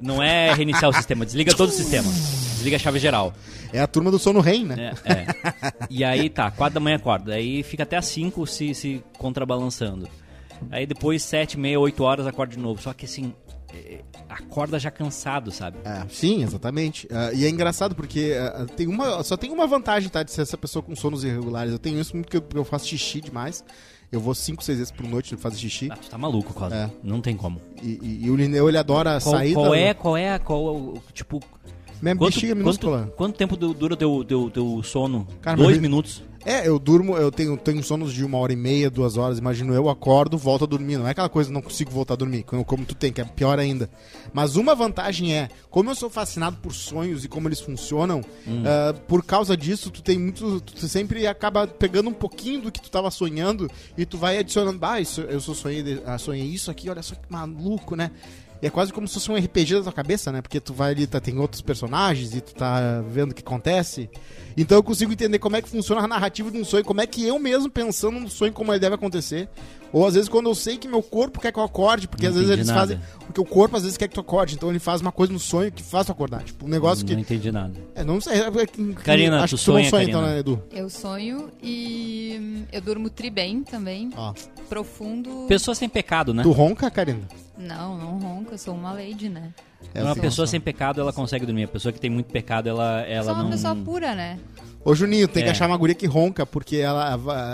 não 0.02 0.22
é 0.22 0.52
reiniciar 0.52 0.90
o 0.90 0.94
sistema, 0.94 1.24
desliga 1.24 1.54
todo 1.54 1.70
o 1.70 1.72
sistema, 1.72 2.12
desliga 2.56 2.76
a 2.76 2.80
chave 2.80 2.98
geral. 2.98 3.32
É 3.72 3.80
a 3.80 3.86
turma 3.86 4.10
do 4.10 4.18
sono 4.18 4.40
rei, 4.40 4.64
né? 4.64 4.96
É, 5.06 5.14
é. 5.14 5.26
E 5.92 6.04
aí 6.04 6.28
tá, 6.28 6.50
quatro 6.50 6.74
da 6.74 6.80
manhã 6.80 6.96
acorda, 6.96 7.36
aí 7.36 7.62
fica 7.62 7.84
até 7.84 7.98
às 7.98 8.08
cinco 8.08 8.48
se, 8.48 8.74
se 8.74 9.04
contrabalançando. 9.20 10.10
Aí 10.72 10.86
depois 10.86 11.24
sete, 11.24 11.58
meia, 11.60 11.80
oito 11.80 12.04
horas 12.04 12.26
acorda 12.28 12.56
de 12.56 12.60
novo. 12.60 12.82
Só 12.82 12.94
que 12.94 13.06
assim, 13.06 13.34
é, 13.74 14.00
acorda 14.30 14.80
já 14.80 14.90
cansado, 14.92 15.52
sabe? 15.52 15.78
É, 15.84 16.04
sim, 16.10 16.44
exatamente. 16.44 17.08
Ah, 17.12 17.32
e 17.34 17.46
é 17.46 17.50
engraçado 17.50 17.96
porque 17.96 18.34
ah, 18.40 18.66
tem 18.76 18.88
uma, 18.88 19.24
só 19.24 19.36
tem 19.38 19.52
uma 19.52 19.68
vantagem, 19.68 20.10
tá? 20.10 20.24
De 20.24 20.32
ser 20.32 20.42
essa 20.42 20.58
pessoa 20.58 20.82
com 20.84 20.96
sonos 20.96 21.24
irregulares. 21.24 21.72
Eu 21.72 21.80
tenho 21.80 22.00
isso 22.00 22.14
muito 22.16 22.28
porque 22.30 22.38
eu, 22.38 22.60
eu 22.62 22.66
faço 22.66 22.88
xixi 22.88 23.22
demais. 23.22 23.64
Eu 24.10 24.22
vou 24.22 24.34
5, 24.34 24.64
6 24.64 24.78
vezes 24.78 24.92
por 24.92 25.06
noite 25.06 25.36
fazer 25.36 25.58
xixi. 25.58 25.90
Ah, 25.92 25.98
tu 25.98 26.10
tá 26.10 26.18
maluco, 26.18 26.54
Cosmo. 26.54 26.74
É. 26.74 26.90
Não 27.04 27.20
tem 27.20 27.36
como. 27.36 27.60
E, 27.84 28.00
e- 28.02 28.20
e 28.26 28.30
o 28.32 28.38
Lineu, 28.38 28.70
ele 28.70 28.78
adora 28.78 29.20
Qual, 29.22 29.36
sair 29.36 29.54
qual 29.54 29.72
da... 29.72 29.78
é, 29.78 29.94
qual 29.94 30.16
é, 30.18 30.40
qual 30.40 30.60
é 30.68 30.72
o, 30.72 30.94
tipo... 31.14 31.42
Minha 32.02 32.16
Quanto, 32.16 32.32
bexiga 32.36 32.54
quanto, 32.54 32.58
minúscula. 32.60 33.14
quanto 33.18 33.36
tempo 33.36 33.58
du- 33.58 33.74
dura 33.74 33.96
o 33.96 33.98
teu, 33.98 34.24
teu, 34.24 34.50
teu 34.52 34.84
sono? 34.84 35.28
Cara, 35.42 35.58
Dois 35.58 35.80
minutos. 35.80 36.24
É, 36.48 36.66
eu 36.66 36.80
durmo, 36.80 37.18
eu 37.18 37.30
tenho, 37.30 37.58
tenho 37.58 37.84
sonos 37.84 38.14
de 38.14 38.24
uma 38.24 38.38
hora 38.38 38.54
e 38.54 38.56
meia, 38.56 38.90
duas 38.90 39.18
horas, 39.18 39.38
imagino 39.38 39.74
eu, 39.74 39.90
acordo, 39.90 40.38
volto 40.38 40.64
a 40.64 40.68
dormir. 40.68 40.96
Não 40.96 41.06
é 41.06 41.12
aquela 41.12 41.28
coisa, 41.28 41.52
não 41.52 41.62
consigo 41.62 41.92
voltar 41.92 42.14
a 42.14 42.18
dormir, 42.18 42.44
como, 42.44 42.64
como 42.64 42.86
tu 42.86 42.96
tem, 42.96 43.12
que 43.12 43.20
é 43.20 43.26
pior 43.26 43.60
ainda. 43.60 43.90
Mas 44.32 44.56
uma 44.56 44.74
vantagem 44.74 45.36
é, 45.36 45.50
como 45.70 45.90
eu 45.90 45.96
sou 45.96 46.10
fascinado 46.10 46.56
por 46.62 46.74
sonhos 46.74 47.26
e 47.26 47.28
como 47.28 47.50
eles 47.50 47.60
funcionam, 47.60 48.22
ah, 48.66 48.94
por 49.10 49.26
causa 49.26 49.58
disso, 49.58 49.92
tu 49.92 50.02
tem 50.02 50.18
muito. 50.18 50.62
Tu 50.62 50.88
sempre 50.88 51.28
acaba 51.28 51.68
pegando 51.68 52.10
um 52.10 52.14
pouquinho 52.14 52.62
do 52.62 52.72
que 52.72 52.82
tu 52.82 52.90
tava 52.90 53.12
sonhando 53.12 53.70
e 53.98 54.06
tu 54.06 54.18
vai 54.18 54.38
adicionando. 54.38 54.80
Ah, 54.86 55.02
isso, 55.02 55.20
eu 55.20 55.42
sou 55.42 55.54
sonhei, 55.54 56.02
ah, 56.06 56.18
sonhei 56.18 56.48
isso 56.48 56.72
aqui, 56.72 56.90
olha 56.90 57.04
só 57.04 57.14
que 57.14 57.30
maluco, 57.30 57.94
né? 57.94 58.10
E 58.62 58.68
é 58.68 58.70
quase 58.70 58.92
como 58.92 59.08
se 59.08 59.14
fosse 59.14 59.32
um 59.32 59.36
RPG 59.36 59.76
da 59.76 59.84
tua 59.84 59.94
cabeça, 59.94 60.32
né? 60.32 60.42
Porque 60.42 60.60
tu 60.60 60.74
vai 60.74 60.92
ali, 60.92 61.06
tá, 61.06 61.20
tem 61.20 61.38
outros 61.38 61.62
personagens 61.62 62.34
e 62.34 62.42
tu 62.42 62.56
tá 62.56 63.02
vendo 63.08 63.32
o 63.32 63.34
que 63.34 63.42
acontece. 63.42 64.10
Então 64.56 64.78
eu 64.78 64.84
consigo 64.84 65.12
entender 65.12 65.40
como 65.40 65.56
é 65.56 65.62
que 65.62 65.70
funciona 65.70 66.02
a 66.02 66.08
narrativa 66.08 66.50
de 66.50 66.58
um 66.58 66.66
sonho, 66.66 66.84
como 66.84 67.02
é 67.02 67.08
que 67.08 67.26
eu 67.26 67.38
mesmo 67.38 67.70
pensando 67.70 68.20
no 68.20 68.30
sonho 68.30 68.54
como 68.54 68.72
ele 68.72 68.80
deve 68.80 68.96
acontecer. 68.96 69.48
Ou 69.94 70.06
às 70.06 70.14
vezes 70.16 70.28
quando 70.30 70.50
eu 70.50 70.56
sei 70.56 70.78
que 70.78 70.88
meu 70.88 71.02
corpo 71.02 71.40
quer 71.40 71.52
que 71.52 71.60
eu 71.60 71.64
acorde, 71.64 72.08
porque 72.08 72.24
Não 72.24 72.30
às 72.32 72.36
vezes 72.36 72.52
eles 72.52 72.68
nada. 72.68 72.80
fazem. 72.80 73.00
Porque 73.26 73.42
o 73.42 73.46
corpo 73.46 73.76
às 73.78 73.84
vezes 73.84 73.98
quer 73.98 74.08
que 74.08 74.14
tu 74.14 74.22
acorde, 74.22 74.56
então 74.56 74.70
ele 74.70 74.80
faz 74.80 75.02
uma 75.02 75.12
coisa 75.12 75.32
no 75.32 75.40
sonho 75.40 75.72
que 75.72 75.82
faz 75.84 76.06
tu 76.06 76.12
acordar. 76.12 76.44
Tipo, 76.44 76.66
um 76.66 76.70
negócio 76.70 77.06
Não 77.06 77.16
que. 77.16 77.22
entendi 77.22 77.52
nada. 77.52 77.74
É, 77.96 78.04
não 78.04 78.20
sei. 78.22 78.42
é- 78.42 78.48
é- 78.48 78.94
Karina, 79.04 79.44
acho 79.44 79.56
tu 79.56 79.60
que 79.60 79.66
tu 79.66 79.72
não 79.74 79.80
sonha, 79.80 79.92
Karina? 79.92 80.10
então, 80.10 80.22
né, 80.22 80.40
Edu? 80.40 80.64
Eu 80.72 80.90
sonho 80.90 81.50
e 81.62 82.38
hum, 82.40 82.64
eu 82.72 82.82
durmo 82.82 83.10
tri 83.10 83.30
bem 83.30 83.64
também. 83.64 84.10
Ó. 84.16 84.34
Profundo. 84.70 85.46
Pessoa 85.48 85.74
sem 85.74 85.88
pecado, 85.90 86.34
né? 86.34 86.44
Tu 86.44 86.52
ronca, 86.52 86.90
Karina? 86.92 87.22
Não, 87.58 87.98
não 87.98 88.20
ronca, 88.20 88.54
eu 88.54 88.58
sou 88.58 88.76
uma 88.76 88.92
lady, 88.92 89.30
né? 89.30 89.54
É, 89.94 90.04
Uma 90.04 90.16
pessoa 90.16 90.46
sem 90.46 90.60
pecado, 90.60 91.00
ela 91.00 91.14
consegue 91.14 91.46
dormir. 91.46 91.64
A 91.64 91.68
pessoa 91.68 91.92
que 91.92 92.00
tem 92.00 92.10
muito 92.10 92.28
pecado, 92.32 92.68
ela, 92.68 93.02
ela 93.02 93.24
sou 93.26 93.34
uma 93.34 93.44
não... 93.44 93.50
pessoa 93.52 93.76
pura, 93.76 94.14
né? 94.16 94.38
Ô 94.90 94.96
Juninho, 94.96 95.28
tem 95.28 95.44
que 95.44 95.50
É. 95.50 95.52
achar 95.52 95.68
uma 95.68 95.76
guria 95.76 95.94
que 95.94 96.06
ronca, 96.06 96.46
porque 96.46 96.78
ela, 96.78 97.12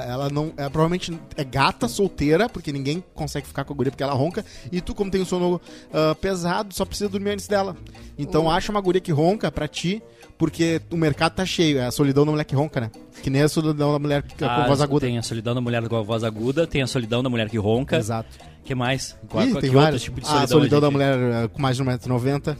ela 0.07 0.29
não. 0.29 0.53
Ela 0.55 0.69
provavelmente 0.69 1.17
é 1.35 1.43
gata, 1.43 1.87
solteira, 1.87 2.47
porque 2.47 2.71
ninguém 2.71 3.03
consegue 3.15 3.47
ficar 3.47 3.63
com 3.63 3.73
a 3.73 3.75
guria 3.75 3.91
porque 3.91 4.03
ela 4.03 4.13
ronca. 4.13 4.45
E 4.71 4.79
tu, 4.79 4.93
como 4.93 5.09
tem 5.09 5.19
um 5.19 5.25
sono 5.25 5.59
ah, 5.91 6.13
pesado, 6.13 6.75
só 6.75 6.85
precisa 6.85 7.09
dormir 7.09 7.31
antes 7.31 7.47
dela. 7.47 7.75
Então 8.19 8.45
Oh. 8.45 8.49
acha 8.51 8.71
uma 8.71 8.79
guria 8.79 9.01
que 9.01 9.11
ronca 9.11 9.51
pra 9.51 9.67
ti, 9.67 9.99
porque 10.37 10.79
o 10.91 10.95
mercado 10.95 11.33
tá 11.33 11.43
cheio. 11.43 11.79
É 11.79 11.85
a 11.87 11.91
solidão 11.91 12.23
da 12.23 12.31
mulher 12.31 12.43
que 12.43 12.53
ronca, 12.53 12.79
né? 12.79 12.91
Que 13.23 13.31
nem 13.31 13.41
a 13.41 13.49
solidão 13.49 13.91
da 13.93 13.97
mulher 13.97 14.21
que- 14.21 14.45
Ah, 14.45 14.61
com 14.61 14.67
voz 14.67 14.79
aguda. 14.81 15.07
Tem 15.07 15.17
a 15.17 15.23
solidão 15.23 15.55
da 15.55 15.61
mulher 15.61 15.87
com 15.89 15.95
a 15.95 16.01
voz 16.03 16.23
aguda, 16.23 16.67
tem 16.67 16.83
a 16.83 16.87
solidão 16.87 17.23
da 17.23 17.29
mulher 17.31 17.49
que 17.49 17.57
ronca. 17.57 17.97
Exato. 17.97 18.29
que 18.63 18.73
mais? 18.75 19.17
Qual, 19.27 19.43
Ih, 19.43 19.49
qual- 19.51 19.61
tem 19.61 19.69
que 19.71 19.75
outro 19.75 19.81
vários. 19.81 20.01
tipo 20.03 20.21
de 20.21 20.25
Ah, 20.27 20.29
solidão? 20.29 20.43
a 20.45 20.47
solidão 20.47 20.77
a 20.77 20.81
da 20.81 20.91
mulher 20.91 21.15
ah, 21.17 21.47
com 21.49 21.61
mais 21.61 21.75
de 21.75 21.83
1,90m. 21.83 22.55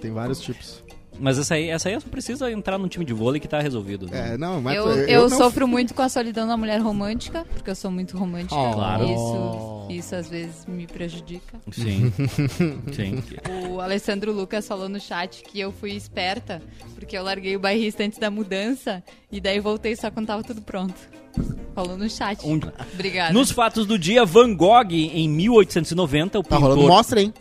tem 0.00 0.10
vários 0.10 0.40
tipos. 0.40 0.84
Mas 1.18 1.38
essa 1.38 1.54
aí, 1.54 1.68
essa 1.70 1.88
aí 1.88 2.00
só 2.00 2.08
precisa 2.08 2.50
entrar 2.50 2.78
num 2.78 2.88
time 2.88 3.04
de 3.04 3.12
vôlei 3.12 3.40
que 3.40 3.48
tá 3.48 3.60
resolvido. 3.60 4.06
né? 4.06 4.34
É, 4.34 4.38
não, 4.38 4.60
mas 4.60 4.76
Eu, 4.76 4.86
eu, 5.08 5.28
não- 5.28 5.36
sofro 5.38 5.66
muito 5.66 5.94
com 5.94 6.02
a 6.02 6.08
solidão 6.08 6.46
da 6.46 6.56
mulher 6.56 6.80
romântica, 6.80 7.44
porque 7.54 7.70
eu 7.70 7.74
sou 7.74 7.90
muito 7.90 8.16
romântica. 8.18 8.54
Oh. 8.54 8.72
Claro. 8.74 9.04
Isso, 9.04 9.86
isso 9.90 10.14
às 10.14 10.28
vezes 10.28 10.66
me 10.66 10.86
prejudica. 10.86 11.58
Sim. 11.72 12.12
Sim. 12.92 13.22
O 13.70 13.80
Alessandro 13.80 14.32
Lucas 14.32 14.66
falou 14.66 14.88
no 14.88 15.00
chat 15.00 15.42
que 15.42 15.58
eu 15.60 15.72
fui 15.72 15.92
esperta, 15.92 16.62
porque 16.94 17.16
eu 17.16 17.22
larguei 17.22 17.56
o 17.56 17.60
bairrista 17.60 18.02
antes 18.04 18.18
da 18.18 18.30
mudança, 18.30 19.02
e 19.30 19.40
daí 19.40 19.60
voltei 19.60 19.96
só 19.96 20.10
quando 20.10 20.26
tava 20.26 20.42
tudo 20.42 20.60
pronto. 20.62 20.94
Falou 21.74 21.96
no 21.98 22.08
chat. 22.08 22.42
Um- 22.46 22.58
Obrigada. 22.94 23.32
Nos 23.34 23.50
fatos 23.50 23.86
do 23.86 23.98
dia, 23.98 24.24
Van 24.24 24.54
Gogh, 24.54 24.90
em 24.92 25.28
1890, 25.28 26.38
o 26.38 26.42
Tá 26.42 26.56
pintor... 26.56 26.70
rolando 26.70 26.88
mostra, 26.88 27.20
hein? 27.20 27.34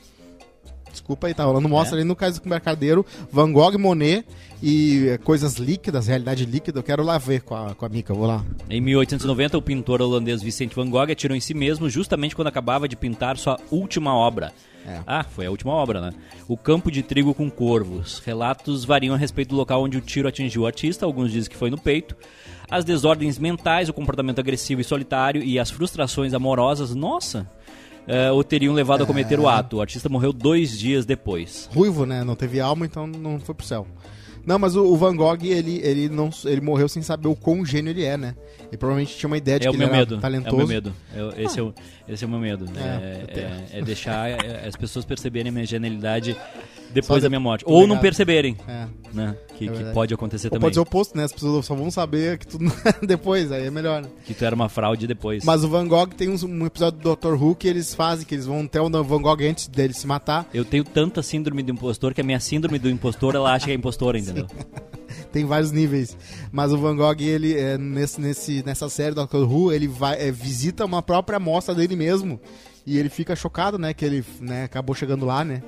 Desculpa 0.95 1.27
aí, 1.27 1.33
tá 1.33 1.43
rolando 1.43 1.67
mostra 1.67 1.97
É? 1.97 1.99
ali 1.99 2.07
no 2.07 2.15
caso 2.15 2.41
do 2.41 2.49
Mercadeiro, 2.49 3.05
Van 3.29 3.51
Gogh, 3.51 3.77
Monet 3.77 4.25
e 4.63 5.09
eh, 5.09 5.17
coisas 5.17 5.55
líquidas, 5.55 6.07
realidade 6.07 6.45
líquida. 6.45 6.79
Eu 6.79 6.83
quero 6.83 7.03
lá 7.03 7.17
ver 7.17 7.41
com 7.41 7.53
a, 7.53 7.75
com 7.75 7.85
a 7.85 7.89
Mica, 7.89 8.13
vou 8.13 8.25
lá. 8.25 8.43
Em 8.69 8.79
1890, 8.79 9.57
o 9.57 9.61
pintor 9.61 10.01
holandês 10.01 10.41
Vicente 10.41 10.75
Van 10.75 10.89
Gogh 10.89 11.11
atirou 11.11 11.35
em 11.35 11.41
si 11.41 11.53
mesmo 11.53 11.89
justamente 11.89 12.35
quando 12.35 12.47
acabava 12.47 12.87
de 12.87 12.95
pintar 12.95 13.37
sua 13.37 13.59
última 13.69 14.15
obra. 14.15 14.53
É. 14.87 15.01
Ah, 15.05 15.23
foi 15.23 15.47
a 15.47 15.51
última 15.51 15.73
obra, 15.73 15.99
né? 15.99 16.13
O 16.47 16.55
Campo 16.55 16.91
de 16.91 17.01
Trigo 17.01 17.33
com 17.33 17.49
Corvos. 17.49 18.21
Relatos 18.23 18.85
variam 18.85 19.15
a 19.15 19.17
respeito 19.17 19.49
do 19.49 19.55
local 19.55 19.83
onde 19.83 19.97
o 19.97 20.01
tiro 20.01 20.27
atingiu 20.27 20.61
o 20.61 20.67
artista, 20.67 21.05
alguns 21.05 21.31
dizem 21.31 21.49
que 21.49 21.57
foi 21.57 21.71
no 21.71 21.77
peito. 21.77 22.15
As 22.69 22.85
desordens 22.85 23.37
mentais, 23.39 23.89
o 23.89 23.93
comportamento 23.93 24.39
agressivo 24.39 24.81
e 24.81 24.83
solitário 24.83 25.41
e 25.43 25.59
as 25.59 25.71
frustrações 25.71 26.33
amorosas, 26.33 26.93
nossa, 26.93 27.49
eh, 28.07 28.31
o 28.31 28.43
teriam 28.43 28.73
levado 28.73 29.03
a 29.03 29.05
cometer 29.05 29.39
o 29.39 29.47
ato. 29.47 29.77
O 29.77 29.81
artista 29.81 30.09
morreu 30.09 30.31
dois 30.33 30.77
dias 30.77 31.05
depois. 31.05 31.69
Ruivo, 31.73 32.05
né? 32.05 32.23
Não 32.23 32.35
teve 32.35 32.59
alma, 32.59 32.85
então 32.85 33.05
não 33.07 33.39
foi 33.39 33.53
pro 33.55 33.65
céu. 33.65 33.87
Não, 34.45 34.59
mas 34.59 34.75
o, 34.75 34.95
Van 34.95 35.15
Gogh, 35.15 35.39
ele, 35.43 35.79
ele, 35.83 36.07
não, 36.07 36.29
ele 36.45 36.61
morreu 36.61 36.87
sem 36.87 37.01
saber 37.01 37.27
o 37.27 37.35
quão 37.35 37.65
gênio 37.65 37.89
ele 37.89 38.03
é, 38.03 38.15
né? 38.15 38.35
Ele 38.67 38.77
provavelmente 38.77 39.17
tinha 39.17 39.27
uma 39.27 39.37
ideia 39.37 39.59
de 39.59 39.67
É 39.67 39.71
que 39.71 39.75
o 39.75 39.79
ele 39.79 39.85
meu 39.85 39.95
era 39.95 39.97
medo. 40.05 40.17
talentoso. 40.21 40.51
É 40.51 40.53
o 40.53 40.57
meu 40.59 40.67
medo. 40.67 40.93
Eu- 41.15 41.33
esse, 41.35 41.59
é 41.59 41.63
o, 41.63 41.73
esse 42.07 42.23
é 42.23 42.27
o 42.27 42.29
meu 42.29 42.37
medo. 42.39 42.65
É, 42.77 42.79
É, 42.79 43.39
é- 43.73 43.79
é 43.79 43.81
deixar 43.81 44.29
é, 44.29 44.67
as 44.67 44.75
pessoas 44.75 45.03
perceberem 45.03 45.49
a 45.49 45.51
minha 45.51 45.65
genialidade 45.65 46.37
depois 46.95 47.21
da 47.21 47.29
minha 47.29 47.39
morte. 47.39 47.63
Ou 47.67 47.85
não 47.85 47.97
perceberem, 47.99 48.57
É. 48.67 48.87
né? 49.13 49.35
Que, 49.57 49.69
É 49.69 49.71
que 49.71 49.83
pode 49.93 50.13
acontecer 50.13 50.47
Ou 50.47 50.51
também. 50.51 50.61
pode 50.61 50.75
ser 50.75 50.79
o 50.79 50.83
oposto, 50.83 51.15
né? 51.15 51.23
As 51.23 51.31
pessoas 51.31 51.65
só 51.65 51.75
vão 51.75 51.91
saber 51.91 52.37
que 52.37 52.47
tudo 52.47 52.65
depois, 53.05 53.51
aí 53.51 53.67
é 53.67 53.71
melhor, 53.71 54.01
né? 54.01 54.09
Que 54.25 54.33
tu 54.33 54.43
era 54.43 54.55
uma 54.55 54.67
fraude 54.67 55.05
depois. 55.07 55.43
Mas 55.43 55.63
o 55.63 55.69
Van 55.69 55.87
Gogh 55.87 56.07
tem 56.07 56.29
um 56.29 56.65
episódio 56.65 56.99
do 56.99 57.15
Dr. 57.15 57.33
Who 57.33 57.55
que 57.55 57.67
eles 57.67 57.93
fazem, 57.93 58.25
que 58.25 58.33
eles 58.35 58.45
vão 58.45 58.61
até 58.61 58.81
o 58.81 58.89
Van 59.03 59.21
Gogh 59.21 59.41
antes 59.47 59.67
dele 59.67 59.93
se 59.93 60.07
matar. 60.07 60.47
Eu 60.53 60.65
tenho 60.65 60.83
tanta 60.83 61.21
síndrome 61.21 61.61
do 61.63 61.71
impostor 61.71 62.13
que 62.13 62.21
a 62.21 62.23
minha 62.23 62.39
síndrome 62.39 62.79
do 62.79 62.89
impostor, 62.89 63.35
ela 63.35 63.53
acha 63.53 63.65
que 63.65 63.71
é 63.71 63.75
impostora, 63.75 64.17
entendeu? 64.19 64.47
Tem 65.31 65.45
vários 65.45 65.71
níveis. 65.71 66.17
Mas 66.51 66.71
o 66.73 66.77
Van 66.77 66.95
Gogh, 66.95 67.21
ele, 67.21 67.57
é, 67.57 67.77
nesse, 67.77 68.19
nesse, 68.21 68.63
nessa 68.65 68.89
série 68.89 69.13
do 69.13 69.25
Dr. 69.25 69.37
Who, 69.43 69.71
ele 69.71 69.87
vai, 69.87 70.21
é, 70.21 70.31
visita 70.31 70.83
uma 70.85 71.01
própria 71.01 71.37
amostra 71.37 71.75
dele 71.75 71.95
mesmo. 71.95 72.39
E 72.85 72.97
ele 72.97 73.09
fica 73.09 73.35
chocado, 73.35 73.77
né? 73.79 73.93
Que 73.93 74.05
ele 74.05 74.23
né, 74.39 74.63
acabou 74.63 74.95
chegando 74.95 75.25
lá, 75.25 75.43
né? 75.43 75.61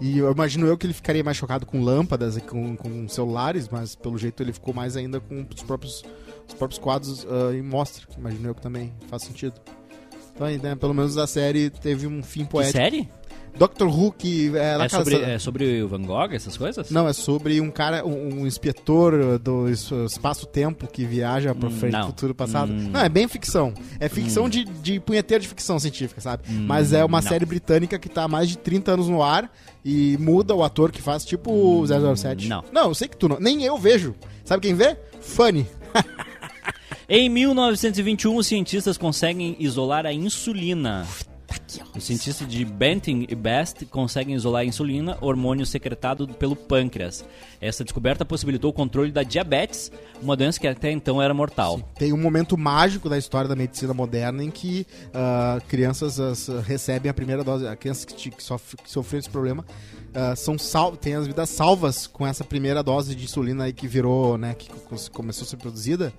E 0.00 0.18
eu 0.18 0.30
imagino 0.30 0.66
eu 0.66 0.78
que 0.78 0.86
ele 0.86 0.92
ficaria 0.94 1.24
mais 1.24 1.36
chocado 1.36 1.66
com 1.66 1.82
lâmpadas 1.82 2.36
e 2.36 2.40
com, 2.40 2.76
com 2.76 3.08
celulares, 3.08 3.68
mas 3.68 3.96
pelo 3.96 4.16
jeito 4.16 4.42
ele 4.42 4.52
ficou 4.52 4.72
mais 4.72 4.96
ainda 4.96 5.18
com 5.20 5.44
os 5.54 5.62
próprios, 5.62 6.04
os 6.46 6.54
próprios 6.54 6.78
quadros 6.78 7.26
ah, 7.28 7.54
em 7.54 7.62
mostra. 7.62 8.06
Imagino 8.16 8.48
eu 8.48 8.54
que 8.54 8.62
também 8.62 8.92
faz 9.08 9.22
sentido. 9.22 9.60
Então, 10.34 10.46
aí, 10.46 10.56
né, 10.56 10.76
pelo 10.76 10.94
menos 10.94 11.18
a 11.18 11.26
série 11.26 11.68
teve 11.68 12.06
um 12.06 12.22
fim 12.22 12.44
Que 12.44 12.50
poético. 12.50 12.78
série? 12.78 13.08
Dr. 13.56 13.84
Who, 13.86 14.12
que 14.12 14.50
é, 14.56 14.84
É 14.84 14.88
sobre, 14.88 15.14
é 15.16 15.38
sobre 15.38 15.82
o 15.82 15.88
Van 15.88 16.02
Gogh, 16.02 16.32
essas 16.32 16.56
coisas? 16.56 16.90
Não, 16.90 17.08
é 17.08 17.12
sobre 17.12 17.60
um 17.60 17.70
cara, 17.70 18.04
um, 18.06 18.40
um 18.42 18.46
inspetor 18.46 19.38
do 19.38 19.68
es- 19.68 19.90
espaço-tempo 19.90 20.86
que 20.86 21.04
viaja 21.04 21.54
pra 21.54 21.68
Hum, 21.68 21.72
frente, 21.72 22.00
futuro, 22.06 22.34
passado. 22.34 22.72
Hum. 22.72 22.90
Não, 22.92 23.00
é 23.00 23.08
bem 23.08 23.26
ficção. 23.28 23.72
É 23.98 24.08
ficção 24.08 24.48
de, 24.48 24.64
de 24.64 25.00
punheteiro 25.00 25.42
de 25.42 25.48
ficção 25.48 25.78
científica, 25.78 26.20
sabe? 26.20 26.42
Hum, 26.48 26.64
Mas 26.66 26.92
é 26.92 27.04
uma 27.04 27.20
não. 27.20 27.28
série 27.28 27.44
britânica 27.46 27.98
que 27.98 28.08
tá 28.08 28.24
há 28.24 28.28
mais 28.28 28.48
de 28.48 28.58
30 28.58 28.92
anos 28.92 29.08
no 29.08 29.22
ar 29.22 29.50
e 29.84 30.16
muda 30.20 30.54
o 30.54 30.62
ator 30.62 30.92
que 30.92 31.00
faz, 31.02 31.24
tipo 31.24 31.50
o 31.50 31.84
007. 32.16 32.48
não. 32.48 32.64
Não, 32.72 32.88
eu 32.88 32.94
sei 32.94 33.08
que 33.08 33.16
tu 33.16 33.28
não. 33.28 33.38
Nem 33.40 33.64
eu 33.64 33.76
vejo. 33.78 34.14
Sabe 34.44 34.62
quem 34.62 34.74
vê? 34.74 34.96
Funny. 35.20 35.66
Em 37.10 37.28
1921, 37.30 38.36
os 38.36 38.46
cientistas 38.46 38.98
conseguem 38.98 39.56
isolar 39.58 40.04
a 40.04 40.12
insulina. 40.12 41.06
Os 41.94 42.04
cientistas 42.04 42.48
de 42.48 42.64
Benting 42.64 43.26
e 43.28 43.34
Best 43.34 43.84
conseguem 43.86 44.34
isolar 44.34 44.62
a 44.62 44.64
insulina, 44.64 45.18
hormônio 45.20 45.66
secretado 45.66 46.26
pelo 46.28 46.56
pâncreas. 46.56 47.24
Essa 47.60 47.84
descoberta 47.84 48.24
possibilitou 48.24 48.70
o 48.70 48.72
controle 48.72 49.12
da 49.12 49.22
diabetes, 49.22 49.92
uma 50.22 50.36
doença 50.36 50.58
que 50.58 50.66
até 50.66 50.90
então 50.90 51.20
era 51.20 51.34
mortal. 51.34 51.80
Tem 51.98 52.12
um 52.12 52.16
momento 52.16 52.56
mágico 52.56 53.08
da 53.08 53.18
história 53.18 53.48
da 53.48 53.56
medicina 53.56 53.92
moderna 53.92 54.42
em 54.42 54.50
que 54.50 54.86
ah, 55.12 55.60
crianças 55.68 56.18
ah, 56.18 56.32
recebem 56.60 57.10
a 57.10 57.14
primeira 57.14 57.44
dose. 57.44 57.64
Crianças 57.76 58.04
que, 58.04 58.30
que, 58.30 58.42
sof- 58.42 58.76
que 58.76 58.90
sofreram 58.90 59.20
esse 59.20 59.30
problema 59.30 59.64
ah, 60.14 60.34
são 60.36 60.58
sal 60.58 60.96
têm 60.96 61.14
as 61.14 61.26
vidas 61.26 61.48
salvas 61.50 62.06
com 62.06 62.26
essa 62.26 62.42
primeira 62.44 62.82
dose 62.82 63.14
de 63.14 63.24
insulina 63.24 63.64
aí 63.64 63.72
que 63.72 63.86
virou, 63.86 64.36
né, 64.38 64.54
que 64.54 64.68
co- 64.68 64.96
começou 65.12 65.44
a 65.44 65.48
ser 65.48 65.56
produzida. 65.56 66.12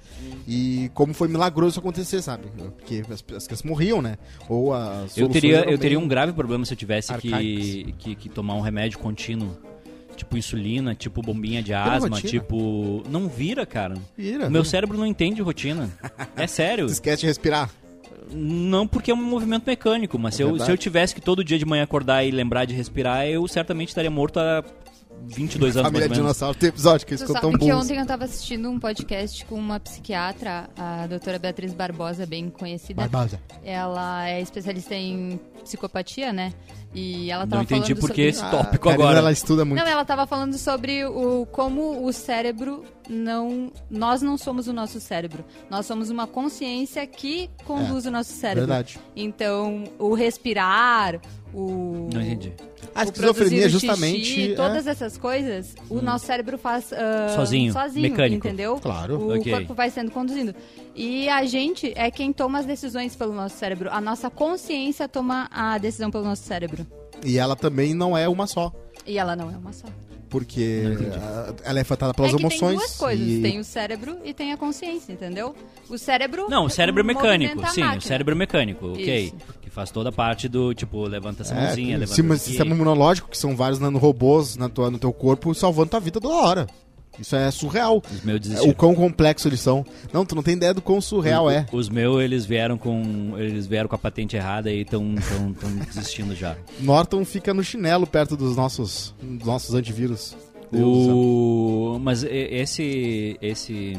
E 0.47 0.89
como 0.93 1.13
foi 1.13 1.27
milagroso 1.27 1.71
isso 1.71 1.79
acontecer, 1.79 2.21
sabe? 2.21 2.45
Porque 2.77 3.03
as, 3.09 3.11
as 3.35 3.45
crianças 3.47 3.63
morriam, 3.63 4.01
né? 4.01 4.17
Ou 4.47 4.73
as 4.73 5.17
Eu 5.17 5.27
teria, 5.29 5.69
eu 5.69 5.77
teria 5.77 5.99
um 5.99 6.07
grave 6.07 6.33
problema 6.33 6.65
se 6.65 6.73
eu 6.73 6.77
tivesse 6.77 7.13
que, 7.15 7.93
que, 7.97 8.15
que 8.15 8.29
tomar 8.29 8.55
um 8.55 8.61
remédio 8.61 8.99
contínuo. 8.99 9.57
Tipo 10.15 10.37
insulina, 10.37 10.93
tipo 10.93 11.21
bombinha 11.21 11.63
de 11.63 11.73
asma, 11.73 12.09
rotina. 12.17 12.29
tipo. 12.29 13.01
Não 13.09 13.29
vira, 13.29 13.65
cara. 13.65 13.95
Vira, 14.17 14.49
meu 14.49 14.65
cérebro 14.65 14.97
não 14.97 15.05
entende 15.05 15.41
rotina. 15.41 15.89
É 16.35 16.45
sério. 16.45 16.87
Esquece 16.91 17.21
de 17.21 17.27
respirar. 17.27 17.69
Não 18.31 18.87
porque 18.87 19.11
é 19.11 19.13
um 19.13 19.17
movimento 19.17 19.63
mecânico, 19.65 20.17
mas 20.19 20.35
É 20.35 20.37
se, 20.37 20.43
eu, 20.43 20.59
se 20.59 20.71
eu 20.71 20.77
tivesse 20.77 21.15
que 21.15 21.21
todo 21.21 21.43
dia 21.43 21.57
de 21.57 21.65
manhã 21.65 21.83
acordar 21.83 22.23
e 22.23 22.31
lembrar 22.31 22.65
de 22.65 22.73
respirar, 22.73 23.25
eu 23.25 23.47
certamente 23.47 23.89
estaria 23.89 24.11
morto 24.11 24.39
há 24.39 24.63
22 25.27 25.75
anos 25.77 25.87
Família 25.87 26.07
mais 26.07 26.17
ou. 26.17 26.23
Dinossauro 26.23 26.57
tem 26.57 26.69
episódio 26.69 27.05
que 27.05 27.13
eles 27.13 27.21
sabe 27.27 27.41
tão 27.41 27.51
que 27.51 27.57
bons. 27.57 27.83
ontem 27.83 27.97
eu 27.97 28.05
tava 28.05 28.25
assistindo 28.25 28.69
um 28.69 28.79
podcast 28.79 29.45
com 29.45 29.55
uma 29.55 29.79
psiquiatra, 29.79 30.69
a 30.77 31.07
doutora 31.07 31.37
Beatriz 31.37 31.73
Barbosa, 31.73 32.25
bem 32.25 32.49
conhecida. 32.49 33.07
Barbosa. 33.07 33.39
Ela 33.63 34.29
é 34.29 34.41
especialista 34.41 34.95
em 34.95 35.39
psicopatia, 35.63 36.31
né? 36.31 36.53
E 36.93 37.29
ela 37.29 37.43
Não 37.43 37.49
tava 37.49 37.63
entendi 37.63 37.93
falando 37.93 37.99
por 37.99 38.11
que 38.11 38.31
sobre... 38.31 38.47
esse 38.47 38.57
tópico 38.63 38.89
a 38.89 38.91
Karina, 38.91 39.09
agora. 39.09 39.19
ela 39.19 39.31
estuda 39.31 39.65
muito. 39.65 39.79
Não, 39.83 39.87
ela 39.87 40.05
tava 40.05 40.25
falando 40.25 40.57
sobre 40.57 41.05
o 41.05 41.45
como 41.51 42.05
o 42.05 42.11
cérebro 42.13 42.83
não. 43.09 43.71
Nós 43.89 44.21
não 44.21 44.37
somos 44.37 44.67
o 44.67 44.73
nosso 44.73 44.99
cérebro. 44.99 45.43
Nós 45.69 45.85
somos 45.85 46.09
uma 46.09 46.27
consciência 46.27 47.05
que 47.07 47.49
conduz 47.65 48.05
o 48.05 48.11
nosso 48.11 48.31
cérebro. 48.31 48.67
Verdade. 48.67 48.99
Então, 49.15 49.83
o 49.97 50.13
respirar, 50.13 51.19
o. 51.53 52.07
Não 52.13 52.21
entendi. 52.21 52.53
A 52.95 53.03
esquizofrenia 53.03 53.65
o 53.67 53.69
justamente. 53.69 54.23
xixi, 54.25 54.51
é- 54.53 54.55
todas 54.55 54.87
essas 54.87 55.17
coisas, 55.17 55.75
o 55.89 56.01
nosso 56.01 56.25
cérebro 56.25 56.57
faz 56.57 56.91
ah, 56.93 57.29
Sozinho, 57.35 57.73
mecânico. 57.95 58.47
entendeu? 58.47 58.77
Claro. 58.81 59.19
O 59.19 59.35
Ok. 59.37 59.51
corpo 59.51 59.73
vai 59.73 59.89
sendo 59.89 60.11
conduzindo. 60.11 60.55
E 60.95 61.27
a 61.29 61.45
gente 61.45 61.91
é 61.95 62.09
quem 62.11 62.31
toma 62.33 62.59
as 62.59 62.65
decisões 62.65 63.15
pelo 63.15 63.33
nosso 63.33 63.57
cérebro. 63.57 63.89
A 63.91 63.99
nossa 64.01 64.29
consciência 64.29 65.07
toma 65.07 65.47
a 65.51 65.77
decisão 65.77 66.09
pelo 66.11 66.23
nosso 66.25 66.43
cérebro. 66.43 66.85
E 67.25 67.37
ela 67.37 67.55
também 67.55 67.93
não 67.93 68.17
é 68.17 68.27
uma 68.29 68.47
só. 68.47 68.71
E 69.05 69.17
ela 69.17 69.35
não 69.35 69.51
é 69.51 69.57
uma 69.57 69.73
só. 69.73 69.87
Porque 70.29 70.83
ela 71.63 71.79
é 71.79 71.81
afetada 71.81 72.13
pelas 72.13 72.33
é 72.33 72.35
que 72.35 72.41
emoções. 72.41 72.69
tem 72.69 72.77
duas 72.77 72.95
coisas. 72.97 73.27
e- 73.27 73.41
Tem 73.41 73.59
o 73.59 73.63
cérebro 73.63 74.17
e 74.23 74.33
tem 74.33 74.51
a 74.53 74.57
consciência, 74.57 75.11
entendeu? 75.11 75.55
O 75.89 75.97
cérebro. 75.97 76.47
Não, 76.49 76.65
o 76.65 76.69
cérebro 76.69 77.01
é 77.01 77.03
mecânico, 77.03 77.67
sim, 77.69 77.83
o 77.83 78.01
cérebro 78.01 78.33
é 78.33 78.37
mecânico, 78.37 78.89
ok. 78.91 79.25
Isso. 79.25 79.35
Que 79.61 79.69
faz 79.69 79.89
toda 79.91 80.09
a 80.09 80.11
parte 80.11 80.47
do, 80.47 80.73
tipo, 80.73 81.03
levanta 81.07 81.41
essa 81.41 81.53
É, 81.53 81.57
mãozinha, 81.57 81.75
tem 81.75 81.85
levanta 81.97 82.07
sistema, 82.07 82.35
aqui. 82.35 82.43
sistema 82.43 82.75
imunológico, 82.75 83.29
que 83.29 83.37
são 83.37 83.55
vários 83.55 83.79
nanorobôs 83.79 84.55
na 84.55 84.69
tua, 84.69 84.91
no 84.91 84.99
teu 84.99 85.11
corpo, 85.11 85.53
salvando 85.55 85.89
tua 85.89 85.99
vida 85.99 86.19
toda 86.21 86.33
hora. 86.35 86.67
Isso 87.17 87.35
é 87.35 87.49
surreal. 87.51 88.01
Os 88.11 88.23
meus 88.23 88.37
É, 88.37 88.39
desistiram. 88.39 88.71
O 88.71 88.75
quão 88.75 88.93
complexo 88.95 89.47
eles 89.47 89.59
são. 89.59 89.85
Não, 90.13 90.25
tu 90.25 90.35
não 90.35 90.43
tem 90.43 90.55
ideia 90.55 90.73
do 90.73 90.81
quão 90.81 91.01
surreal 91.01 91.49
é. 91.49 91.65
Os 91.71 91.89
meus, 91.89 92.21
eles 92.21 92.45
vieram 92.45 92.77
com. 92.77 93.33
Eles 93.37 93.65
vieram 93.67 93.87
com 93.89 93.95
a 93.95 93.99
patente 93.99 94.35
errada 94.35 94.71
e 94.71 94.81
estão 94.81 95.15
tão, 95.15 95.53
tão 95.53 95.69
desistindo 95.77 96.35
já. 96.35 96.55
Norton 96.79 97.25
fica 97.25 97.53
no 97.53 97.63
chinelo 97.63 98.05
perto 98.07 98.37
dos 98.37 98.55
nossos, 98.55 99.13
dos 99.21 99.45
nossos 99.45 99.73
antivírus. 99.73 100.35
Deus. 100.71 101.07
O... 101.09 101.97
Mas 102.01 102.23
e- 102.23 102.27
esse. 103.41 103.97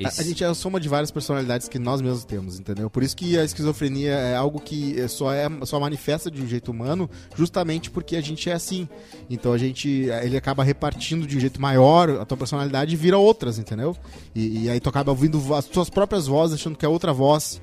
Esse. 0.00 0.20
A, 0.20 0.24
a 0.24 0.26
gente 0.26 0.44
é 0.44 0.46
a 0.46 0.54
soma 0.54 0.80
de 0.80 0.88
várias 0.88 1.10
personalidades 1.10 1.68
que 1.68 1.78
nós 1.78 2.00
mesmos 2.00 2.24
temos, 2.24 2.58
entendeu? 2.58 2.88
Por 2.88 3.02
isso 3.02 3.16
que 3.16 3.38
a 3.38 3.44
esquizofrenia 3.44 4.12
é 4.12 4.36
algo 4.36 4.60
que 4.60 4.98
é 5.00 5.08
só 5.08 5.32
é 5.32 5.48
só 5.64 5.78
manifesta 5.78 6.30
de 6.30 6.42
um 6.42 6.46
jeito 6.46 6.70
humano, 6.70 7.08
justamente 7.36 7.90
porque 7.90 8.16
a 8.16 8.20
gente 8.20 8.48
é 8.48 8.52
assim. 8.52 8.88
Então 9.28 9.52
a 9.52 9.58
gente 9.58 9.88
ele 10.22 10.36
acaba 10.36 10.62
repartindo 10.62 11.26
de 11.26 11.36
um 11.36 11.40
jeito 11.40 11.60
maior 11.60 12.10
a 12.10 12.24
tua 12.24 12.36
personalidade 12.36 12.94
e 12.94 12.96
vira 12.96 13.18
outras, 13.18 13.58
entendeu? 13.58 13.96
E, 14.34 14.64
e 14.64 14.70
aí 14.70 14.80
tu 14.80 14.88
acaba 14.88 15.10
ouvindo 15.10 15.54
as 15.54 15.66
tuas 15.66 15.90
próprias 15.90 16.26
vozes 16.26 16.54
achando 16.54 16.76
que 16.76 16.84
é 16.84 16.88
outra 16.88 17.12
voz. 17.12 17.60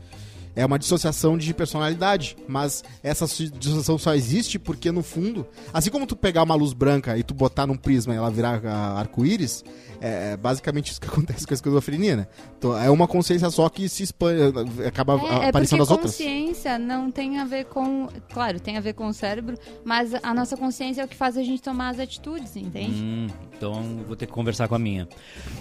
É 0.58 0.66
uma 0.66 0.80
dissociação 0.80 1.38
de 1.38 1.54
personalidade. 1.54 2.36
Mas 2.48 2.84
essa 3.04 3.28
dissociação 3.28 3.98
só 4.00 4.16
existe 4.16 4.58
porque, 4.58 4.92
no 4.92 5.04
fundo, 5.04 5.46
assim 5.72 5.92
como 5.92 6.08
tu 6.08 6.16
pegar 6.16 6.42
uma 6.42 6.56
luz 6.56 6.74
branca 6.74 7.16
e 7.16 7.22
tu 7.22 7.36
botar 7.36 7.68
num 7.68 7.78
prisma 7.78 8.16
e 8.16 8.18
ela 8.18 8.32
virar 8.32 8.60
ah, 8.66 9.00
arco-íris, 9.00 9.64
é 10.02 10.36
basicamente 10.36 10.92
isso 10.92 11.00
que 11.02 11.08
acontece 11.08 11.46
com 11.46 11.54
a 11.54 11.56
esquizofrenia, 11.56 12.16
né? 12.16 12.28
Então, 12.58 12.78
é 12.78 12.90
uma 12.90 13.08
consciência 13.08 13.50
só 13.52 13.70
que 13.70 13.88
se 13.88 14.02
expande, 14.04 14.42
acaba 14.86 15.14
É, 15.14 15.46
é 15.46 15.50
aparecendo 15.50 15.80
porque 15.80 15.82
as 15.84 15.92
outras. 15.92 16.12
consciência 16.12 16.80
não 16.80 17.12
tem 17.12 17.40
a 17.40 17.46
ver 17.46 17.66
com. 17.66 18.08
Claro, 18.34 18.60
tem 18.60 18.78
a 18.78 18.82
ver 18.82 18.94
com 18.94 19.08
o 19.08 19.14
cérebro, 19.14 19.58
mas 19.86 20.14
a 20.24 20.34
nossa 20.34 20.58
consciência 20.58 21.02
é 21.02 21.06
o 21.06 21.08
que 21.08 21.16
faz 21.16 21.38
a 21.38 21.44
gente 21.44 21.62
tomar 21.62 21.90
as 21.90 22.00
atitudes, 22.00 22.56
entende? 22.56 23.00
Hum, 23.00 23.28
então 23.56 23.74
vou 24.08 24.16
ter 24.16 24.26
que 24.26 24.32
conversar 24.32 24.68
com 24.68 24.76
a 24.76 24.80
minha. 24.80 25.08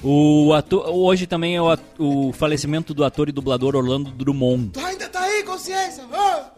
O 0.03 0.53
ator, 0.55 0.89
hoje 0.89 1.27
também 1.27 1.57
é 1.57 1.61
o, 1.63 1.77
o 1.99 2.33
falecimento 2.33 2.95
do 2.95 3.05
ator 3.05 3.29
e 3.29 3.33
dublador 3.33 3.77
Orlando 3.77 4.11
Drummond. 4.11 4.73
Ainda 4.87 5.09
tá 5.09 5.21
aí, 5.21 5.43
consciência! 5.43 6.05
Ah! 6.13 6.51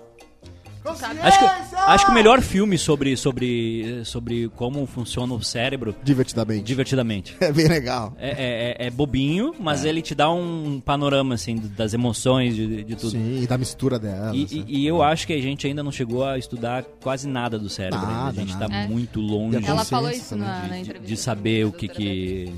Consciência! 0.82 1.22
Acho 1.24 1.38
que, 1.40 1.74
acho 1.76 2.04
que 2.06 2.10
o 2.12 2.14
melhor 2.14 2.40
filme 2.40 2.78
sobre, 2.78 3.16
sobre, 3.16 4.02
sobre 4.04 4.48
como 4.50 4.86
funciona 4.86 5.34
o 5.34 5.42
cérebro, 5.42 5.94
Divertidamente. 6.04 6.62
divertidamente. 6.64 7.36
É 7.40 7.50
bem 7.52 7.66
legal. 7.66 8.14
É, 8.18 8.76
é- 8.80 8.86
é 8.86 8.90
bobinho, 8.90 9.54
mas 9.58 9.84
ele 9.84 10.00
te 10.00 10.14
dá 10.14 10.30
um 10.30 10.80
panorama 10.80 11.34
assim 11.34 11.56
das 11.76 11.94
emoções, 11.94 12.54
de, 12.54 12.84
de 12.84 12.94
tudo. 12.96 13.10
Sim, 13.10 13.42
e 13.42 13.46
da 13.46 13.58
mistura 13.58 13.98
dela. 13.98 14.34
E, 14.34 14.44
assim. 14.44 14.64
e- 14.68 14.80
e 14.82 14.86
eu 14.86 15.02
acho 15.02 15.26
que 15.26 15.32
a 15.32 15.42
gente 15.42 15.66
ainda 15.66 15.82
não 15.82 15.90
chegou 15.92 16.24
a 16.24 16.38
estudar 16.38 16.84
quase 17.02 17.26
nada 17.26 17.58
do 17.58 17.68
cérebro. 17.68 18.06
Nada, 18.06 18.40
a 18.40 18.44
gente 18.44 18.52
nada. 18.54 18.68
tá 18.68 18.74
É. 18.76 18.86
muito 18.86 19.20
longe 19.20 19.56
a 19.56 19.60
Ela 19.68 19.84
falou 19.84 20.10
isso 20.10 20.30
também, 20.30 20.46
na, 20.46 20.62
na 20.62 20.68
de, 20.68 20.80
entrevista. 20.80 21.06
de 21.06 21.16
saber 21.16 21.66
o 21.66 21.72
que 21.72 21.88
que... 21.88 22.52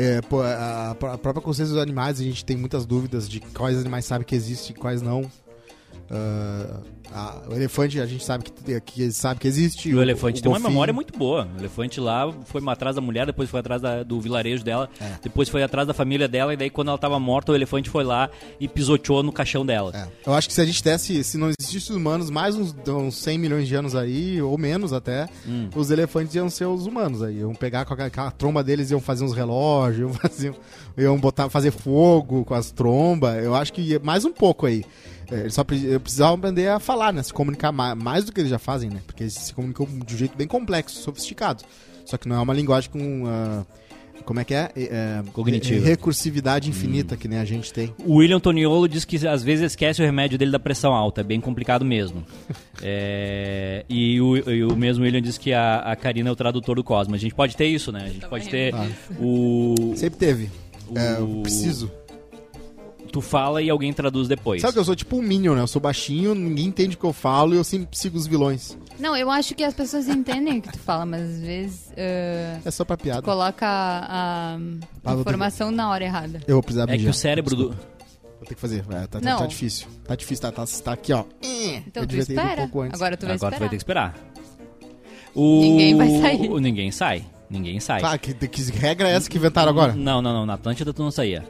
É, 0.00 0.18
a, 0.18 0.94
própria 0.94 1.42
consciência 1.42 1.74
dos 1.74 1.82
animais, 1.82 2.20
a 2.20 2.22
gente 2.22 2.44
tem 2.44 2.56
muitas 2.56 2.86
dúvidas 2.86 3.28
de 3.28 3.40
quais 3.40 3.76
animais 3.76 4.04
sabem 4.04 4.24
que 4.24 4.34
existe 4.36 4.70
e 4.70 4.74
quais 4.74 5.02
não. 5.02 5.28
Ah, 6.08 6.80
a- 7.12 7.42
o 7.48 7.54
elefante 7.54 8.00
a 8.00 8.06
gente 8.06 8.24
sabe 8.24 8.44
que, 8.44 8.80
que 8.80 9.10
sabe 9.12 9.40
que 9.40 9.48
existe. 9.48 9.88
E 9.88 9.94
o 9.94 10.02
elefante 10.02 10.40
tem 10.42 10.50
uma 10.50 10.58
golfinho- 10.58 10.70
memória 10.72 10.92
muito 10.94 11.16
boa. 11.18 11.48
O 11.56 11.58
elefante 11.58 12.00
lá 12.00 12.32
foi 12.44 12.60
atrás 12.68 12.96
da 12.96 13.02
mulher, 13.02 13.26
depois 13.26 13.48
foi 13.48 13.60
atrás 13.60 13.80
da- 13.82 14.02
do 14.02 14.20
vilarejo 14.20 14.62
dela, 14.64 14.88
É. 15.00 15.12
depois 15.22 15.48
foi 15.48 15.62
atrás 15.62 15.86
da 15.88 15.94
família 15.94 16.28
dela, 16.28 16.52
e 16.52 16.56
daí 16.56 16.70
quando 16.70 16.88
ela 16.88 16.98
tava 16.98 17.18
morta, 17.18 17.52
o 17.52 17.54
elefante 17.54 17.88
foi 17.90 18.04
lá 18.04 18.28
e 18.60 18.68
pisoteou 18.68 19.22
no 19.22 19.32
caixão 19.32 19.64
dela. 19.64 19.92
É. 19.94 20.08
Eu 20.28 20.34
acho 20.34 20.48
que 20.48 20.54
se 20.54 20.60
a 20.60 20.64
gente 20.64 20.82
desse, 20.82 21.22
se 21.24 21.38
não 21.38 21.50
existissem 21.58 21.96
humanos, 21.96 22.30
mais 22.30 22.54
uns, 22.54 22.74
uns 22.86 23.16
100 23.16 23.38
milhões 23.38 23.66
de 23.68 23.74
anos 23.74 23.94
aí, 23.94 24.40
ou 24.42 24.56
menos 24.58 24.92
até, 24.92 25.28
Hum. 25.46 25.68
os 25.74 25.90
elefantes 25.90 26.34
iam 26.34 26.48
ser 26.50 26.66
os 26.66 26.86
humanos 26.86 27.22
aí. 27.22 27.38
Iam 27.38 27.54
pegar 27.54 27.84
com 27.84 27.94
a, 27.94 28.10
com 28.10 28.20
a 28.20 28.30
tromba 28.30 28.62
deles, 28.62 28.90
iam 28.90 29.00
fazer 29.00 29.24
uns 29.24 29.32
relógios, 29.34 29.98
iam, 30.00 30.12
fazer, 30.14 30.54
iam 30.96 31.18
botar, 31.18 31.48
fazer 31.48 31.70
fogo 31.70 32.44
com 32.44 32.54
as 32.54 32.70
trombas. 32.70 33.42
Eu 33.42 33.54
acho 33.54 33.72
que 33.72 33.80
ia 33.80 33.98
mais 33.98 34.24
um 34.24 34.32
pouco 34.32 34.66
aí. 34.66 34.84
É, 35.30 35.40
Eles 35.40 35.54
só 35.54 35.62
pre- 35.64 35.98
precisavam 35.98 36.34
aprender 36.36 36.68
a 36.68 36.78
falar, 36.80 37.12
né? 37.12 37.22
Se 37.22 37.32
comunicar 37.32 37.70
ma- 37.72 37.94
mais, 37.94 38.24
do 38.24 38.32
que 38.32 38.40
eles 38.40 38.50
já 38.50 38.58
fazem, 38.58 38.88
né? 38.90 39.00
Porque 39.06 39.24
eles 39.24 39.34
se 39.34 39.52
comunicam 39.54 39.86
de 40.06 40.14
um 40.14 40.18
jeito 40.18 40.36
bem 40.36 40.46
complexo, 40.46 41.02
sofisticado. 41.02 41.62
Só 42.06 42.16
que 42.16 42.26
não 42.28 42.36
é 42.36 42.40
uma 42.40 42.54
linguagem 42.54 42.90
com. 42.90 43.24
ah, 43.26 43.64
como 44.24 44.40
é 44.40 44.44
que 44.44 44.52
é? 44.54 44.70
É, 44.76 45.22
Cognitiva. 45.32 45.86
Recursividade 45.86 46.68
infinita, 46.68 47.16
que 47.16 47.26
nem 47.28 47.38
a 47.38 47.44
gente 47.46 47.72
tem. 47.72 47.94
O 48.04 48.16
William 48.16 48.40
Toniolo 48.40 48.86
diz 48.88 49.04
que 49.04 49.26
às 49.26 49.42
vezes 49.42 49.66
esquece 49.72 50.02
o 50.02 50.04
remédio 50.04 50.36
dele 50.38 50.50
da 50.50 50.58
pressão 50.58 50.92
alta, 50.92 51.20
é 51.22 51.24
bem 51.24 51.40
complicado 51.40 51.84
mesmo. 51.84 52.24
É, 52.80 53.84
e, 53.88 54.20
o, 54.20 54.36
e 54.50 54.62
o 54.64 54.76
mesmo 54.76 55.02
William 55.04 55.20
diz 55.20 55.36
que 55.36 55.52
a, 55.52 55.78
a 55.78 55.96
Karina 55.96 56.28
é 56.28 56.32
o 56.32 56.36
tradutor 56.36 56.76
do 56.76 56.84
Cosmo. 56.84 57.14
A 57.14 57.18
gente 57.18 57.34
pode 57.34 57.56
ter 57.56 57.66
isso, 57.66 57.90
né? 57.90 58.04
A 58.04 58.08
gente 58.08 58.26
pode 58.28 58.48
ter 58.48 58.72
Ah. 58.72 58.86
o. 59.20 59.94
Sempre 59.96 60.18
teve. 60.18 60.50
É, 60.94 61.18
eu 61.18 61.28
o- 61.38 61.42
preciso. 61.42 61.90
Tu 63.10 63.20
fala 63.20 63.62
e 63.62 63.70
alguém 63.70 63.92
traduz 63.92 64.28
depois. 64.28 64.60
Sabe 64.60 64.74
que 64.74 64.78
eu 64.78 64.84
sou 64.84 64.94
tipo 64.94 65.16
um 65.16 65.22
Minion, 65.22 65.54
né? 65.54 65.62
Eu 65.62 65.66
sou 65.66 65.80
baixinho, 65.80 66.34
ninguém 66.34 66.66
entende 66.66 66.94
o 66.94 66.98
que 66.98 67.04
eu 67.04 67.12
falo 67.12 67.54
e 67.54 67.56
eu 67.56 67.64
sempre 67.64 67.96
sigo 67.98 68.16
os 68.18 68.26
vilões. 68.26 68.76
Não, 68.98 69.16
eu 69.16 69.30
acho 69.30 69.54
que 69.54 69.64
as 69.64 69.72
pessoas 69.74 70.08
entendem 70.08 70.58
o 70.58 70.62
que 70.62 70.70
tu 70.72 70.78
fala, 70.78 71.06
mas 71.06 71.22
às 71.22 71.40
vezes 71.40 71.86
uh, 71.92 72.60
É 72.64 72.70
só 72.70 72.84
pra 72.84 72.96
piada. 72.96 73.22
coloca 73.22 73.66
a, 73.66 74.54
a 74.54 74.58
Ah, 75.04 75.14
ter 75.14 75.20
informação 75.20 75.70
na 75.70 75.88
hora 75.90 76.04
errada. 76.04 76.40
Eu 76.46 76.56
vou 76.56 76.62
precisar 76.62 76.88
É 76.90 76.98
que 76.98 77.06
o 77.08 77.14
cérebro 77.14 77.56
do. 77.56 77.68
Vou 77.70 78.46
ter 78.46 78.54
que 78.54 78.60
fazer. 78.60 78.84
É, 78.90 79.06
tá, 79.06 79.20
tá- 79.20 79.36
tá 79.38 79.46
difícil. 79.46 79.86
Tá 80.06 80.14
difícil, 80.14 80.42
tá, 80.42 80.52
tá, 80.52 80.64
tá 80.84 80.92
aqui, 80.92 81.12
ó. 81.12 81.24
Então 81.42 82.02
eu 82.02 82.06
tu 82.06 82.06
devia 82.06 82.26
ter 82.26 82.32
ido 82.34 82.40
um 82.40 82.44
espera. 82.44 82.60
pouco 82.62 82.80
antes. 82.82 82.94
Agora 83.00 83.16
tu 83.16 83.26
vai 83.26 83.34
Agora 83.36 83.50
tu 83.50 83.54
esperar. 83.54 83.58
vai 83.58 83.68
ter 83.68 83.76
que 83.76 83.80
esperar. 83.82 84.14
O... 85.34 85.60
Ninguém 85.60 85.96
vai 85.96 86.10
sair. 86.20 86.50
o- 86.50 86.58
Ninguém 86.58 86.90
sai. 86.90 87.24
Ninguém 87.50 87.80
sai. 87.80 88.00
Claro, 88.00 88.18
que, 88.18 88.34
que 88.34 88.62
regra 88.72 89.08
é 89.08 89.12
essa 89.14 89.28
que 89.30 89.38
inventaram 89.38 89.70
agora? 89.70 89.94
Não, 89.94 90.20
não, 90.20 90.32
não. 90.34 90.44
Na 90.46 90.54
Atlântida 90.54 90.92
tu 90.92 91.02
não 91.02 91.10
saía. 91.10 91.44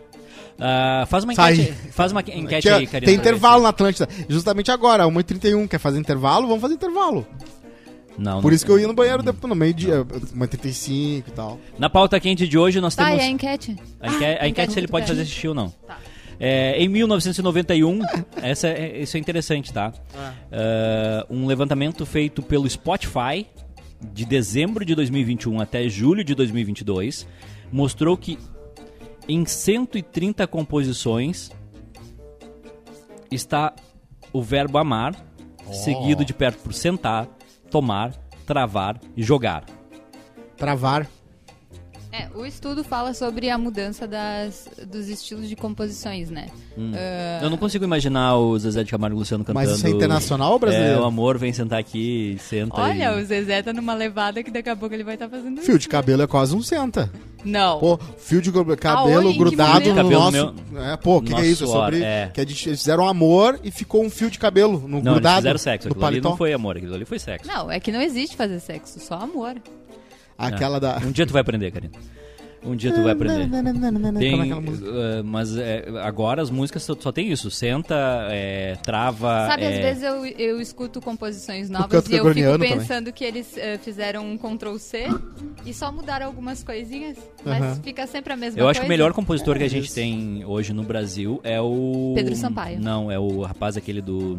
Ah, 0.61 1.07
faz 1.09 1.25
uma 1.25 1.35
Sai. 1.35 1.55
enquete, 1.55 1.73
faz 1.93 2.11
uma 2.13 2.21
enquete 2.21 2.63
Tinha- 2.63 2.77
aí, 2.77 2.87
Karina. 2.87 3.07
tem 3.11 3.15
intervalo 3.19 3.63
na 3.63 3.69
Atlântida. 3.69 4.09
Justamente 4.29 4.71
agora, 4.71 5.07
1h31. 5.07 5.69
Quer 5.69 5.79
fazer 5.79 5.99
intervalo? 5.99 6.47
Vamos 6.49 6.61
fazer 6.61 6.75
intervalo. 6.75 7.27
Não, 8.19 8.41
Por 8.43 8.49
não. 8.51 8.57
isso 8.57 8.67
que 8.67 8.73
eu 8.73 8.81
ia 8.81 8.89
no 8.89 8.95
banheiro 8.95 9.23
depois, 9.23 9.49
no 9.49 9.55
meio-dia, 9.55 10.05
1h35 10.35 11.29
e 11.29 11.31
tal. 11.31 11.61
Na 11.79 11.89
pauta 11.89 12.19
quente 12.19 12.49
de 12.49 12.59
hoje 12.59 12.81
nós 12.81 12.97
Tá, 12.97 13.05
temos... 13.07 13.23
e 13.23 13.27
a 13.27 13.31
enquete? 13.31 13.77
A 14.01 14.09
enquete, 14.09 14.43
a 14.45 14.49
enquete 14.49 14.73
se 14.73 14.81
ele 14.81 14.89
pode 14.89 15.07
fazer 15.07 15.25
xixi 15.25 15.47
ou 15.47 15.55
não. 15.55 15.69
Tá. 15.87 15.97
É, 16.41 16.77
em 16.83 16.89
1991, 16.89 18.01
essa 18.43 18.67
é, 18.69 19.03
isso 19.03 19.17
é 19.17 19.21
interessante, 19.21 19.73
tá? 19.73 19.93
Ah, 20.53 21.25
um 21.31 21.47
levantamento 21.47 22.05
feito 22.05 22.43
pelo 22.43 22.69
Spotify 22.69 23.47
de 24.13 24.25
dezembro 24.25 24.85
de 24.85 24.95
2021 24.97 25.61
até 25.61 25.89
julho 25.89 26.23
de 26.25 26.35
2022 26.35 27.27
mostrou 27.73 28.17
que 28.17 28.37
em 29.29 29.45
130 29.45 30.47
composições 30.47 31.51
está 33.31 33.75
o 34.33 34.43
verbo 34.43 34.79
amar, 34.79 35.15
seguido 35.71 36.25
de 36.25 36.33
perto 36.33 36.63
por 36.63 36.73
sentar, 36.73 37.29
tomar, 37.71 38.15
travar 38.47 38.99
e 39.15 39.23
jogar. 39.23 39.65
Travar. 40.57 41.07
É, 42.19 42.29
o 42.35 42.45
estudo 42.45 42.83
fala 42.83 43.15
sobre 43.15 43.49
a 43.49 43.57
mudança 43.57 44.07
das, 44.07 44.69
dos 44.87 45.09
estilos 45.09 45.49
de 45.49 45.55
composições, 45.55 46.31
né? 46.31 46.49
Ah, 46.95 47.41
Eu 47.43 47.51
não 47.51 47.57
consigo 47.57 47.85
imaginar 47.85 48.37
o 48.37 48.59
Zezé 48.59 48.83
de 48.83 48.91
Camargo 48.91 49.17
e 49.17 49.19
Luciano 49.21 49.45
cantando. 49.45 49.65
Mas 49.65 49.77
isso 49.77 49.87
é 49.87 49.91
internacional 49.91 50.53
ou 50.53 50.59
brasileiro? 50.59 50.95
É, 50.95 51.01
o 51.01 51.05
amor 51.05 51.39
vem 51.39 51.53
sentar 51.53 51.79
aqui, 51.79 52.37
senta 52.41 52.81
Olha, 52.81 53.13
e... 53.13 53.23
o 53.23 53.25
Zezé 53.25 53.63
tá 53.63 53.73
numa 53.73 53.95
levada 53.95 54.43
que 54.43 54.51
daqui 54.51 54.69
a 54.69 54.75
pouco 54.75 54.95
ele 54.95 55.05
vai 55.05 55.15
estar 55.15 55.29
fazendo 55.29 55.61
Fio 55.61 55.73
isso. 55.73 55.79
de 55.79 55.89
cabelo 55.89 56.23
é 56.23 56.27
quase 56.27 56.57
um 56.57 56.63
senta. 56.63 57.11
Não. 57.45 57.79
Pô, 57.79 57.99
fio 58.19 58.43
de 58.43 58.51
cabelo 58.51 59.29
Aonde? 59.29 59.39
Grudado 59.39 59.89
no 59.89 59.95
Cabelo 59.95 60.31
nosso... 60.31 60.55
É, 60.77 60.97
pô, 60.97 61.19
o 61.19 61.23
que, 61.23 61.33
que 61.33 61.41
é 61.41 61.47
isso? 61.47 61.65
É 61.65 61.67
suor, 61.69 61.85
sobre... 61.85 62.03
é. 62.03 62.31
Que 62.35 62.41
eles 62.41 62.61
fizeram 62.61 63.07
amor 63.07 63.61
e 63.63 63.71
ficou 63.71 64.05
um 64.05 64.11
fio 64.11 64.29
de 64.29 64.41
cabelo 64.41 64.81
no 64.81 65.01
Não, 65.01 65.13
grudado 65.13 65.37
eles 65.37 65.39
fizeram 65.39 65.59
sexo. 65.59 65.89
no 65.89 65.93
Aquilo 65.93 66.07
ali 66.07 66.21
não 66.21 66.37
foi 66.37 66.53
amor, 66.53 66.77
aquilo 66.77 66.95
ali 66.95 67.05
foi 67.05 67.19
sexo. 67.21 67.49
Não, 67.49 67.71
é 67.71 67.79
que 67.79 67.93
não 67.93 68.03
existe 68.03 68.37
fazer 68.37 68.59
sexo, 68.59 68.99
só 68.99 69.15
amor. 69.15 69.55
Aquela 70.39 70.79
da... 70.79 70.99
Um 70.99 71.11
dia 71.11 71.27
tu 71.27 71.33
vai 71.33 71.43
aprender, 71.43 71.71
Karina. 71.73 71.93
Um 72.65 72.75
dia 72.75 72.93
tu 72.93 73.03
vai 73.03 73.13
aprender. 73.13 73.49
Tem, 74.19 74.53
é 74.53 74.55
eh, 74.55 75.23
mas 75.25 75.57
eh, 75.57 75.85
agora 76.03 76.43
as 76.43 76.51
músicas 76.51 76.83
só, 76.83 76.97
só 76.99 77.13
tem 77.13 77.31
isso. 77.31 77.51
Senta, 77.51 78.29
eh, 78.31 78.77
trava... 78.83 79.47
Sabe, 79.49 79.65
às 79.65 79.75
eh, 79.75 79.81
vezes 79.81 80.03
eu, 80.03 80.27
eu 80.27 80.61
escuto 80.61 81.01
composições 81.01 81.71
novas 81.71 81.93
e 81.93 81.97
eu 81.97 82.03
fico 82.03 82.15
gregoriano 82.17 82.53
também. 82.55 82.79
pensando 82.79 83.13
que 83.13 83.25
eles 83.25 83.57
eh, 83.57 83.79
fizeram 83.79 84.27
um 84.27 84.37
Ctrl 84.37 84.77
C 84.77 85.07
e 85.65 85.73
só 85.73 85.93
mudaram 85.93 86.27
algumas 86.27 86.65
coisinhas, 86.65 87.17
mas 87.45 87.63
Aham. 87.63 87.81
fica 87.83 88.07
sempre 88.07 88.33
a 88.33 88.37
mesma 88.37 88.59
Eu 88.59 88.65
coisa. 88.65 88.71
acho 88.71 88.81
que 88.81 88.87
o 88.87 88.89
melhor 88.89 89.13
compositor 89.13 89.57
que 89.57 89.65
a 89.65 89.71
gente 89.71 89.93
tem 89.93 90.45
hoje 90.45 90.73
no 90.73 90.83
Brasil 90.83 91.41
é 91.45 91.61
o... 91.61 92.13
Pedro 92.17 92.35
Sampaio. 92.35 92.81
Não, 92.81 93.11
é 93.11 93.19
o 93.19 93.43
rapaz 93.43 93.77
aquele 93.77 94.03
do... 94.03 94.39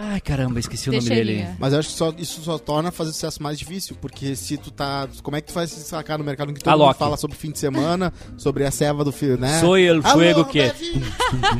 Ai, 0.00 0.20
caramba, 0.20 0.60
esqueci 0.60 0.88
o 0.88 0.92
nome 0.92 1.08
dele. 1.08 1.44
Mas 1.58 1.72
eu 1.72 1.80
acho 1.80 1.88
que 1.88 1.94
só, 1.96 2.14
isso 2.16 2.40
só 2.42 2.56
torna 2.56 2.92
fazer 2.92 3.12
sucesso 3.12 3.42
mais 3.42 3.58
difícil, 3.58 3.96
porque 4.00 4.36
se 4.36 4.56
tu 4.56 4.70
tá. 4.70 5.08
Como 5.24 5.36
é 5.36 5.40
que 5.40 5.48
tu 5.48 5.54
vai 5.54 5.66
se 5.66 5.80
sacar 5.80 6.16
no 6.16 6.24
mercado 6.24 6.52
em 6.52 6.54
que 6.54 6.60
todo 6.60 6.72
Alok. 6.72 6.86
mundo 6.86 6.98
fala 6.98 7.16
sobre 7.16 7.36
fim 7.36 7.50
de 7.50 7.58
semana, 7.58 8.12
sobre 8.36 8.64
a 8.64 8.70
ceva 8.70 9.02
do 9.02 9.10
filho, 9.10 9.36
né? 9.36 9.60
El 9.60 10.00
Alô, 10.04 10.12
fuego 10.12 10.44
que... 10.44 10.70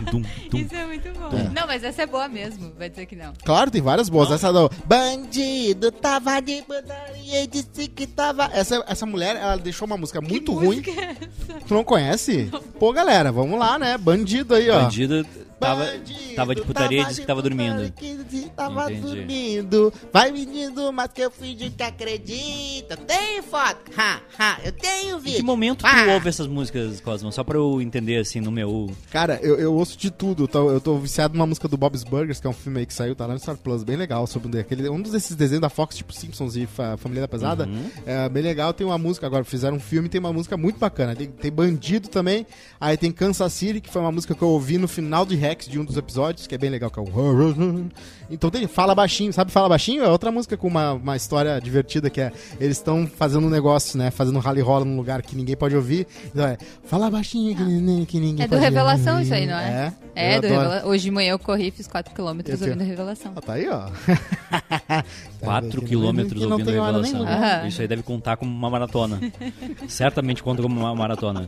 Tum. 0.08 0.22
Isso 0.56 0.74
é 0.74 0.86
muito 0.86 1.08
bom. 1.18 1.30
Não, 1.52 1.66
mas 1.66 1.82
essa 1.82 2.02
é 2.02 2.06
boa 2.06 2.28
mesmo, 2.28 2.72
vai 2.78 2.88
dizer 2.88 3.06
que 3.06 3.16
não. 3.16 3.32
Claro, 3.44 3.72
tem 3.72 3.82
várias 3.82 4.08
boas. 4.08 4.30
Essa 4.30 4.52
do 4.52 4.70
Bandido 4.84 5.90
tava 5.90 6.40
de 6.40 6.62
putaria 6.62 7.42
e 7.42 7.46
disse 7.48 7.88
que 7.88 8.06
tava. 8.06 8.48
Essa, 8.52 8.84
essa 8.86 9.04
mulher, 9.04 9.34
ela 9.34 9.56
deixou 9.56 9.84
uma 9.84 9.96
música 9.96 10.20
muito 10.20 10.52
ruim. 10.54 10.76
música 10.76 10.92
é 10.92 11.10
essa? 11.10 11.60
Tu 11.66 11.74
não 11.74 11.82
conhece? 11.82 12.48
Pô, 12.78 12.92
galera, 12.92 13.32
vamos 13.32 13.58
lá, 13.58 13.80
né? 13.80 13.98
Bandido 13.98 14.54
aí, 14.54 14.70
ó. 14.70 14.82
Bandido 14.82 15.26
tava, 15.58 15.84
Bandido, 15.84 16.34
tava 16.34 16.54
de 16.54 16.62
putaria 16.62 17.02
e 17.02 17.04
disse 17.06 17.20
que 17.20 17.26
tava 17.26 17.42
dormindo. 17.42 17.92
que 17.92 18.18
Tava 18.56 18.92
Entendi. 18.92 19.00
dormindo. 19.06 19.92
Vai, 20.12 20.30
menino, 20.32 20.92
mas 20.92 21.10
que 21.12 21.20
eu 21.20 21.30
fingi 21.30 21.70
que 21.70 21.82
acredita. 21.82 22.96
Tem 22.96 23.42
foto? 23.42 23.90
Ha, 23.96 24.20
ha, 24.38 24.58
eu 24.64 24.72
tenho 24.72 25.16
Em 25.16 25.20
vídeo. 25.20 25.36
que 25.38 25.42
momento 25.42 25.80
tu 25.80 25.86
Ah. 25.86 26.06
ouve 26.14 26.28
essas 26.28 26.46
músicas, 26.46 27.00
Cosmo? 27.00 27.30
Só 27.32 27.44
pra 27.44 27.56
eu 27.56 27.80
entender, 27.80 28.16
assim, 28.18 28.40
no 28.40 28.50
meu... 28.50 28.90
Cara, 29.10 29.38
eu, 29.42 29.58
eu 29.58 29.74
ouço 29.74 29.96
de 29.96 30.10
tudo. 30.10 30.44
Eu 30.44 30.48
tô, 30.48 30.70
eu 30.70 30.80
tô 30.80 30.98
viciado 30.98 31.34
numa 31.34 31.46
música 31.46 31.68
do 31.68 31.76
Bob's 31.76 32.04
Burgers, 32.04 32.40
que 32.40 32.46
é 32.46 32.50
um 32.50 32.54
filme 32.54 32.80
aí 32.80 32.86
que 32.86 32.94
saiu, 32.94 33.14
tá 33.14 33.26
lá 33.26 33.34
no 33.34 33.40
Star 33.40 33.56
Plus, 33.56 33.82
bem 33.84 33.96
legal. 33.96 34.26
Sobre 34.26 34.48
um 34.48 34.50
daquele, 34.50 34.88
um 34.88 35.00
desses 35.00 35.36
desenhos 35.36 35.60
da 35.62 35.68
Fox, 35.68 35.96
tipo 35.96 36.12
Simpsons 36.12 36.56
e 36.56 36.66
Fa 36.66 36.96
Família 36.96 37.22
da 37.22 37.28
Pesada. 37.28 37.66
Uhum. 37.66 37.90
É 38.06 38.28
bem 38.28 38.42
legal. 38.42 38.72
Tem 38.72 38.86
uma 38.86 38.98
música 38.98 39.26
agora, 39.26 39.44
fizeram 39.44 39.76
um 39.76 39.80
filme 39.80 40.08
tem 40.08 40.18
uma 40.20 40.32
música 40.32 40.56
muito 40.56 40.78
bacana. 40.78 41.14
Tem, 41.14 41.26
tem 41.28 41.50
Bandido 41.52 42.08
também. 42.08 42.46
Aí 42.80 42.96
tem 42.96 43.10
Kansas 43.12 43.52
City, 43.52 43.80
que 43.80 43.90
foi 43.90 44.00
uma 44.02 44.12
música 44.12 44.34
que 44.34 44.42
eu 44.42 44.48
ouvi 44.48 44.78
no 44.78 44.88
final 44.88 45.24
de 45.26 45.34
T-Rex 45.48 45.66
de 45.68 45.78
um 45.78 45.84
dos 45.84 45.96
episódios, 45.96 46.46
que 46.46 46.54
é 46.54 46.58
bem 46.58 46.70
legal, 46.70 46.90
que 46.90 46.98
é 46.98 47.02
o... 47.02 47.08
Então 48.30 48.50
tem 48.50 48.66
Fala 48.66 48.94
Baixinho, 48.94 49.32
sabe 49.32 49.50
Fala 49.50 49.70
Baixinho? 49.70 50.04
É 50.04 50.08
outra 50.08 50.30
música 50.30 50.54
com 50.54 50.68
uma, 50.68 50.92
uma 50.92 51.16
história 51.16 51.58
divertida, 51.58 52.10
que 52.10 52.20
é, 52.20 52.30
eles 52.60 52.76
estão 52.76 53.06
fazendo 53.06 53.46
um 53.46 53.50
negócio, 53.50 53.98
né, 53.98 54.10
fazendo 54.10 54.36
um 54.36 54.38
rally 54.40 54.60
rola 54.60 54.84
num 54.84 54.98
lugar 54.98 55.22
que 55.22 55.34
ninguém 55.34 55.56
pode 55.56 55.74
ouvir, 55.74 56.06
então 56.26 56.46
é, 56.46 56.58
Fala 56.84 57.10
Baixinho 57.10 57.56
que, 57.56 57.62
ninguém- 57.62 58.04
que 58.04 58.20
ninguém 58.20 58.44
É 58.44 58.46
do 58.46 58.50
pode 58.50 58.62
Revelação 58.62 59.14
ouvir. 59.14 59.24
isso 59.24 59.32
aí, 59.34 59.46
não 59.46 59.56
é? 59.56 59.94
É, 60.14 60.34
É, 60.34 60.40
do 60.40 60.46
adoro. 60.46 60.62
Revela... 60.70 60.86
Hoje 60.86 61.04
de 61.04 61.10
manhã 61.10 61.30
eu 61.32 61.38
corri, 61.38 61.70
fiz 61.70 61.88
4km 61.88 62.42
Eu 62.46 62.58
ouvindo 62.60 62.84
Revelação. 62.84 63.32
Ah, 63.34 63.40
tá 63.40 63.54
aí, 63.54 63.66
ó. 63.70 63.88
4 65.40 65.80
Que 65.80 65.86
quilômetros 65.86 66.42
não 66.42 66.52
ouvindo 66.52 66.68
hora 66.80 66.98
revelação. 66.98 67.66
Isso 67.66 67.80
aí 67.80 67.88
deve 67.88 68.02
contar 68.02 68.36
como 68.36 68.50
uma 68.54 68.68
maratona. 68.68 69.18
Certamente 69.88 70.42
conta 70.42 70.60
como 70.60 70.78
uma 70.78 70.94
maratona. 70.94 71.46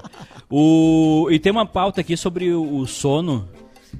O... 0.48 1.28
E 1.30 1.38
tem 1.38 1.52
uma 1.52 1.66
pauta 1.66 2.00
aqui 2.00 2.16
sobre 2.16 2.54
o 2.54 2.86
sono. 2.86 3.46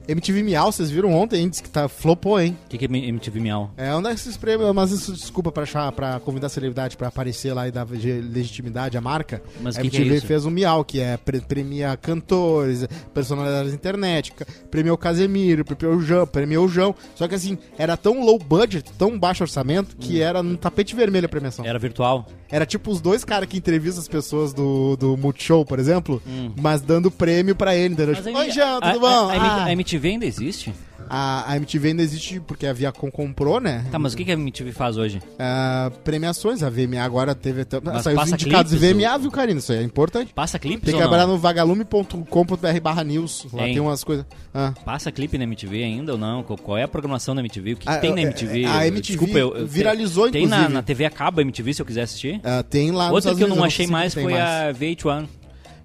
MTV 0.09 0.43
Miau, 0.43 0.71
vocês 0.73 0.91
viram 0.91 1.13
ontem, 1.13 1.41
hein? 1.43 1.49
Diz 1.49 1.61
que 1.61 1.69
tá, 1.69 1.89
flopou, 1.89 2.41
hein? 2.41 2.57
O 2.67 2.69
que, 2.69 2.79
que 2.79 2.85
é 2.85 2.89
MTV 2.89 3.41
Miau? 3.41 3.71
É 3.77 3.95
um 3.95 4.03
desses 4.03 4.37
prêmios, 4.37 4.73
mas 4.75 4.91
isso 4.91 5.13
desculpa 5.13 5.51
pra, 5.53 5.63
achar, 5.65 5.91
pra 5.93 6.19
convidar 6.21 6.47
a 6.47 6.51
celebridade 6.51 6.97
pra 6.97 7.09
aparecer 7.09 7.53
lá 7.53 7.67
e 7.69 7.71
dar 7.71 7.87
legitimidade 7.89 8.97
à 8.97 9.01
marca. 9.01 9.43
Mas 9.61 9.77
a 9.77 9.83
que 9.83 9.91
que 9.91 9.97
é 9.97 10.01
MTV 10.01 10.17
isso? 10.19 10.27
fez 10.27 10.45
o 10.45 10.51
Miau, 10.51 10.85
que 10.85 11.01
é 11.01 11.17
pre 11.17 11.41
premia 11.41 11.97
cantores, 11.97 12.87
personalidades 13.15 13.71
da 13.71 13.77
internet, 13.77 14.33
premiou 14.71 14.95
o 14.95 14.99
Casemiro, 14.99 15.65
premiou 15.65 15.97
o 15.99 16.03
João, 16.03 16.27
premiou 16.27 16.65
o 16.67 16.69
João. 16.69 16.95
Só 17.15 17.27
que 17.29 17.35
assim, 17.35 17.59
era 17.79 17.97
tão 17.97 18.25
low 18.25 18.39
budget, 18.39 18.93
tão 18.99 19.19
baixo 19.19 19.43
orçamento, 19.43 19.97
que 19.97 20.21
Hum. 20.21 20.23
era 20.25 20.43
no 20.43 20.57
tapete 20.57 20.95
vermelho 20.95 21.27
a 21.27 21.29
premiação. 21.29 21.65
Era 21.65 21.79
virtual? 21.79 22.27
Era 22.51 22.67
tipo 22.67 22.91
os 22.91 23.01
dois 23.01 23.25
caras 23.25 23.49
que 23.49 23.57
entrevistam 23.57 24.01
as 24.03 24.09
pessoas 24.09 24.53
do, 24.53 24.97
do 24.97 25.17
Multishow, 25.17 25.65
por 25.65 25.79
exemplo, 25.79 26.21
mas 26.61 26.81
dando 26.81 27.09
prêmio 27.11 27.55
pra 27.55 27.77
ele, 27.77 27.95
entendeu? 27.95 28.15
Tipo, 28.15 28.29
a- 28.37 28.41
Oi, 28.41 28.51
Jean, 28.51 28.79
a- 28.79 28.81
tudo 28.93 29.01
bom? 29.01 29.07
A, 29.07 29.33
a- 29.35 29.65
Ah. 29.65 29.73
A 29.81 29.83
MTV 29.83 30.09
ainda 30.09 30.27
existe? 30.27 30.73
A, 31.09 31.51
a 31.53 31.57
MTV 31.57 31.89
ainda 31.89 32.03
existe 32.03 32.39
porque 32.39 32.67
a 32.67 32.73
Viacom 32.73 33.11
comprou, 33.11 33.61
né? 33.61 33.85
Tá, 33.91 33.99
mas 33.99 34.13
o 34.13 34.17
que, 34.17 34.25
que 34.25 34.31
a 34.31 34.35
MTV 34.35 34.71
faz 34.71 34.97
hoje? 34.97 35.21
Ah, 35.39 35.91
premiações, 36.05 36.63
a 36.63 36.71
VMA 36.71 37.01
agora 37.03 37.35
teve 37.35 37.63
até. 37.63 37.81
Mas 37.83 38.03
Saiu 38.05 38.21
os 38.21 38.33
indicados 38.33 38.73
clipes, 38.73 38.97
VMA, 38.97 39.19
viu, 39.19 39.31
Karina? 39.31 39.59
Isso 39.59 39.73
aí 39.73 39.79
é 39.79 39.83
importante. 39.83 40.33
Passa 40.33 40.59
clipes 40.59 40.85
Tem 40.85 40.95
que 41.01 41.05
não? 41.05 41.27
no 41.27 41.39
vagalume.com.br 41.39 42.81
barra 42.83 43.03
news. 43.03 43.47
Lá 43.53 43.67
Hein? 43.67 43.75
tem 43.75 43.83
umas 43.83 44.05
coisas. 44.05 44.25
Ah. 44.55 44.73
Passa 44.85 45.11
clipe 45.11 45.37
na 45.37 45.45
MTV 45.45 45.83
ainda 45.83 46.13
ou 46.13 46.19
não? 46.19 46.43
Qual, 46.45 46.79
é 46.79 46.85
a 46.85 46.89
programação 46.89 47.35
da 47.35 47.41
MTV? 47.41 47.73
O 47.73 47.77
que, 47.77 47.87
que 47.87 47.93
Ah, 47.93 47.99
tem 47.99 48.13
na 48.15 48.21
é, 48.21 48.25
MTV? 48.25 48.65
a 48.67 48.87
MTV 48.87 49.01
Desculpa, 49.19 49.39
eu, 49.39 49.67
viralizou, 49.67 50.25
tem, 50.25 50.33
Tem 50.33 50.47
na, 50.47 50.57
inclusive. 50.57 50.75
na 50.75 50.83
TV 50.83 51.05
a 51.07 51.11
cabo 51.11 51.41
a 51.41 51.43
MTV 51.43 51.75
se 51.75 51.83
eu 51.83 51.87
quiser 51.87 52.03
assistir? 52.03 52.41
Ah, 52.45 52.63
tem 52.63 52.93
lá 52.93 53.11
Outra 53.11 53.35
que 53.35 53.43
eu 53.43 53.49
não 53.49 53.65
achei 53.65 53.87
mais 53.87 54.15
tem 54.15 54.23
foi 54.25 54.33
mais. 54.35 54.45
a 54.45 54.73
VH1. 54.79 55.27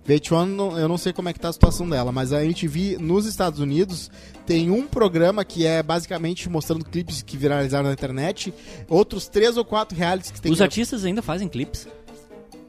VH1, 0.08 0.46
não- 0.46 0.78
eu 0.78 0.88
não 0.88 0.98
sei 0.98 1.12
como 1.12 1.30
é 1.30 1.34
que 1.34 1.40
tá 1.40 1.50
a 1.50 1.54
situação 1.54 1.90
dela, 1.90 2.12
mas 2.12 2.32
a 2.32 2.44
MTV 2.44 2.98
nos 3.00 3.26
Estados 3.26 3.60
Unidos 3.60 4.12
tem 4.46 4.70
um 4.70 4.86
programa 4.86 5.44
que 5.44 5.66
é 5.66 5.82
basicamente 5.82 6.48
mostrando 6.48 6.86
clipes 6.86 7.22
que 7.24 7.36
viralizaram 7.36 7.88
na 7.88 7.94
internet, 7.94 8.54
outros 8.88 9.28
três 9.28 9.58
ou 9.58 9.66
quatro 9.66 9.98
realities 9.98 10.30
que 10.32 10.40
tem 10.42 10.52
Os 10.52 10.60
que- 10.60 10.64
artistas 10.64 11.04
ainda 11.06 11.22
fazem 11.24 11.48
clipes? 11.48 11.88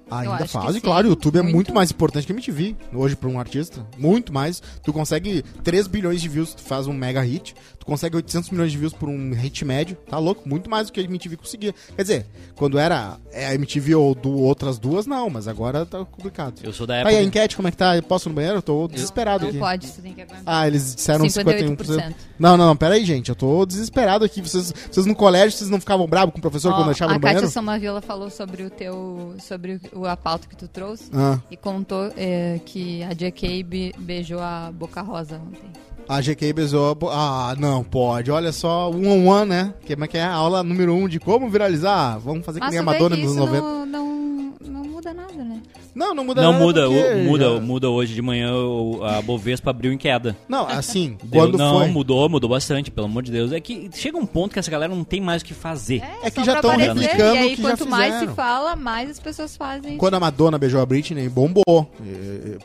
Eu 0.08 0.16
Ainda 0.16 0.46
fazem, 0.46 0.74
sim, 0.74 0.80
claro. 0.80 1.08
O 1.08 1.10
YouTube 1.10 1.38
é 1.38 1.42
muito. 1.42 1.54
muito 1.54 1.74
mais 1.74 1.90
importante 1.90 2.26
que 2.26 2.32
a 2.32 2.34
MTV 2.34 2.76
hoje 2.94 3.16
pra 3.16 3.28
um 3.28 3.40
artista. 3.40 3.84
Muito 3.98 4.32
mais. 4.32 4.62
Tu 4.82 4.92
consegue 4.92 5.42
3 5.64 5.86
bilhões 5.88 6.20
de 6.20 6.28
views, 6.28 6.54
tu 6.54 6.62
faz 6.62 6.86
um 6.86 6.92
mega 6.92 7.20
hit. 7.22 7.54
Tu 7.78 7.84
consegue 7.86 8.16
800 8.16 8.50
milhões 8.50 8.70
de 8.72 8.78
views 8.78 8.92
por 8.92 9.08
um 9.08 9.32
hit 9.32 9.64
médio. 9.64 9.96
Tá 10.08 10.18
louco? 10.18 10.48
Muito 10.48 10.70
mais 10.70 10.86
do 10.86 10.92
que 10.92 11.00
a 11.00 11.02
MTV 11.02 11.36
conseguia. 11.36 11.74
Quer 11.96 12.02
dizer, 12.02 12.26
quando 12.54 12.78
era 12.78 13.16
é, 13.32 13.46
a 13.46 13.54
MTV 13.54 13.94
ou 13.96 14.14
do 14.14 14.30
outras 14.38 14.78
duas, 14.78 15.06
não. 15.06 15.28
Mas 15.28 15.48
agora 15.48 15.84
tá 15.84 16.04
complicado. 16.04 16.60
Eu 16.62 16.72
sou 16.72 16.86
da 16.86 16.94
Tá 16.94 17.00
época. 17.00 17.14
aí 17.16 17.18
a 17.18 17.22
enquete, 17.24 17.56
como 17.56 17.66
é 17.66 17.70
que 17.72 17.76
tá? 17.76 18.00
Posso 18.08 18.28
ir 18.28 18.30
no 18.30 18.34
banheiro? 18.36 18.58
Eu 18.58 18.62
tô 18.62 18.86
desesperado 18.88 19.42
Não 19.42 19.50
aqui. 19.50 19.58
pode, 19.58 19.86
você 19.88 20.02
tem 20.02 20.12
que 20.14 20.22
aguentar. 20.22 20.42
Ah, 20.46 20.66
eles 20.68 20.94
disseram 20.94 21.24
51%. 21.26 21.76
58%. 21.76 22.14
Não, 22.38 22.56
não, 22.56 22.66
não, 22.66 22.76
pera 22.76 22.94
aí, 22.94 23.04
gente. 23.04 23.28
Eu 23.28 23.34
tô 23.36 23.66
desesperado 23.66 24.24
aqui. 24.24 24.40
Vocês, 24.40 24.72
vocês 24.90 25.04
no 25.06 25.14
colégio, 25.16 25.56
vocês 25.58 25.68
não 25.70 25.80
ficavam 25.80 26.06
bravos 26.06 26.32
com 26.32 26.38
o 26.38 26.42
professor 26.42 26.72
Ó, 26.72 26.76
quando 26.76 26.86
deixava 26.86 27.12
a 27.12 27.14
no 27.14 27.20
banheiro? 27.20 27.42
Kátia 27.42 27.52
Somavila 27.52 28.00
falou 28.00 28.30
sobre 28.30 28.62
o 28.62 28.70
teu. 28.70 29.34
sobre 29.40 29.80
o, 29.92 29.95
a 30.04 30.16
pauta 30.16 30.46
que 30.48 30.56
tu 30.56 30.68
trouxe. 30.68 31.10
Ah, 31.14 31.38
E 31.50 31.56
contou 31.56 32.12
é, 32.16 32.60
que 32.64 33.02
a 33.04 33.12
JK 33.12 33.62
be- 33.62 33.94
beijou 33.98 34.40
a 34.40 34.70
Boca 34.72 35.00
Rosa 35.00 35.36
ontem. 35.36 35.70
a 36.08 36.20
GK 36.20 36.52
beijou. 36.52 36.96
a 37.10 37.50
Ah, 37.50 37.56
não, 37.58 37.82
pode. 37.82 38.30
Olha 38.30 38.52
só, 38.52 38.90
um 38.90 39.08
on 39.08 39.26
one, 39.26 39.48
né? 39.48 39.74
Que 39.84 39.94
é 39.94 40.06
que 40.06 40.18
é 40.18 40.22
a 40.22 40.32
aula 40.32 40.62
número 40.62 40.94
um 40.94 41.08
de 41.08 41.18
como 41.18 41.48
viralizar? 41.48 42.18
Vamos 42.18 42.44
fazer 42.44 42.60
que 42.60 42.64
Mas 42.66 42.70
nem 42.72 42.80
a 42.80 42.82
Madonna 42.84 43.16
nos 43.16 43.30
isso 43.30 43.34
90. 43.38 43.60
não, 43.62 43.86
não, 43.86 44.52
não 44.68 44.82
muda 44.84 45.12
nada, 45.14 45.32
né? 45.44 45.60
Não, 45.96 46.14
não 46.14 46.24
muda 46.24 46.42
Não 46.42 46.52
nada 46.52 46.64
muda, 46.64 46.86
porque 46.86 47.12
o- 47.14 47.24
muda, 47.24 47.54
já- 47.54 47.60
muda 47.60 47.88
hoje 47.90 48.14
de 48.14 48.20
manhã 48.20 48.54
o- 48.54 49.02
a 49.02 49.22
Bovespa 49.22 49.70
abriu 49.70 49.92
em 49.92 49.96
queda. 49.98 50.36
Não, 50.48 50.66
assim, 50.68 51.16
Deu- 51.24 51.40
quando 51.42 51.56
não, 51.58 51.78
foi. 51.78 51.88
mudou, 51.88 52.28
mudou 52.28 52.50
bastante, 52.50 52.90
pelo 52.90 53.06
amor 53.06 53.22
de 53.22 53.32
Deus. 53.32 53.50
É 53.50 53.58
que 53.60 53.88
chega 53.94 54.18
um 54.18 54.26
ponto 54.26 54.52
que 54.52 54.58
essa 54.58 54.70
galera 54.70 54.94
não 54.94 55.02
tem 55.04 55.20
mais 55.22 55.40
o 55.40 55.44
que 55.44 55.54
fazer. 55.54 56.02
É 56.22 56.30
que 56.30 56.36
só 56.40 56.44
já 56.44 56.52
pra 56.52 56.62
tão 56.62 56.70
aparecer, 56.72 57.00
replicando 57.00 57.34
E 57.34 57.38
aí, 57.38 57.52
o 57.52 57.56
que 57.56 57.62
já 57.62 57.68
quanto 57.70 57.88
mais 57.88 58.14
se 58.20 58.26
fala, 58.28 58.76
mais 58.76 59.08
as 59.10 59.18
pessoas 59.18 59.56
fazem. 59.56 59.96
Quando 59.96 60.14
a 60.14 60.20
Madonna 60.20 60.58
beijou 60.58 60.80
a 60.82 60.86
Britney, 60.86 61.28
bombou. 61.30 61.90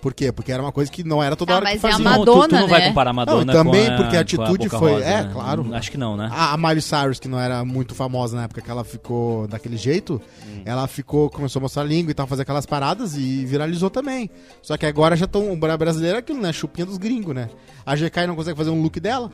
Por 0.02 0.14
quê? 0.14 0.32
Porque 0.32 0.52
era 0.52 0.62
uma 0.62 0.72
coisa 0.72 0.92
que 0.92 1.04
não 1.04 1.24
era 1.24 1.36
toda 1.36 1.54
Ah, 1.54 1.56
hora 1.58 1.66
que 1.68 1.72
mas 1.74 1.84
é 1.84 1.88
a 1.88 1.92
fazia. 1.92 2.04
Não, 2.06 2.12
tu- 2.14 2.20
Madonna, 2.32 2.48
tu, 2.48 2.56
não 2.56 2.68
vai 2.68 2.80
né? 2.82 2.88
comparar 2.90 3.10
a 3.12 3.14
Madonna 3.14 3.46
Não, 3.46 3.54
também 3.54 3.88
com 3.88 3.94
a, 3.94 3.98
porque 3.98 4.18
a 4.18 4.20
atitude 4.22 4.66
Boca 4.68 4.78
foi- 4.80 4.92
Rosa, 4.94 5.06
é, 5.06 5.24
né? 5.24 5.30
claro. 5.32 5.62
Hum, 5.64 5.74
Acho 5.74 5.90
que 5.92 5.98
não, 5.98 6.18
né? 6.18 6.30
A, 6.32 6.54
a 6.54 6.58
Miley 6.58 6.82
Cyrus, 6.82 7.20
que 7.20 7.28
não 7.28 7.40
era 7.40 7.64
muito 7.64 7.96
famosa 7.96 8.36
na 8.36 8.44
época 8.44 8.62
que 8.62 8.70
ela 8.70 8.84
ficou 8.84 9.48
daquele 9.48 9.78
jeito, 9.78 10.22
Hum. 10.46 10.62
ela 10.66 10.86
ficou, 10.88 11.30
começou 11.30 11.60
a 11.60 11.62
mostrar 11.62 11.84
a 11.84 11.86
língua 11.86 12.12
e 12.12 12.14
tal, 12.14 12.28
fazer 12.28 12.42
aquelas 12.42 12.66
paradas 12.66 13.16
e 13.22 13.46
viralizou 13.46 13.90
também. 13.90 14.30
Só 14.62 14.76
que 14.78 14.86
agora 14.86 15.16
já 15.16 15.26
estão. 15.26 15.52
O 15.52 15.56
brasileiro 15.58 16.18
é 16.18 16.20
aquilo, 16.20 16.42
né? 16.42 16.52
Chupinha 16.52 16.86
dos 16.86 16.98
gringos, 16.98 17.34
né? 17.36 17.50
A 17.86 17.96
GK 17.96 18.26
não 18.28 18.36
consegue 18.36 18.58
fazer 18.58 18.70
um 18.70 18.82
look 18.82 19.00
dela. 19.00 19.32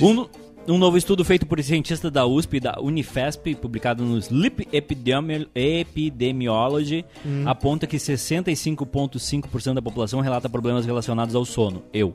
Um, 0.00 0.26
um 0.66 0.78
novo 0.78 0.96
estudo 0.96 1.24
feito 1.24 1.44
por 1.46 1.62
cientistas 1.62 2.10
da 2.10 2.26
USP 2.26 2.56
e 2.56 2.60
da 2.60 2.80
Unifesp, 2.80 3.54
publicado 3.54 4.02
no 4.04 4.18
Sleep 4.18 4.66
Epidemi- 4.72 5.48
Epidemiology, 5.54 7.04
Hum. 7.24 7.44
aponta 7.46 7.86
que 7.86 7.98
65,5% 7.98 9.74
da 9.74 9.82
população 9.82 10.20
relata 10.20 10.48
problemas 10.48 10.86
relacionados 10.86 11.34
ao 11.34 11.44
sono. 11.44 11.82
Eu. 11.92 12.12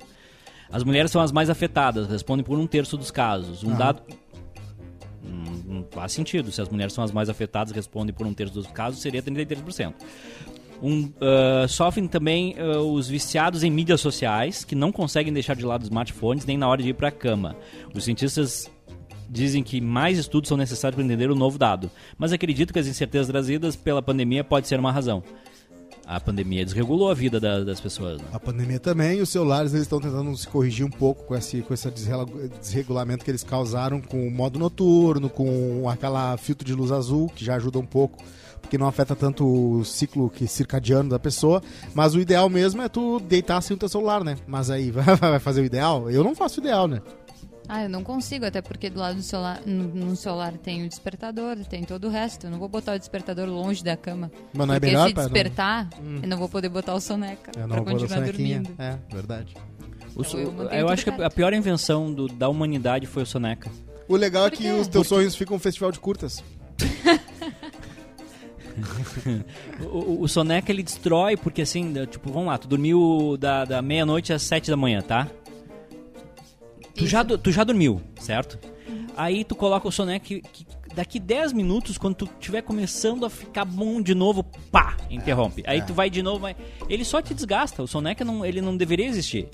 As 0.71 0.83
mulheres 0.83 1.09
são 1.11 1.21
as 1.21 1.31
mais 1.31 1.49
afetadas, 1.49 2.07
respondem 2.07 2.43
por 2.43 2.57
um 2.59 2.67
terço 2.67 2.95
dos 2.97 3.09
casos. 3.11 3.63
Um 3.63 3.75
dado. 3.75 4.01
Hum, 5.23 5.63
Não 5.67 5.85
faz 5.91 6.11
sentido. 6.11 6.51
Se 6.51 6.61
as 6.61 6.69
mulheres 6.69 6.93
são 6.93 7.03
as 7.03 7.11
mais 7.11 7.29
afetadas, 7.29 7.71
respondem 7.73 8.13
por 8.13 8.25
um 8.27 8.33
terço 8.33 8.53
dos 8.53 8.67
casos, 8.67 8.99
seria 9.01 9.21
33%. 9.21 9.93
Um, 10.81 11.11
ah, 11.19 11.67
sofrem 11.67 12.07
também 12.07 12.55
ah, 12.57 12.79
os 12.81 13.07
viciados 13.07 13.63
em 13.63 13.69
mídias 13.69 13.99
sociais, 14.01 14.63
que 14.63 14.75
não 14.75 14.91
conseguem 14.91 15.33
deixar 15.33 15.55
de 15.55 15.65
lado 15.65 15.81
os 15.81 15.87
smartphones 15.87 16.45
nem 16.45 16.57
na 16.57 16.67
hora 16.67 16.81
de 16.81 16.89
ir 16.89 16.93
para 16.93 17.09
a 17.09 17.11
cama. 17.11 17.55
Os 17.93 18.03
cientistas 18.05 18.69
dizem 19.29 19.61
que 19.61 19.79
mais 19.81 20.17
estudos 20.17 20.47
são 20.47 20.57
necessários 20.57 20.95
para 20.95 21.05
entender 21.05 21.29
o 21.29 21.35
novo 21.35 21.57
dado, 21.57 21.91
mas 22.17 22.31
acredito 22.33 22.73
que 22.73 22.79
as 22.79 22.87
incertezas 22.87 23.27
trazidas 23.27 23.75
pela 23.75 24.01
pandemia 24.01 24.43
pode 24.43 24.67
ser 24.67 24.79
uma 24.79 24.91
razão. 24.91 25.21
A 26.03 26.19
pandemia 26.19 26.65
desregulou 26.65 27.11
a 27.11 27.13
vida 27.13 27.39
da- 27.39 27.63
das 27.63 27.79
pessoas. 27.79 28.19
né? 28.19 28.27
A 28.33 28.39
pandemia 28.39 28.79
também, 28.79 29.21
os 29.21 29.29
celulares 29.29 29.71
eles 29.73 29.83
estão 29.83 29.99
tentando 30.01 30.35
se 30.35 30.47
corrigir 30.47 30.83
um 30.83 30.89
pouco 30.89 31.23
com 31.25 31.35
esse, 31.35 31.61
com 31.61 31.71
esse 31.71 31.87
desregulamento 32.59 33.23
que 33.23 33.29
eles 33.29 33.43
causaram 33.43 34.01
com 34.01 34.27
o 34.27 34.31
modo 34.31 34.57
noturno, 34.57 35.29
com 35.29 35.87
aquela 35.87 36.35
filtro 36.37 36.65
de 36.65 36.73
luz 36.73 36.91
azul, 36.91 37.29
que 37.35 37.45
já 37.45 37.55
ajuda 37.55 37.77
um 37.77 37.85
pouco, 37.85 38.17
porque 38.61 38.77
não 38.77 38.87
afeta 38.87 39.15
tanto 39.15 39.45
o 39.45 39.83
ciclo 39.85 40.29
que 40.29 40.47
circadiano 40.47 41.09
da 41.09 41.19
pessoa. 41.19 41.61
Mas 41.93 42.13
o 42.15 42.19
ideal 42.19 42.49
mesmo 42.49 42.81
é 42.81 42.89
tu 42.89 43.19
deitar 43.19 43.61
sem 43.61 43.75
o 43.75 43.77
teu 43.79 43.89
celular, 43.89 44.23
né? 44.23 44.35
Mas 44.47 44.69
aí 44.69 44.91
vai 44.91 45.15
vai 45.15 45.39
fazer 45.39 45.61
o 45.61 45.65
ideal? 45.65 46.09
Eu 46.09 46.23
não 46.23 46.35
faço 46.35 46.59
o 46.59 46.63
ideal, 46.63 46.87
né? 46.87 47.01
Ah, 47.71 47.83
eu 47.83 47.89
não 47.89 48.03
consigo, 48.03 48.45
até 48.45 48.63
porque 48.63 48.89
do 48.89 48.99
lado 48.99 49.17
do 49.17 49.21
celular, 49.21 49.61
no, 49.63 49.83
no 49.83 50.15
celular 50.15 50.53
tem 50.53 50.83
o 50.83 50.89
despertador, 50.89 51.55
tem 51.69 51.83
todo 51.83 52.07
o 52.07 52.09
resto. 52.09 52.47
Eu 52.47 52.51
não 52.51 52.57
vou 52.57 52.67
botar 52.67 52.95
o 52.95 52.97
despertador 52.99 53.47
longe 53.47 53.83
da 53.83 53.95
cama. 53.95 54.31
Mas 54.51 54.67
não 54.67 54.73
é 54.73 54.79
porque 54.79 54.87
melhor 54.87 55.07
se 55.07 55.13
pra 55.13 55.23
não- 55.23 55.29
despertar, 55.31 55.89
eu 56.23 56.27
não 56.27 56.37
vou 56.37 56.49
poder 56.49 56.67
botar 56.69 56.95
o 56.95 56.99
soneca 56.99 57.51
Eu 57.55 57.67
pra 57.67 57.77
não 57.77 57.83
vou 57.83 57.85
dar 57.85 57.91
continuar 57.91 58.21
dormindo. 58.25 58.71
É, 58.79 58.97
verdade. 59.13 59.53
O 60.15 60.23
so- 60.23 60.39
eu 60.39 60.51
eu 60.71 60.89
acho 60.89 61.03
que 61.03 61.11
a- 61.21 61.29
pior 61.29 61.53
invenção 61.53 62.11
do- 62.11 62.27
da 62.27 62.49
humanidade 62.49 63.05
foi 63.05 63.21
o 63.21 63.25
soneca. 63.27 63.69
O 64.07 64.15
legal 64.15 64.47
é 64.47 64.49
que 64.49 64.71
os 64.71 64.87
teus 64.87 65.05
sonhos 65.07 65.35
ficam 65.35 65.55
um 65.55 65.59
festival 65.59 65.91
de 65.91 65.99
curtas. 65.99 66.43
O, 69.91 69.97
o- 69.97 70.21
o 70.23 70.27
soneca 70.27 70.71
ele 70.71 70.83
destrói, 70.83 71.35
porque 71.37 71.61
assim, 71.61 71.93
tipo, 72.09 72.31
vamos 72.31 72.47
lá, 72.47 72.57
tu 72.57 72.67
dormiu 72.67 73.37
da, 73.39 73.63
da 73.65 73.81
meia-noite 73.81 74.33
às 74.33 74.41
sete 74.43 74.69
da 74.69 74.75
manhã, 74.77 75.01
tá? 75.01 75.27
Tu 76.95 77.07
já, 77.07 77.23
tu 77.23 77.51
já 77.51 77.63
dormiu, 77.63 78.01
certo? 78.19 78.59
Aí 79.15 79.43
tu 79.43 79.55
coloca 79.55 79.87
o 79.87 79.91
soneca 79.91 80.25
que, 80.25 80.41
que 80.41 80.65
daqui 80.93 81.19
10 81.19 81.53
minutos, 81.53 81.97
quando 81.97 82.15
tu 82.15 82.29
estiver 82.39 82.61
começando 82.61 83.25
a 83.25 83.29
ficar 83.29 83.63
bom 83.63 84.01
de 84.01 84.13
novo, 84.15 84.43
pá, 84.71 84.97
interrompe. 85.09 85.63
Aí 85.65 85.81
tu 85.81 85.93
vai 85.93 86.09
de 86.09 86.21
novo, 86.21 86.39
vai... 86.39 86.55
ele 86.89 87.05
só 87.05 87.21
te 87.21 87.33
desgasta. 87.33 87.81
O 87.83 87.87
soneca 87.87 88.25
não, 88.25 88.45
ele 88.45 88.59
não 88.61 88.75
deveria 88.75 89.05
existir. 89.05 89.47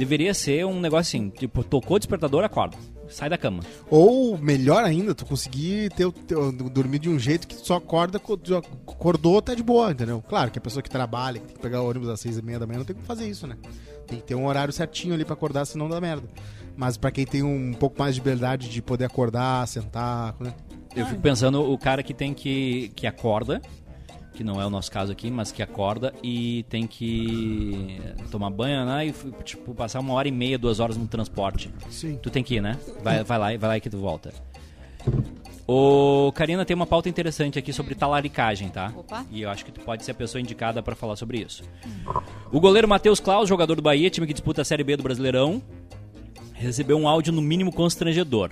Deveria 0.00 0.32
ser 0.32 0.64
um 0.64 0.80
negócio 0.80 1.18
assim, 1.18 1.28
tipo, 1.28 1.62
tocou 1.62 1.96
o 1.96 1.98
despertador, 1.98 2.42
acorda. 2.42 2.76
Sai 3.06 3.28
da 3.28 3.36
cama. 3.36 3.62
Ou, 3.90 4.38
melhor 4.38 4.82
ainda, 4.82 5.14
tu 5.14 5.26
conseguir 5.26 5.90
ter, 5.90 6.10
ter 6.10 6.36
dormir 6.70 7.00
de 7.00 7.10
um 7.10 7.18
jeito 7.18 7.46
que 7.46 7.56
tu 7.56 7.66
só 7.66 7.74
acorda, 7.76 8.18
acordou, 8.18 9.42
tá 9.42 9.54
de 9.54 9.62
boa, 9.62 9.90
entendeu? 9.90 10.22
Claro 10.26 10.50
que 10.50 10.58
a 10.58 10.62
pessoa 10.62 10.82
que 10.82 10.88
trabalha, 10.88 11.38
que 11.38 11.46
tem 11.46 11.56
que 11.56 11.60
pegar 11.60 11.82
o 11.82 11.90
ônibus 11.90 12.08
às 12.08 12.20
seis 12.20 12.38
e 12.38 12.42
meia 12.42 12.58
da 12.58 12.66
manhã, 12.66 12.78
não 12.78 12.84
tem 12.84 12.94
como 12.94 13.06
fazer 13.06 13.28
isso, 13.28 13.46
né? 13.46 13.56
Tem 14.06 14.18
que 14.18 14.24
ter 14.24 14.34
um 14.34 14.46
horário 14.46 14.72
certinho 14.72 15.12
ali 15.12 15.24
pra 15.24 15.34
acordar, 15.34 15.66
senão 15.66 15.88
dá 15.88 16.00
merda. 16.00 16.26
Mas 16.76 16.96
pra 16.96 17.10
quem 17.10 17.26
tem 17.26 17.42
um 17.42 17.74
pouco 17.74 17.98
mais 17.98 18.14
de 18.14 18.20
liberdade 18.20 18.70
de 18.70 18.80
poder 18.80 19.04
acordar, 19.04 19.66
sentar, 19.68 20.34
né? 20.40 20.54
Eu 20.94 21.06
fico 21.06 21.20
pensando 21.20 21.62
o 21.62 21.78
cara 21.78 22.02
que 22.02 22.12
tem 22.12 22.34
que. 22.34 22.90
que 22.96 23.06
acorda, 23.06 23.60
que 24.34 24.44
não 24.44 24.60
é 24.60 24.66
o 24.66 24.70
nosso 24.70 24.90
caso 24.90 25.10
aqui, 25.12 25.30
mas 25.30 25.50
que 25.52 25.62
acorda 25.62 26.14
e 26.22 26.64
tem 26.68 26.86
que 26.86 28.00
tomar 28.30 28.50
banho, 28.50 28.84
né? 28.86 29.06
E 29.08 29.14
tipo, 29.44 29.74
passar 29.74 30.00
uma 30.00 30.14
hora 30.14 30.28
e 30.28 30.32
meia, 30.32 30.56
duas 30.58 30.80
horas 30.80 30.96
no 30.96 31.06
transporte. 31.06 31.70
Sim. 31.90 32.18
Tu 32.22 32.30
tem 32.30 32.42
que 32.42 32.54
ir, 32.56 32.60
né? 32.62 32.78
Vai, 33.02 33.22
vai 33.24 33.38
lá, 33.38 33.54
e- 33.54 33.58
vai 33.58 33.68
lá 33.70 33.76
e 33.76 33.80
que 33.80 33.90
tu 33.90 33.98
volta. 33.98 34.32
O 35.66 36.32
Karina 36.34 36.64
tem 36.64 36.74
uma 36.74 36.86
pauta 36.86 37.08
interessante 37.08 37.58
aqui 37.58 37.72
sobre 37.72 37.94
talaricagem, 37.94 38.68
tá? 38.70 38.92
Opa. 38.96 39.24
E 39.30 39.42
eu 39.42 39.50
acho 39.50 39.64
que 39.64 39.70
tu 39.70 39.80
pode 39.80 40.04
ser 40.04 40.10
a 40.10 40.14
pessoa 40.14 40.40
indicada 40.40 40.82
pra 40.82 40.96
falar 40.96 41.14
sobre 41.16 41.38
isso. 41.38 41.62
O 42.50 42.60
goleiro 42.60 42.88
Matheus 42.88 43.20
Klaus, 43.20 43.48
jogador 43.48 43.76
do 43.76 43.82
Bahia, 43.82 44.10
time 44.10 44.26
que 44.26 44.32
disputa 44.32 44.62
a 44.62 44.64
Série 44.64 44.82
B 44.82 44.96
do 44.96 45.02
Brasileirão, 45.04 45.62
recebeu 46.54 46.98
um 46.98 47.06
áudio 47.06 47.32
no 47.32 47.40
mínimo 47.40 47.72
constrangedor. 47.72 48.50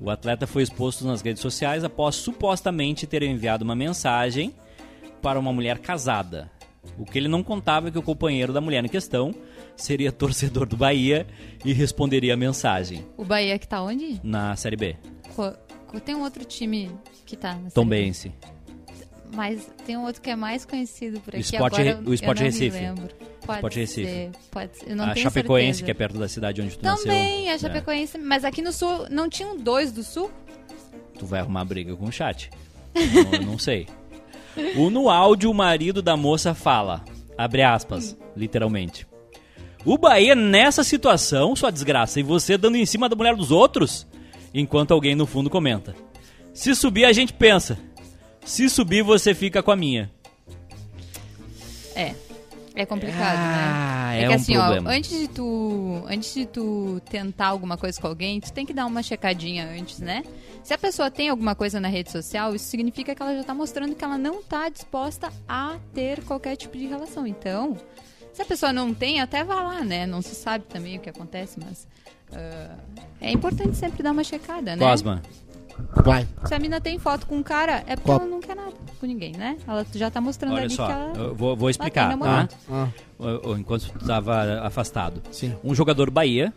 O 0.00 0.08
atleta 0.08 0.46
foi 0.46 0.62
exposto 0.62 1.06
nas 1.06 1.20
redes 1.20 1.42
sociais 1.42 1.84
após 1.84 2.14
supostamente 2.16 3.06
ter 3.06 3.22
enviado 3.22 3.62
uma 3.64 3.76
mensagem 3.76 4.54
para 5.20 5.38
uma 5.38 5.52
mulher 5.52 5.78
casada. 5.78 6.50
O 6.98 7.04
que 7.04 7.18
ele 7.18 7.28
não 7.28 7.42
contava 7.42 7.88
é 7.88 7.90
que 7.90 7.98
o 7.98 8.02
companheiro 8.02 8.52
da 8.52 8.60
mulher 8.60 8.84
em 8.84 8.88
questão 8.88 9.34
seria 9.76 10.10
torcedor 10.10 10.66
do 10.66 10.76
Bahia 10.76 11.26
e 11.64 11.72
responderia 11.72 12.34
a 12.34 12.36
mensagem 12.36 13.04
O 13.16 13.24
Bahia 13.24 13.58
que 13.58 13.68
tá 13.68 13.82
onde? 13.82 14.18
na 14.24 14.56
Série 14.56 14.76
B. 14.76 14.96
Co- 15.36 15.52
Tem 16.04 16.14
um 16.14 16.22
outro 16.22 16.44
time 16.44 16.90
que 17.26 17.36
tá 17.36 17.54
na 17.54 17.70
Tom 17.70 17.82
Série 17.82 17.90
B. 17.90 17.96
Bense. 18.04 18.32
Mas 19.34 19.70
tem 19.86 19.96
um 19.96 20.04
outro 20.04 20.20
que 20.20 20.28
é 20.30 20.34
mais 20.36 20.64
conhecido 20.64 21.20
por 21.20 21.34
aqui. 21.34 21.40
Sport 21.42 21.74
agora 21.74 22.02
o 22.04 22.14
Sport 22.14 22.38
Recife. 22.40 22.78
Pode 23.46 23.54
Sport 23.56 23.72
ser, 23.72 23.80
Recife. 23.80 24.30
Pode 24.50 24.76
ser. 24.78 24.90
Eu 24.90 24.96
não 24.96 25.04
a 25.04 25.12
tenho 25.14 25.22
Chapecoense, 25.24 25.66
certeza. 25.78 25.84
que 25.84 25.90
é 25.90 25.94
perto 25.94 26.18
da 26.18 26.28
cidade 26.28 26.60
onde 26.62 26.76
tu 26.78 26.84
nasceu. 26.84 27.04
Também, 27.06 27.48
a 27.48 27.52
É. 27.54 27.58
Chapecoense. 27.58 28.18
Mas 28.18 28.44
aqui 28.44 28.60
no 28.62 28.72
Sul, 28.72 29.06
não 29.10 29.28
tinham 29.28 29.56
dois 29.56 29.92
do 29.92 30.02
Sul? 30.02 30.30
Tu 31.18 31.26
vai 31.26 31.40
arrumar 31.40 31.64
briga 31.64 31.94
com 31.94 32.06
o 32.06 32.12
chat. 32.12 32.50
não, 32.94 33.34
eu 33.38 33.42
não 33.42 33.58
sei. 33.58 33.86
O 34.76 34.90
no 34.90 35.08
áudio, 35.08 35.50
o 35.50 35.54
marido 35.54 36.02
da 36.02 36.16
moça 36.16 36.54
fala, 36.54 37.04
abre 37.36 37.62
aspas, 37.62 38.16
literalmente. 38.36 39.06
O 39.84 39.96
Bahia 39.96 40.34
nessa 40.34 40.84
situação, 40.84 41.56
sua 41.56 41.70
desgraça, 41.70 42.20
e 42.20 42.22
você 42.22 42.58
dando 42.58 42.76
em 42.76 42.84
cima 42.84 43.08
da 43.08 43.16
mulher 43.16 43.34
dos 43.34 43.50
outros? 43.50 44.06
Enquanto 44.52 44.92
alguém 44.92 45.14
no 45.14 45.26
fundo 45.26 45.48
comenta. 45.48 45.94
Se 46.52 46.74
subir, 46.74 47.04
a 47.04 47.12
gente 47.12 47.32
pensa. 47.32 47.78
Se 48.44 48.68
subir, 48.68 49.02
você 49.02 49.34
fica 49.34 49.62
com 49.62 49.70
a 49.70 49.76
minha. 49.76 50.10
É. 51.94 52.14
É 52.74 52.86
complicado, 52.86 53.36
Ah, 53.38 54.10
né? 54.12 54.22
é 54.22 54.26
que 54.26 54.32
um 54.32 54.36
assim, 54.36 54.54
problema. 54.54 54.90
ó, 54.90 54.92
antes 54.92 55.10
de 55.10 55.28
tu, 55.28 56.04
antes 56.08 56.32
de 56.32 56.46
tu 56.46 57.00
tentar 57.10 57.48
alguma 57.48 57.76
coisa 57.76 58.00
com 58.00 58.06
alguém, 58.06 58.40
tu 58.40 58.52
tem 58.52 58.64
que 58.64 58.72
dar 58.72 58.86
uma 58.86 59.02
checadinha 59.02 59.66
antes, 59.68 59.98
né? 59.98 60.22
Se 60.62 60.74
a 60.74 60.78
pessoa 60.78 61.10
tem 61.10 61.28
alguma 61.28 61.54
coisa 61.54 61.80
na 61.80 61.88
rede 61.88 62.10
social, 62.10 62.54
isso 62.54 62.66
significa 62.66 63.14
que 63.14 63.22
ela 63.22 63.34
já 63.36 63.42
tá 63.44 63.54
mostrando 63.54 63.94
que 63.94 64.04
ela 64.04 64.18
não 64.18 64.42
tá 64.42 64.68
disposta 64.68 65.32
a 65.48 65.76
ter 65.94 66.22
qualquer 66.24 66.56
tipo 66.56 66.76
de 66.76 66.86
relação. 66.86 67.26
Então, 67.26 67.76
se 68.32 68.40
a 68.42 68.44
pessoa 68.44 68.72
não 68.72 68.94
tem, 68.94 69.20
até 69.20 69.42
vá 69.42 69.56
lá, 69.62 69.80
né? 69.82 70.06
Não 70.06 70.22
se 70.22 70.34
sabe 70.34 70.64
também 70.66 70.98
o 70.98 71.00
que 71.00 71.10
acontece, 71.10 71.58
mas 71.64 71.88
ah, 72.32 72.76
é 73.20 73.32
importante 73.32 73.76
sempre 73.76 74.02
dar 74.02 74.12
uma 74.12 74.22
checada, 74.24 74.76
né? 74.76 74.84
Cosma, 74.86 75.22
Vai. 76.04 76.28
Se 76.44 76.54
a 76.54 76.58
mina 76.58 76.78
tem 76.78 76.98
foto 76.98 77.26
com 77.26 77.36
um 77.36 77.42
cara, 77.42 77.82
é 77.86 77.96
porque 77.96 78.02
Qual- 78.02 78.20
ela 78.20 78.28
não 78.28 78.40
quer 78.40 78.54
nada 78.54 78.72
com 79.00 79.06
ninguém, 79.06 79.32
né? 79.32 79.56
Ela 79.66 79.84
já 79.94 80.10
tá 80.10 80.20
mostrando 80.20 80.52
olha 80.54 80.64
ali 80.64 80.74
só, 80.74 80.86
que 80.86 80.92
ela... 80.92 81.12
eu 81.16 81.34
vou, 81.34 81.56
vou 81.56 81.70
explicar, 81.70 82.18
tá? 82.18 82.48
Ah, 82.70 82.88
o- 83.18 83.56
Enquanto 83.56 83.90
tu 83.90 83.98
estava 83.98 84.60
afastado. 84.60 85.22
sim. 85.32 85.56
Um 85.64 85.74
jogador 85.74 86.10
Bahia, 86.10 86.52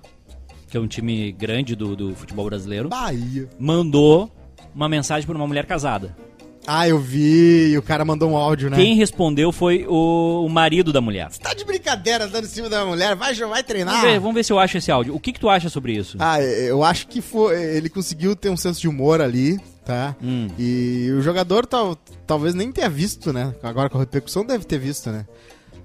que 0.73 0.77
é 0.77 0.79
um 0.79 0.87
time 0.87 1.31
grande 1.31 1.75
do, 1.75 1.95
do 1.95 2.15
futebol 2.15 2.45
brasileiro, 2.45 2.89
Bahia. 2.89 3.47
mandou 3.59 4.31
uma 4.73 4.89
mensagem 4.89 5.23
para 5.23 5.35
uma 5.35 5.45
mulher 5.45 5.67
casada. 5.67 6.17
Ah, 6.65 6.87
eu 6.87 6.97
vi. 6.97 7.73
E 7.73 7.77
o 7.77 7.81
cara 7.83 8.03
mandou 8.03 8.31
um 8.31 8.35
áudio, 8.35 8.71
né? 8.71 8.77
Quem 8.77 8.95
respondeu 8.95 9.51
foi 9.51 9.85
o, 9.87 10.43
o 10.43 10.49
marido 10.49 10.91
da 10.91 10.99
mulher. 10.99 11.29
Tá 11.33 11.53
de 11.53 11.63
brincadeira 11.63 12.27
dando 12.27 12.45
em 12.45 12.47
cima 12.47 12.69
da 12.69 12.83
mulher? 12.87 13.15
Vai, 13.15 13.35
vai 13.35 13.61
treinar. 13.61 13.93
Vamos 13.93 14.09
ver, 14.09 14.19
vamos 14.19 14.33
ver 14.33 14.43
se 14.43 14.51
eu 14.51 14.57
acho 14.57 14.77
esse 14.79 14.91
áudio. 14.91 15.13
O 15.13 15.19
que, 15.19 15.31
que 15.31 15.39
tu 15.39 15.47
acha 15.47 15.69
sobre 15.69 15.93
isso? 15.93 16.17
Ah, 16.19 16.41
eu 16.41 16.83
acho 16.83 17.07
que 17.07 17.21
foi, 17.21 17.53
ele 17.75 17.87
conseguiu 17.87 18.35
ter 18.35 18.49
um 18.49 18.57
senso 18.57 18.81
de 18.81 18.87
humor 18.87 19.21
ali, 19.21 19.59
tá? 19.85 20.15
Hum. 20.23 20.47
E 20.57 21.11
o 21.15 21.21
jogador 21.21 21.67
tal, 21.67 21.95
talvez 22.25 22.55
nem 22.55 22.71
tenha 22.71 22.89
visto, 22.89 23.31
né? 23.31 23.53
Agora 23.61 23.91
com 23.91 23.99
a 23.99 24.01
repercussão 24.01 24.43
deve 24.43 24.65
ter 24.65 24.79
visto, 24.79 25.11
né? 25.11 25.27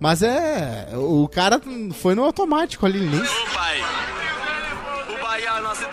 Mas 0.01 0.23
é. 0.23 0.89
O 0.95 1.29
cara 1.29 1.61
foi 1.93 2.15
no 2.15 2.25
automático 2.25 2.87
ali, 2.87 3.01
nem. 3.01 3.21
Ô 3.21 3.25
pai, 3.53 3.83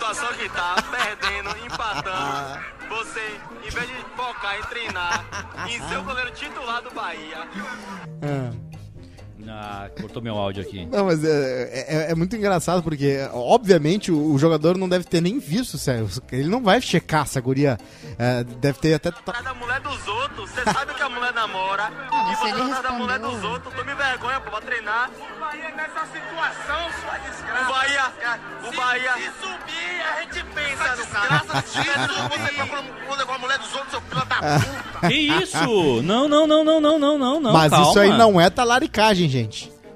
situação 0.06 0.32
que 0.34 0.48
tá, 0.50 0.76
perdendo, 0.90 1.50
empatando. 1.64 2.64
Você, 2.88 3.40
em 3.64 3.70
vez 3.70 3.88
de 3.88 3.94
focar 4.14 4.58
em 4.58 4.62
treinar, 4.64 5.24
em 5.68 5.88
ser 5.88 5.98
o 5.98 6.04
goleiro 6.04 6.30
titular 6.30 6.80
do 6.82 6.90
Bahia, 6.92 7.48
Ah. 9.48 9.88
Cortou 10.00 10.22
meu 10.22 10.36
áudio 10.36 10.62
aqui. 10.62 10.86
Não, 10.86 11.06
mas 11.06 11.24
é, 11.24 11.84
é, 11.88 12.10
é 12.10 12.14
muito 12.14 12.34
engraçado 12.36 12.82
porque, 12.82 13.18
obviamente, 13.32 14.10
o, 14.10 14.32
o 14.32 14.38
jogador 14.38 14.76
não 14.76 14.88
deve 14.88 15.04
ter 15.04 15.20
nem 15.20 15.38
visto, 15.38 15.78
sério. 15.78 16.08
Ele 16.30 16.48
não 16.48 16.62
vai 16.62 16.80
checar 16.80 17.26
se 17.26 17.38
a 17.38 17.40
guria. 17.40 17.78
é, 18.18 18.44
deve 18.44 18.78
ter 18.78 18.94
até. 18.94 19.10
da 19.10 19.54
mulher 19.54 19.80
dos 19.80 20.06
outros, 20.08 20.50
você 20.50 20.62
sabe 20.64 20.94
que 20.94 21.02
a 21.02 21.08
mulher 21.08 21.32
namora, 21.32 21.90
Não, 22.10 22.32
e 22.32 22.36
se 22.36 22.52
você 22.52 22.74
tá 22.74 22.82
da 22.82 22.92
mulher 22.92 23.18
dos 23.18 23.44
outros, 23.44 23.74
tome 23.74 23.94
vergonha 23.94 24.40
pô, 24.40 24.50
pra 24.50 24.60
treinar. 24.60 25.10
O 25.10 25.40
Bahia 25.40 25.70
nessa 25.76 26.06
situação, 26.06 26.90
sua 27.00 27.18
desgraça. 27.18 27.64
O 27.64 27.72
Bahia, 27.72 28.12
o 28.68 28.76
Bahia. 28.76 29.12
Se 29.14 29.30
subir, 29.40 30.02
a 30.02 30.22
gente 30.22 30.44
pensa 30.54 30.96
no 30.96 31.06
cara. 31.06 31.62
Se 31.62 31.78
você 31.86 32.66
procura 32.66 33.26
com 33.26 33.32
a 33.32 33.38
mulher 33.38 33.58
dos 33.58 33.72
outros, 33.74 33.90
seu 33.90 34.00
filho 34.00 34.24
da 34.24 34.36
puta. 34.36 35.08
Que 35.08 35.14
isso? 35.14 36.02
Não, 36.02 36.28
não, 36.28 36.46
não, 36.46 36.64
não, 36.64 36.80
não, 36.80 36.98
não, 36.98 37.18
não, 37.18 37.40
não. 37.40 37.52
mas 37.52 37.70
calma. 37.70 37.88
isso 37.88 37.98
aí 37.98 38.10
não 38.16 38.40
é 38.40 38.50
talaricagem, 38.50 39.28
gente. 39.28 39.35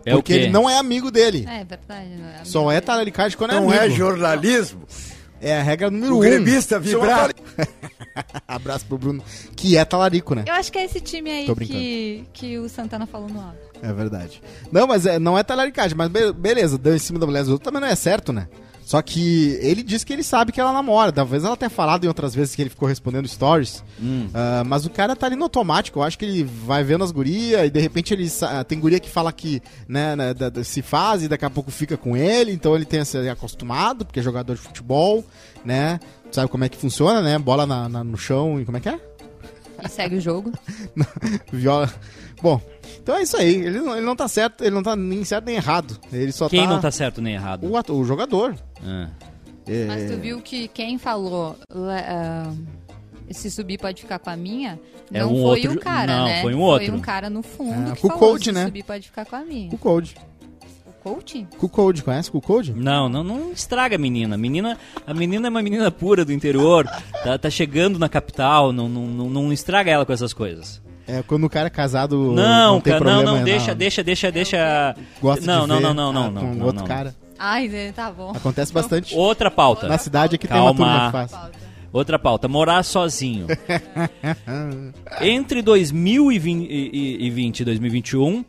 É 0.04 0.14
o 0.14 0.18
porque 0.18 0.32
ele 0.32 0.48
não 0.50 0.68
é 0.68 0.78
amigo 0.78 1.10
dele. 1.10 1.46
É 1.48 1.64
verdade, 1.64 2.08
não 2.18 2.28
é? 2.28 2.44
Só 2.44 2.70
é 2.72 2.80
talaricagem 2.80 3.36
quando 3.36 3.52
Não 3.52 3.72
é 3.72 3.76
é 3.76 3.80
amigo. 3.80 3.96
jornalismo. 3.96 4.82
É 5.42 5.58
a 5.58 5.62
regra 5.62 5.90
número 5.90 6.14
O 6.14 6.18
um. 6.18 6.20
gremista 6.20 6.78
vibrar. 6.78 7.30
Abraço 8.46 8.84
pro 8.86 8.98
Bruno. 8.98 9.22
Que 9.56 9.76
é 9.76 9.84
talarico, 9.84 10.34
né? 10.34 10.44
Eu 10.46 10.54
acho 10.54 10.70
que 10.70 10.78
é 10.78 10.84
esse 10.84 11.00
time 11.00 11.30
aí 11.30 11.54
que, 11.54 12.24
que 12.32 12.58
o 12.58 12.68
Santana 12.68 13.06
falou 13.06 13.28
no 13.28 13.40
áudio. 13.40 13.58
É 13.82 13.92
verdade. 13.92 14.42
Não, 14.70 14.86
mas 14.86 15.06
é, 15.06 15.18
não 15.18 15.38
é 15.38 15.42
talaricagem, 15.42 15.96
mas 15.96 16.08
be- 16.08 16.32
beleza, 16.32 16.76
deu 16.76 16.94
em 16.94 16.98
cima 16.98 17.18
da 17.18 17.26
mulher 17.26 17.40
dos 17.40 17.48
outros 17.50 17.64
também 17.64 17.80
não 17.80 17.88
é 17.88 17.96
certo, 17.96 18.32
né? 18.32 18.48
Só 18.90 19.00
que 19.00 19.56
ele 19.62 19.84
disse 19.84 20.04
que 20.04 20.12
ele 20.12 20.24
sabe 20.24 20.50
que 20.50 20.60
ela 20.60 20.72
namora. 20.72 21.12
Talvez 21.12 21.44
ela 21.44 21.56
tenha 21.56 21.70
falado 21.70 22.02
em 22.04 22.08
outras 22.08 22.34
vezes 22.34 22.56
que 22.56 22.60
ele 22.62 22.70
ficou 22.70 22.88
respondendo 22.88 23.28
stories. 23.28 23.84
Hum. 24.02 24.28
Ah, 24.34 24.64
mas 24.66 24.84
o 24.84 24.90
cara 24.90 25.14
tá 25.14 25.26
ali 25.26 25.36
no 25.36 25.44
automático. 25.44 26.00
Eu 26.00 26.02
acho 26.02 26.18
que 26.18 26.24
ele 26.24 26.42
vai 26.42 26.82
vendo 26.82 27.04
as 27.04 27.12
gurias 27.12 27.64
e 27.68 27.70
de 27.70 27.78
repente 27.78 28.12
ele 28.12 28.28
sa- 28.28 28.64
tem 28.64 28.80
guria 28.80 28.98
que 28.98 29.08
fala 29.08 29.32
que 29.32 29.62
né, 29.86 30.16
né, 30.16 30.34
da- 30.34 30.48
da- 30.48 30.64
se 30.64 30.82
faz 30.82 31.22
e 31.22 31.28
daqui 31.28 31.44
a 31.44 31.50
pouco 31.50 31.70
fica 31.70 31.96
com 31.96 32.16
ele. 32.16 32.50
Então 32.50 32.74
ele 32.74 32.84
tem 32.84 33.04
se 33.04 33.16
acostumado, 33.28 34.04
porque 34.04 34.18
é 34.18 34.22
jogador 34.24 34.54
de 34.56 34.60
futebol, 34.60 35.24
né? 35.64 36.00
Sabe 36.32 36.48
como 36.48 36.64
é 36.64 36.68
que 36.68 36.76
funciona, 36.76 37.22
né? 37.22 37.38
Bola 37.38 37.64
na- 37.66 37.88
na- 37.88 38.02
no 38.02 38.16
chão 38.18 38.60
e 38.60 38.64
como 38.64 38.76
é 38.76 38.80
que 38.80 38.88
é? 38.88 38.98
E 39.84 39.88
segue 39.88 40.16
o 40.16 40.20
jogo. 40.20 40.52
Viola. 41.52 41.92
Bom, 42.42 42.60
então 43.02 43.16
é 43.16 43.22
isso 43.22 43.36
aí. 43.36 43.54
Ele 43.54 43.80
não, 43.80 43.96
ele 43.96 44.06
não 44.06 44.16
tá 44.16 44.26
certo, 44.28 44.62
ele 44.62 44.70
não 44.74 44.82
tá 44.82 44.96
nem 44.96 45.22
certo 45.24 45.44
nem 45.46 45.56
errado. 45.56 45.98
Ele 46.12 46.32
só 46.32 46.48
Quem 46.48 46.64
tá. 46.64 46.68
não 46.72 46.80
tá 46.80 46.90
certo 46.90 47.20
nem 47.20 47.34
errado? 47.34 47.66
O, 47.68 47.76
ator- 47.76 47.96
o 47.98 48.04
jogador. 48.04 48.54
Ah. 48.82 49.08
É, 49.66 49.84
Mas 49.86 50.10
tu 50.10 50.16
viu 50.18 50.40
que 50.40 50.68
quem 50.68 50.98
falou 50.98 51.56
le- 51.72 51.90
ah, 52.06 52.52
se 53.30 53.50
subir 53.50 53.78
pode 53.78 54.02
ficar 54.02 54.18
com 54.18 54.30
a 54.30 54.36
minha, 54.36 54.80
É 55.12 55.20
não 55.20 55.34
um 55.34 55.42
foi 55.42 55.60
outro- 55.60 55.72
o 55.74 55.78
cara, 55.80 56.16
não, 56.16 56.24
né? 56.24 56.42
foi 56.42 56.54
um 56.54 56.60
outro. 56.60 56.86
Foi 56.88 56.96
um 56.96 57.00
cara 57.00 57.30
no 57.30 57.42
fundo 57.42 57.90
Ah, 57.92 57.94
que 57.94 58.04
o 58.06 58.08
falou 58.08 58.18
coach, 58.18 58.44
se 58.46 58.52
né? 58.52 58.64
subir 58.64 58.82
pode 58.82 59.06
ficar 59.06 59.24
com 59.26 59.36
a 59.36 59.44
minha. 59.44 59.72
O 59.72 59.78
Code. 61.00 61.00
O 61.00 61.14
coach? 61.14 61.46
Com 61.58 61.66
o 61.66 61.68
Code, 61.68 62.02
conhece 62.02 62.30
o 62.32 62.40
Code? 62.40 62.72
Não, 62.72 63.08
não, 63.08 63.24
não 63.24 63.52
estraga 63.52 63.96
a 63.96 63.98
menina. 63.98 64.34
A 64.34 64.38
menina, 64.38 64.78
a 65.06 65.14
menina 65.14 65.48
é 65.48 65.50
uma 65.50 65.62
menina 65.62 65.90
pura 65.90 66.24
do 66.24 66.32
interior, 66.32 66.86
tá, 67.24 67.38
tá 67.38 67.50
chegando 67.50 67.98
na 67.98 68.08
capital, 68.08 68.72
não, 68.72 68.88
não, 68.88 69.06
não, 69.06 69.30
não 69.30 69.52
estraga 69.52 69.90
ela 69.90 70.04
com 70.04 70.12
essas 70.12 70.32
coisas. 70.32 70.82
É, 71.06 71.22
quando 71.22 71.44
o 71.44 71.50
cara 71.50 71.66
é 71.66 71.70
casado. 71.70 72.32
Não, 72.32 72.80
cara, 72.80 72.96
não, 72.96 73.02
problema, 73.04 73.22
não, 73.22 73.44
deixa, 73.44 73.74
deixa, 73.74 74.02
deixa, 74.02 74.30
deixa. 74.30 74.94
Gosta 75.20 75.44
não, 75.44 75.62
de 75.62 75.68
não, 75.68 75.76
ver, 75.76 75.82
não, 75.82 75.94
não, 75.94 76.12
não, 76.12 76.26
ah, 76.26 76.30
não, 76.30 76.40
com 76.40 76.54
não, 76.54 76.66
outro 76.66 76.82
não. 76.82 76.86
cara. 76.86 77.14
Ai, 77.38 77.92
tá 77.96 78.12
bom. 78.12 78.32
Acontece 78.36 78.72
bastante. 78.72 79.16
Outra 79.16 79.50
pauta. 79.50 79.88
Na 79.88 79.98
cidade 79.98 80.36
aqui 80.36 80.46
Calma. 80.46 80.74
tem 80.74 80.84
uma 80.84 80.84
turma 80.86 81.06
que 81.06 81.12
faz. 81.12 81.60
Outra 81.92 82.18
pauta, 82.18 82.46
morar 82.46 82.84
sozinho. 82.84 83.46
Entre 85.20 85.60
2020 85.60 87.60
e 87.60 87.64
2021, 87.64 88.44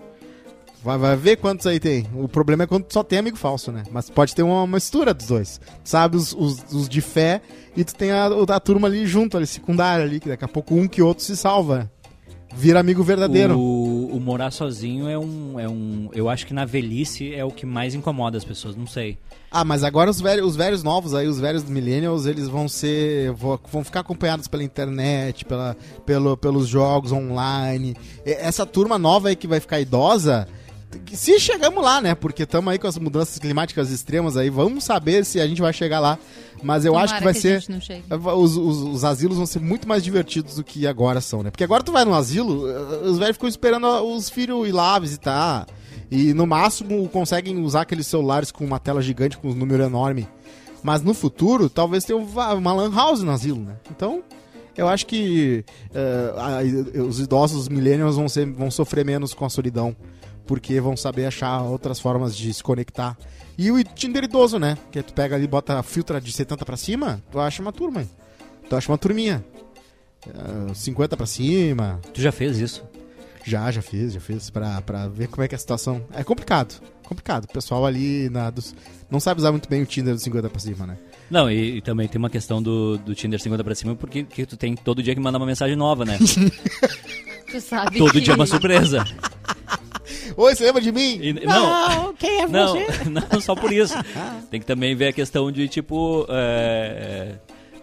Vai, 0.87 0.97
vai 0.97 1.17
ver 1.17 1.35
quantos 1.35 1.67
aí 1.67 1.81
tem. 1.81 2.07
O 2.13 2.29
problema 2.29 2.63
é 2.63 2.65
quando 2.65 2.85
só 2.89 3.03
tem 3.03 3.19
amigo 3.19 3.35
falso, 3.35 3.73
né? 3.73 3.83
Mas 3.91 4.09
pode 4.09 4.33
ter 4.33 4.41
uma 4.41 4.65
mistura 4.65 5.13
dos 5.13 5.27
dois. 5.27 5.59
Tu 5.83 5.89
sabe 5.89 6.15
os, 6.15 6.31
os, 6.33 6.63
os 6.71 6.87
de 6.87 7.01
fé 7.01 7.41
e 7.75 7.83
tu 7.83 7.93
tem 7.93 8.11
a, 8.11 8.29
da 8.29 8.57
turma 8.57 8.87
ali 8.87 9.05
junto, 9.05 9.35
ali, 9.35 9.45
secundária 9.45 10.05
ali, 10.05 10.21
que 10.21 10.29
daqui 10.29 10.45
a 10.45 10.47
pouco 10.47 10.73
um 10.75 10.87
que 10.87 11.01
outro 11.01 11.25
se 11.25 11.35
salva. 11.35 11.91
Vira 12.55 12.79
amigo 12.79 13.03
verdadeiro. 13.03 13.59
O, 13.59 14.15
o 14.15 14.19
morar 14.21 14.49
sozinho 14.49 15.09
é 15.09 15.19
um, 15.19 15.59
é 15.59 15.67
um. 15.67 16.09
Eu 16.13 16.29
acho 16.29 16.47
que 16.47 16.53
na 16.53 16.63
velhice 16.63 17.35
é 17.35 17.43
o 17.43 17.51
que 17.51 17.65
mais 17.65 17.93
incomoda 17.93 18.37
as 18.37 18.45
pessoas, 18.45 18.73
não 18.73 18.87
sei. 18.87 19.17
Ah, 19.51 19.65
mas 19.65 19.83
agora 19.83 20.09
os 20.09 20.21
velhos, 20.21 20.47
os 20.47 20.55
velhos 20.55 20.83
novos 20.83 21.13
aí, 21.13 21.27
os 21.27 21.37
velhos 21.37 21.65
millennials, 21.65 22.25
eles 22.25 22.47
vão 22.47 22.69
ser. 22.69 23.33
vão 23.33 23.83
ficar 23.83 23.99
acompanhados 23.99 24.47
pela 24.47 24.63
internet, 24.63 25.43
pela, 25.43 25.75
pelo, 26.05 26.37
pelos 26.37 26.65
jogos 26.65 27.11
online. 27.11 27.93
Essa 28.25 28.65
turma 28.65 28.97
nova 28.97 29.27
aí 29.27 29.35
que 29.35 29.47
vai 29.47 29.59
ficar 29.59 29.81
idosa. 29.81 30.47
Que- 31.05 31.17
Se 31.17 31.39
chegamos 31.39 31.83
lá, 31.83 32.01
né? 32.01 32.15
Porque 32.15 32.43
estamos 32.43 32.71
aí 32.71 32.77
com 32.79 32.87
as 32.87 32.97
mudanças 32.97 33.37
climáticas 33.39 33.91
extremas 33.91 34.37
aí. 34.37 34.49
Vamos 34.49 34.83
saber 34.83 35.25
se 35.25 35.39
a 35.39 35.47
gente 35.47 35.61
vai 35.61 35.73
chegar 35.73 35.99
lá. 35.99 36.17
Mas 36.63 36.85
eu 36.85 36.97
acho 36.97 37.13
que 37.13 37.19
Tomara 37.19 37.33
vai 37.33 37.39
a 37.39 37.41
ser. 37.41 37.61
Os, 38.35 38.57
os- 38.57 38.77
os 38.95 39.03
asilos 39.03 39.37
vão 39.37 39.45
ser 39.45 39.59
muito 39.59 39.87
mais 39.87 40.03
divertidos 40.03 40.55
do 40.55 40.63
que 40.63 40.87
agora 40.87 41.21
são, 41.21 41.43
né? 41.43 41.51
Porque 41.51 41.63
agora 41.63 41.83
tu 41.83 41.91
vai 41.91 42.03
no 42.03 42.13
asilo, 42.15 42.67
eh, 42.69 43.07
os 43.07 43.17
velhos 43.19 43.35
ficam 43.35 43.47
esperando 43.49 43.85
os 43.87 44.29
filhos 44.29 44.67
ir 44.67 44.71
lá 44.71 44.97
visitar. 44.97 45.67
E 46.09 46.33
no 46.33 46.47
máximo 46.47 47.07
conseguem 47.09 47.59
usar 47.61 47.81
aqueles 47.81 48.07
celulares 48.07 48.49
com 48.51 48.63
uma 48.65 48.79
tela 48.79 49.01
gigante 49.01 49.37
com 49.37 49.49
um 49.49 49.53
número 49.53 49.83
enorme. 49.83 50.27
Mas 50.81 51.01
no 51.01 51.13
futuro, 51.13 51.69
talvez 51.69 52.05
tenha 52.05 52.17
uma 52.17 52.73
lan 52.73 52.91
house 52.95 53.21
no 53.21 53.31
asilo, 53.31 53.59
né? 53.61 53.75
Então, 53.91 54.23
eu 54.75 54.87
acho 54.87 55.05
que 55.05 55.65
a- 56.35 57.01
os 57.03 57.19
idosos, 57.19 57.63
os 57.63 57.69
millennials 57.69 58.15
vão, 58.15 58.29
ser, 58.29 58.45
vão 58.51 58.71
sofrer 58.71 59.05
menos 59.05 59.33
com 59.33 59.43
a 59.45 59.49
solidão. 59.49 59.95
Porque 60.47 60.79
vão 60.79 60.95
saber 60.95 61.25
achar 61.25 61.61
outras 61.61 61.99
formas 61.99 62.35
de 62.35 62.53
se 62.53 62.63
conectar. 62.63 63.17
E 63.57 63.69
o 63.71 63.83
Tinder 63.83 64.23
idoso, 64.23 64.57
né? 64.57 64.77
Que 64.91 65.03
tu 65.03 65.13
pega 65.13 65.35
ali 65.35 65.45
e 65.45 65.47
bota 65.47 65.81
filtra 65.83 66.21
de 66.21 66.31
70 66.31 66.65
pra 66.65 66.77
cima, 66.77 67.21
tu 67.31 67.39
acha 67.39 67.61
uma 67.61 67.73
turma. 67.73 68.05
Tu 68.69 68.75
acha 68.75 68.91
uma 68.91 68.97
turminha. 68.97 69.43
Ah, 70.35 70.73
50 70.73 71.17
pra 71.17 71.25
cima. 71.25 71.99
Tu 72.13 72.21
já 72.21 72.31
fez 72.31 72.57
isso? 72.57 72.83
Já, 73.43 73.71
já 73.71 73.81
fiz, 73.81 74.13
já 74.13 74.19
fiz. 74.19 74.49
Pra, 74.49 74.81
pra 74.81 75.07
ver 75.07 75.27
como 75.27 75.43
é 75.43 75.47
que 75.47 75.55
é 75.55 75.57
a 75.57 75.59
situação. 75.59 76.05
É 76.13 76.23
complicado. 76.23 76.81
Complicado. 77.03 77.45
O 77.45 77.47
pessoal 77.47 77.85
ali 77.85 78.29
na, 78.29 78.49
dos, 78.49 78.75
não 79.09 79.19
sabe 79.19 79.39
usar 79.39 79.51
muito 79.51 79.69
bem 79.69 79.81
o 79.81 79.85
Tinder 79.85 80.13
dos 80.13 80.23
50 80.23 80.49
pra 80.49 80.59
cima, 80.59 80.85
né? 80.85 80.97
Não, 81.29 81.49
e, 81.49 81.77
e 81.77 81.81
também 81.81 82.07
tem 82.07 82.19
uma 82.19 82.29
questão 82.29 82.61
do, 82.61 82.97
do 82.97 83.15
Tinder 83.15 83.39
50 83.41 83.63
pra 83.63 83.75
cima, 83.75 83.95
porque 83.95 84.23
que 84.23 84.45
tu 84.45 84.57
tem 84.57 84.75
todo 84.75 85.01
dia 85.01 85.15
que 85.15 85.21
mandar 85.21 85.39
uma 85.39 85.45
mensagem 85.45 85.75
nova, 85.75 86.05
né? 86.05 86.17
Tu 87.49 87.61
sabe 87.61 87.97
todo 87.97 88.11
que... 88.11 88.19
dia 88.19 88.33
é 88.33 88.35
uma 88.35 88.45
surpresa. 88.45 89.05
Oi, 90.35 90.55
você 90.55 90.63
lembra 90.65 90.81
de 90.81 90.91
mim? 90.91 91.19
E- 91.21 91.33
não, 91.45 92.13
quem 92.13 92.41
é 92.41 92.47
não, 92.47 92.75
não, 93.31 93.41
só 93.41 93.55
por 93.55 93.71
isso. 93.71 93.93
Tem 94.49 94.59
que 94.59 94.65
também 94.65 94.95
ver 94.95 95.07
a 95.09 95.13
questão 95.13 95.51
de, 95.51 95.67
tipo, 95.67 96.25
é, 96.29 97.33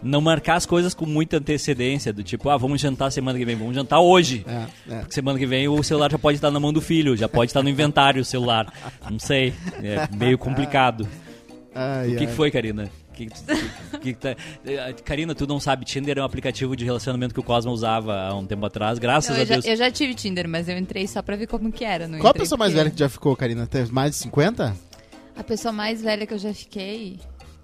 não 0.01 0.21
marcar 0.21 0.55
as 0.55 0.65
coisas 0.65 0.93
com 0.93 1.05
muita 1.05 1.37
antecedência, 1.37 2.11
do 2.11 2.23
tipo, 2.23 2.49
ah, 2.49 2.57
vamos 2.57 2.81
jantar 2.81 3.11
semana 3.11 3.37
que 3.37 3.45
vem, 3.45 3.55
vamos 3.55 3.75
jantar 3.75 3.99
hoje. 3.99 4.45
É, 4.47 4.93
é. 4.95 4.99
Porque 4.99 5.13
semana 5.13 5.37
que 5.39 5.45
vem 5.45 5.67
o 5.67 5.81
celular 5.83 6.11
já 6.11 6.17
pode 6.19 6.37
estar 6.37 6.51
na 6.51 6.59
mão 6.59 6.73
do 6.73 6.81
filho, 6.81 7.15
já 7.15 7.27
pode 7.29 7.49
estar 7.51 7.61
no 7.63 7.69
inventário 7.69 8.21
o 8.21 8.25
celular. 8.25 8.71
Não 9.09 9.19
sei, 9.19 9.53
é 9.83 10.07
meio 10.15 10.37
complicado. 10.37 11.07
Ai, 11.73 12.07
O 12.07 12.11
que, 12.17 12.23
ai. 12.23 12.27
que 12.27 12.33
foi, 12.33 12.49
Karina? 12.51 12.89
Que, 13.15 13.27
que, 13.27 13.41
que, 13.99 13.99
que 13.99 14.13
tá... 14.13 14.35
Eh, 14.65 14.93
Karina, 15.05 15.33
tu 15.33 15.47
não 15.47 15.59
sabe, 15.59 15.85
Tinder 15.85 16.17
é 16.17 16.21
um 16.21 16.25
aplicativo 16.25 16.75
de 16.75 16.83
relacionamento 16.83 17.33
que 17.33 17.39
o 17.39 17.43
Cosma 17.43 17.71
usava 17.71 18.27
há 18.27 18.35
um 18.35 18.45
tempo 18.45 18.65
atrás, 18.65 18.99
graças 18.99 19.35
Não, 19.35 19.41
a 19.41 19.45
já, 19.45 19.53
Deus. 19.55 19.65
eu 19.65 19.75
já 19.77 19.89
tive 19.89 20.13
Tinder, 20.13 20.47
mas 20.47 20.67
eu 20.67 20.77
entrei 20.77 21.07
só 21.07 21.21
pra 21.21 21.35
ver 21.35 21.47
como 21.47 21.71
que 21.71 21.85
era. 21.85 22.07
Não 22.07 22.19
Qual 22.19 22.31
a 22.31 22.33
pessoa 22.33 22.57
mais 22.59 22.71
porque- 22.73 22.83
velha 22.83 22.91
que 22.93 22.99
já 22.99 23.07
ficou, 23.09 23.35
Karina? 23.35 23.65
Teve 23.65 23.91
mais 23.93 24.11
de 24.11 24.17
50? 24.17 24.75
A 25.37 25.43
pessoa 25.43 25.71
mais 25.71 26.01
velha 26.01 26.27
que 26.27 26.33
eu 26.33 26.37
já 26.39 26.53
fiquei... 26.53 27.19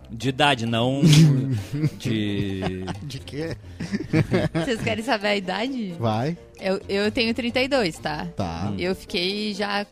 De 0.10 0.28
idade, 0.30 0.66
não 0.66 1.02
de... 1.98 2.84
De 3.04 3.20
quê? 3.20 3.56
Vocês 4.54 4.82
querem 4.82 5.04
saber 5.04 5.28
a 5.28 5.36
idade? 5.38 5.96
Vai. 5.98 6.38
Eu, 6.60 6.82
eu 6.90 7.12
tenho 7.12 7.34
32, 7.34 7.98
tá? 7.98 8.26
Tá. 8.36 8.74
Eu 8.78 8.94
fiquei 8.96 9.54
já 9.54 9.86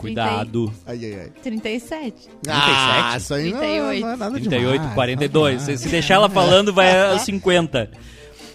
Cuidado. 0.00 0.72
Ai, 0.86 0.98
ai, 1.04 1.20
ai. 1.20 1.30
37. 1.42 2.28
Ah, 2.48 3.14
isso 3.16 3.34
aí 3.34 3.52
não, 3.52 3.58
38. 3.60 4.00
não 4.00 4.12
é 4.12 4.16
nada 4.16 4.34
38, 4.34 4.72
demais, 4.72 4.94
42. 4.94 5.60
nada 5.60 5.76
Se, 5.76 5.78
se 5.84 5.88
deixar 5.88 6.14
ela 6.14 6.28
falando, 6.28 6.72
vai 6.72 6.90
a 7.12 7.18
50. 7.18 7.90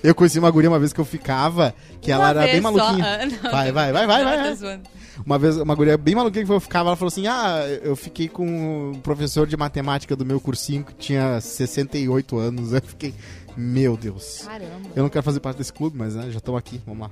Eu 0.03 0.13
conheci 0.13 0.37
uma 0.37 0.51
guria 0.51 0.69
uma 0.69 0.79
vez 0.79 0.93
que 0.93 0.99
eu 0.99 1.05
ficava, 1.05 1.73
que 2.01 2.11
ela 2.11 2.25
Uma 2.25 2.29
era 2.29 2.39
vez 2.41 2.51
bem 2.53 2.61
só. 2.61 2.71
maluquinha. 2.71 3.05
Ah, 3.05 3.25
não. 3.25 3.51
Vai, 3.51 3.71
vai, 3.71 3.91
vai, 3.91 4.07
vai, 4.07 4.23
vai. 4.23 4.55
tô 4.55 4.61
vai. 4.65 4.81
Uma 5.25 5.39
vez, 5.39 5.57
uma 5.57 5.73
guria 5.75 5.97
bem 5.97 6.13
maluquinha 6.13 6.45
que 6.45 6.51
eu 6.51 6.59
ficava, 6.59 6.89
ela 6.89 6.95
falou 6.95 7.07
assim: 7.07 7.25
Ah, 7.27 7.59
eu 7.83 7.95
fiquei 7.95 8.27
com 8.27 8.45
um 8.91 8.99
professor 8.99 9.47
de 9.47 9.55
matemática 9.57 10.15
do 10.15 10.25
meu 10.25 10.39
cursinho 10.39 10.83
que 10.83 10.93
tinha 10.93 11.39
68 11.41 12.37
anos. 12.37 12.73
Eu 12.73 12.81
fiquei, 12.81 13.13
meu 13.55 13.95
Deus. 13.97 14.43
Caramba. 14.45 14.89
Eu 14.95 15.03
não 15.03 15.09
quero 15.09 15.23
fazer 15.23 15.39
parte 15.39 15.57
desse 15.57 15.73
clube, 15.73 15.97
mas 15.97 16.15
né, 16.15 16.29
já 16.29 16.37
estamos 16.37 16.59
aqui, 16.59 16.81
vamos 16.85 17.01
lá. 17.01 17.09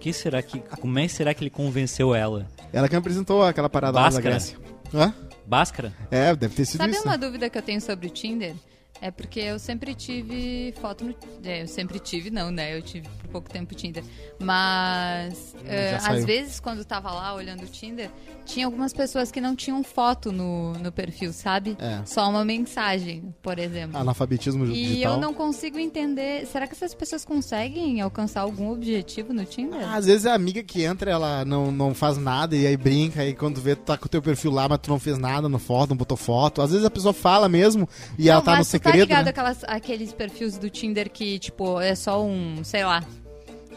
Que 0.00 0.12
será 0.12 0.42
que, 0.42 0.60
como 0.80 0.98
é 0.98 1.06
que 1.06 1.12
será 1.12 1.32
que 1.34 1.42
ele 1.42 1.50
convenceu 1.50 2.14
ela? 2.14 2.46
Ela 2.72 2.88
que 2.88 2.94
me 2.94 2.98
apresentou 2.98 3.42
aquela 3.42 3.68
parada 3.68 3.98
lá 3.98 4.08
da. 4.08 4.20
Grécia. 4.20 4.58
Hã? 4.94 5.12
Bhaskara? 5.46 5.92
É, 6.10 6.34
deve 6.36 6.54
ter 6.54 6.64
sido 6.64 6.78
Sabe 6.78 6.92
isso. 6.92 7.04
uma 7.04 7.16
dúvida 7.16 7.48
que 7.48 7.56
eu 7.56 7.62
tenho 7.62 7.80
sobre 7.80 8.06
o 8.06 8.10
Tinder? 8.10 8.54
É 9.00 9.10
porque 9.10 9.40
eu 9.40 9.58
sempre 9.58 9.94
tive 9.94 10.74
foto 10.80 11.04
no. 11.04 11.14
É, 11.44 11.62
eu 11.62 11.68
sempre 11.68 11.98
tive, 11.98 12.30
não, 12.30 12.50
né? 12.50 12.76
Eu 12.76 12.82
tive 12.82 13.08
por 13.20 13.28
pouco 13.28 13.50
tempo 13.50 13.74
Tinder. 13.74 14.02
Mas. 14.40 15.54
saiu. 16.00 16.18
às 16.18 16.24
vezes, 16.24 16.60
quando 16.60 16.78
eu 16.78 16.84
tava 16.84 17.10
lá 17.12 17.34
olhando 17.34 17.62
o 17.62 17.66
Tinder, 17.66 18.10
tinha 18.44 18.66
algumas 18.66 18.92
pessoas 18.92 19.30
que 19.30 19.40
não 19.40 19.54
tinham 19.54 19.82
foto 19.84 20.32
no, 20.32 20.72
no 20.74 20.90
perfil, 20.90 21.32
sabe? 21.32 21.76
É. 21.78 22.00
Só 22.06 22.28
uma 22.28 22.44
mensagem, 22.44 23.34
por 23.42 23.58
exemplo. 23.58 23.98
Analfabetismo 23.98 24.64
E 24.66 24.72
digital. 24.72 25.14
eu 25.14 25.20
não 25.20 25.34
consigo 25.34 25.78
entender. 25.78 26.46
Será 26.46 26.66
que 26.66 26.72
essas 26.74 26.94
pessoas 26.94 27.24
conseguem 27.24 28.00
alcançar 28.00 28.40
algum 28.40 28.70
objetivo 28.72 29.32
no 29.32 29.44
Tinder? 29.44 29.80
Ah, 29.86 29.96
Às 29.96 30.06
vezes 30.06 30.26
a 30.26 30.34
amiga 30.34 30.62
que 30.62 30.82
entra, 30.82 31.10
ela 31.10 31.44
não, 31.44 31.70
não 31.70 31.94
faz 31.94 32.16
nada 32.16 32.56
e 32.56 32.66
aí 32.66 32.76
brinca, 32.76 33.24
e 33.24 33.34
quando 33.34 33.60
vê, 33.60 33.76
tu 33.76 33.82
tá 33.82 33.96
com 33.98 34.06
o 34.06 34.08
teu 34.08 34.22
perfil 34.22 34.50
lá, 34.50 34.68
mas 34.68 34.78
tu 34.78 34.90
não 34.90 34.98
fez 34.98 35.18
nada 35.18 35.48
no 35.48 35.58
foto, 35.58 35.90
não 35.90 35.96
botou 35.96 36.16
foto. 36.16 36.62
Às 36.62 36.70
vezes 36.70 36.84
a 36.86 36.90
pessoa 36.90 37.12
fala 37.12 37.48
mesmo 37.48 37.88
e 38.18 38.28
ela 38.28 38.38
Não, 38.38 38.44
tá 38.44 38.52
no 38.58 38.64
tu 38.64 38.66
segredo. 38.90 39.08
Tá 39.08 39.14
ligado 39.14 39.24
né? 39.24 39.30
aquelas, 39.30 39.64
aqueles 39.64 40.12
perfis 40.12 40.58
do 40.58 40.68
Tinder 40.68 41.10
que, 41.10 41.38
tipo, 41.38 41.80
é 41.80 41.94
só 41.94 42.24
um, 42.24 42.62
sei 42.64 42.84
lá, 42.84 43.04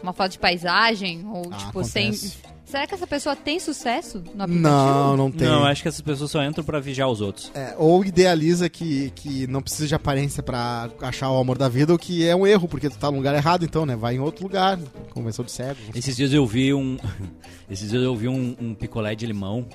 uma 0.02 0.12
foto 0.12 0.32
de 0.32 0.38
paisagem, 0.38 1.24
ou, 1.26 1.50
Ah, 1.50 1.56
tipo, 1.56 1.84
sem, 1.84 2.08
acontece. 2.08 2.52
Será 2.72 2.86
que 2.86 2.94
essa 2.94 3.06
pessoa 3.06 3.36
tem 3.36 3.60
sucesso 3.60 4.24
no 4.34 4.44
aplicativo? 4.44 4.58
Não, 4.58 5.14
não 5.14 5.30
tem. 5.30 5.46
Não, 5.46 5.62
acho 5.62 5.82
que 5.82 5.88
essas 5.88 6.00
pessoas 6.00 6.30
só 6.30 6.42
entram 6.42 6.64
pra 6.64 6.80
vigiar 6.80 7.06
os 7.06 7.20
outros. 7.20 7.52
É, 7.54 7.74
ou 7.76 8.02
idealiza 8.02 8.66
que, 8.70 9.10
que 9.10 9.46
não 9.46 9.60
precisa 9.60 9.86
de 9.86 9.94
aparência 9.94 10.42
pra 10.42 10.88
achar 11.02 11.30
o 11.30 11.38
amor 11.38 11.58
da 11.58 11.68
vida, 11.68 11.92
ou 11.92 11.98
que 11.98 12.26
é 12.26 12.34
um 12.34 12.46
erro, 12.46 12.66
porque 12.66 12.88
tu 12.88 12.96
tá 12.96 13.10
no 13.10 13.18
lugar 13.18 13.34
errado, 13.34 13.66
então, 13.66 13.84
né? 13.84 13.94
Vai 13.94 14.14
em 14.14 14.20
outro 14.20 14.42
lugar, 14.44 14.78
convenção 15.10 15.44
de 15.44 15.52
cego. 15.52 15.78
Esses 15.94 16.16
dias 16.16 16.32
eu 16.32 16.46
vi 16.46 16.72
um. 16.72 16.96
Esses 17.70 17.90
dias 17.90 18.02
eu 18.02 18.16
vi 18.16 18.28
um, 18.28 18.56
um 18.58 18.74
picolé 18.74 19.14
de 19.14 19.26
limão, 19.26 19.68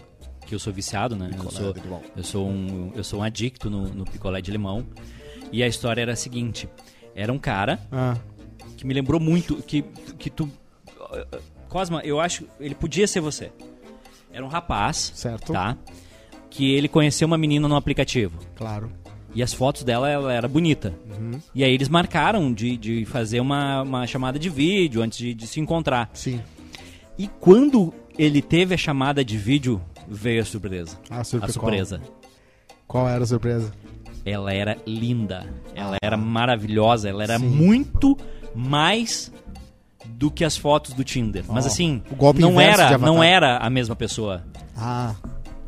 que 0.47 0.55
eu 0.55 0.59
sou 0.59 0.73
viciado, 0.73 1.15
né? 1.15 1.29
Eu 1.37 1.51
sou, 1.51 1.73
de 1.73 1.81
limão. 1.81 2.01
eu 2.15 2.23
sou 2.23 2.49
um, 2.49 2.91
eu 2.95 3.03
sou 3.03 3.19
um 3.19 3.23
adicto 3.23 3.69
no, 3.69 3.89
no 3.89 4.05
picolé 4.05 4.41
de 4.41 4.49
limão. 4.49 4.83
E 5.51 5.63
a 5.63 5.67
história 5.67 6.01
era 6.01 6.13
a 6.13 6.15
seguinte: 6.15 6.67
era 7.15 7.31
um 7.31 7.39
cara 7.39 7.79
Ah, 7.91 8.15
que 8.77 8.85
me 8.85 8.93
lembrou 8.93 9.19
muito 9.19 9.55
que, 9.63 9.81
que 10.17 10.29
tu. 10.29 10.49
Cosma, 11.69 12.01
eu 12.03 12.19
acho. 12.19 12.45
Ele 12.59 12.75
podia 12.75 13.07
ser 13.07 13.19
você. 13.19 13.51
Era 14.31 14.45
um 14.45 14.49
rapaz, 14.49 15.11
certo? 15.15 15.53
tá? 15.53 15.77
Que 16.49 16.73
ele 16.73 16.87
conheceu 16.87 17.27
uma 17.27 17.37
menina 17.37 17.67
no 17.67 17.75
aplicativo. 17.75 18.39
Claro. 18.55 18.91
E 19.33 19.43
as 19.43 19.53
fotos 19.53 19.83
dela, 19.83 20.09
ela 20.09 20.33
era 20.33 20.47
bonita. 20.47 20.93
E 21.53 21.63
aí 21.63 21.71
eles 21.71 21.89
marcaram 21.89 22.51
de, 22.53 22.77
de 22.77 23.05
fazer 23.05 23.39
uma, 23.39 23.83
uma 23.83 24.07
chamada 24.07 24.39
de 24.39 24.49
vídeo 24.49 25.01
antes 25.01 25.17
de, 25.19 25.33
de 25.33 25.45
se 25.45 25.59
encontrar. 25.59 26.09
Sim. 26.13 26.41
E 27.17 27.27
quando 27.27 27.93
ele 28.17 28.41
teve 28.41 28.73
a 28.73 28.77
chamada 28.77 29.23
de 29.23 29.37
vídeo, 29.37 29.81
veio 30.07 30.41
a 30.41 30.45
surpresa. 30.45 30.97
A 31.09 31.23
surpresa. 31.23 31.51
A 31.51 31.61
surpresa. 31.61 32.01
Qual 32.87 33.07
era 33.07 33.23
a 33.23 33.27
surpresa? 33.27 33.71
Ela 34.29 34.53
era 34.53 34.77
linda, 34.85 35.47
ela 35.73 35.95
era 36.01 36.17
maravilhosa, 36.17 37.07
ela 37.09 37.23
era 37.23 37.35
Ah. 37.35 37.39
Sim. 37.39 37.45
muito 37.47 38.17
mais 38.53 39.31
do 40.05 40.29
que 40.29 40.43
as 40.43 40.57
fotos 40.57 40.93
do 40.93 41.03
Tinder. 41.03 41.43
Mas 41.47 41.65
Ó, 41.65 41.67
assim, 41.67 42.01
o 42.11 42.15
golpe 42.15 42.41
não 42.41 42.51
inverso 42.51 42.77
de 42.77 42.81
era, 42.83 42.95
Avatar. 42.95 43.07
não 43.13 43.23
era 43.23 43.57
a 43.57 43.69
mesma 43.69 43.95
pessoa, 43.95 44.43
Ah, 44.75 45.15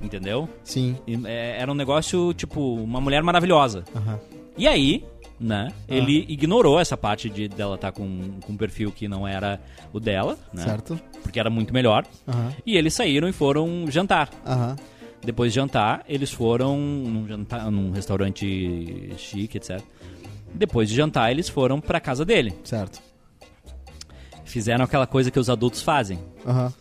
entendeu? 0.01 0.49
sim. 0.63 0.97
E, 1.07 1.19
é, 1.25 1.57
Era 1.61 1.71
um 1.71 1.75
negócio 1.75 2.33
tipo 2.33 2.75
uma 2.75 2.99
mulher 2.99 3.21
maravilhosa. 3.23 3.83
Aham. 3.95 4.19
E 4.57 4.67
aí, 4.67 5.05
né, 5.39 5.69
Ah. 5.71 5.83
ele 5.87 6.25
ignorou 6.27 6.79
essa 6.79 6.97
parte 6.97 7.29
de 7.29 7.47
dela 7.47 7.75
estar 7.75 7.91
com, 7.93 8.39
com 8.45 8.51
um 8.53 8.57
perfil 8.57 8.91
que 8.91 9.07
não 9.07 9.25
era 9.27 9.59
o 9.93 9.99
dela, 9.99 10.37
né? 10.53 10.63
Certo. 10.63 10.99
Porque 11.23 11.39
era 11.39 11.49
muito 11.49 11.73
melhor. 11.73 12.05
Aham. 12.27 12.51
E 12.65 12.75
eles 12.75 12.93
saíram 12.93 13.27
e 13.29 13.31
foram 13.31 13.85
jantar. 13.89 14.29
Aham. 14.45 14.75
Depois 15.23 15.51
de 15.51 15.55
jantar, 15.57 16.03
eles 16.07 16.31
foram 16.31 16.77
num, 16.77 17.27
jantar, 17.27 17.69
num 17.69 17.91
restaurante 17.91 19.13
chique, 19.17 19.57
etc. 19.57 19.81
Depois 20.53 20.89
de 20.89 20.95
jantar, 20.95 21.29
eles 21.31 21.49
foram 21.49 21.79
pra 21.81 21.99
casa 21.99 22.23
dele. 22.25 22.53
Certo. 22.63 23.01
Fizeram 24.45 24.83
aquela 24.85 25.05
coisa 25.05 25.29
que 25.29 25.39
os 25.39 25.49
adultos 25.49 25.81
fazem, 25.81 26.17
Aham. 26.45 26.73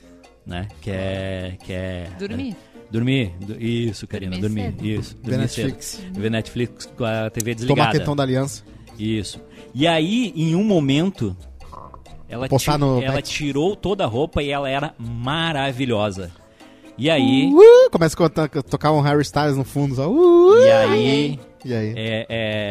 né? 0.46 0.68
Que 0.80 0.90
é. 0.90 1.56
Que 1.62 1.72
é 1.72 2.08
Dormir. 2.18 2.56
dormir. 2.90 3.32
Du- 3.40 3.60
Isso, 3.62 4.06
Karina, 4.06 4.38
Dormir 4.38 4.70
dormir. 4.72 4.76
cedo. 4.78 4.86
Isso. 5.00 5.14
Ver 5.16 5.22
Dormir 5.22 5.38
Netflix. 5.40 5.84
cedo. 5.86 6.20
Ver 6.20 6.30
Netflix 6.30 6.86
com 6.96 7.04
a 7.04 7.28
TV 7.30 7.54
Tomar 7.54 7.56
desligada. 7.66 7.98
quentão 7.98 8.16
da 8.16 8.22
aliança. 8.22 8.64
Isso. 8.98 9.40
E 9.74 9.86
aí, 9.86 10.32
em 10.34 10.54
um 10.54 10.64
momento, 10.64 11.36
ela, 12.28 12.48
Postar 12.48 12.74
ti- 12.74 12.78
no 12.80 13.02
ela 13.02 13.20
tirou 13.20 13.76
toda 13.76 14.04
a 14.04 14.06
roupa 14.06 14.42
e 14.42 14.48
ela 14.50 14.70
era 14.70 14.94
maravilhosa. 14.98 16.30
E 16.98 17.08
aí. 17.08 17.48
Uh, 17.52 17.88
começa 17.90 18.14
a 18.14 18.18
contar- 18.18 18.48
tocar 18.64 18.90
um 18.92 19.00
Harry 19.00 19.22
Styles 19.22 19.56
no 19.56 19.64
fundo. 19.64 19.94
Só, 19.94 20.10
uh, 20.10 20.56
E 20.58 20.70
aí. 20.70 21.40
E 21.64 21.74
aí? 21.74 21.94
É, 21.96 22.26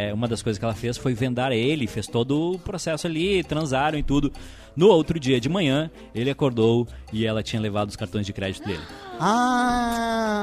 é, 0.09 0.13
uma 0.13 0.27
das 0.27 0.41
coisas 0.41 0.57
que 0.59 0.65
ela 0.65 0.73
fez 0.73 0.97
foi 0.97 1.13
vendar 1.13 1.51
ele, 1.51 1.87
fez 1.87 2.07
todo 2.07 2.53
o 2.53 2.59
processo 2.59 3.05
ali, 3.07 3.43
transaram 3.43 3.97
e 3.97 4.03
tudo. 4.03 4.31
No 4.75 4.87
outro 4.89 5.19
dia 5.19 5.39
de 5.41 5.49
manhã, 5.49 5.89
ele 6.13 6.29
acordou 6.29 6.87
e 7.11 7.25
ela 7.25 7.41
tinha 7.41 7.61
levado 7.61 7.89
os 7.89 7.95
cartões 7.95 8.25
de 8.25 8.33
crédito 8.33 8.65
dele. 8.67 8.81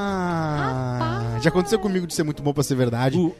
Ah! 0.05 1.37
Já 1.41 1.49
aconteceu 1.49 1.79
comigo 1.79 2.05
de 2.07 2.13
ser 2.13 2.23
muito 2.23 2.41
bom 2.43 2.53
pra 2.53 2.63
ser 2.63 2.75
verdade. 2.75 3.17
O- 3.17 3.35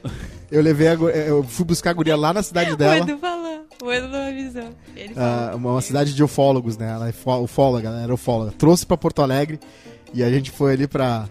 Eu 0.51 0.61
levei 0.61 0.87
a, 0.89 0.95
gu- 0.95 1.09
eu 1.09 1.43
fui 1.43 1.65
buscar 1.65 1.89
a 1.89 1.93
guria 1.93 2.15
lá 2.15 2.31
na 2.33 2.43
cidade 2.43 2.71
O 2.73 2.77
dela. 2.77 2.97
Edu 2.97 3.17
falou. 3.17 3.65
O 3.83 3.91
Edu 3.91 4.07
não 4.07 4.27
avisou. 4.27 4.69
Ele 4.95 5.13
Ah, 5.17 5.47
falou. 5.47 5.57
uma, 5.57 5.71
uma 5.71 5.81
cidade 5.81 6.13
de 6.13 6.23
ufólogos, 6.23 6.77
né? 6.77 6.89
Ela 6.91 7.09
é 7.09 7.11
fó- 7.11 7.41
ufóloga, 7.41 7.89
ela 7.89 8.01
era 8.01 8.13
ufóloga. 8.13 8.51
Trouxe 8.57 8.85
pra 8.85 8.95
Porto 8.97 9.21
Alegre 9.21 9.59
e 10.15 10.23
a 10.23 10.29
gente 10.31 10.49
foi 10.49 10.73
ali 10.73 10.87
pra. 10.87 11.27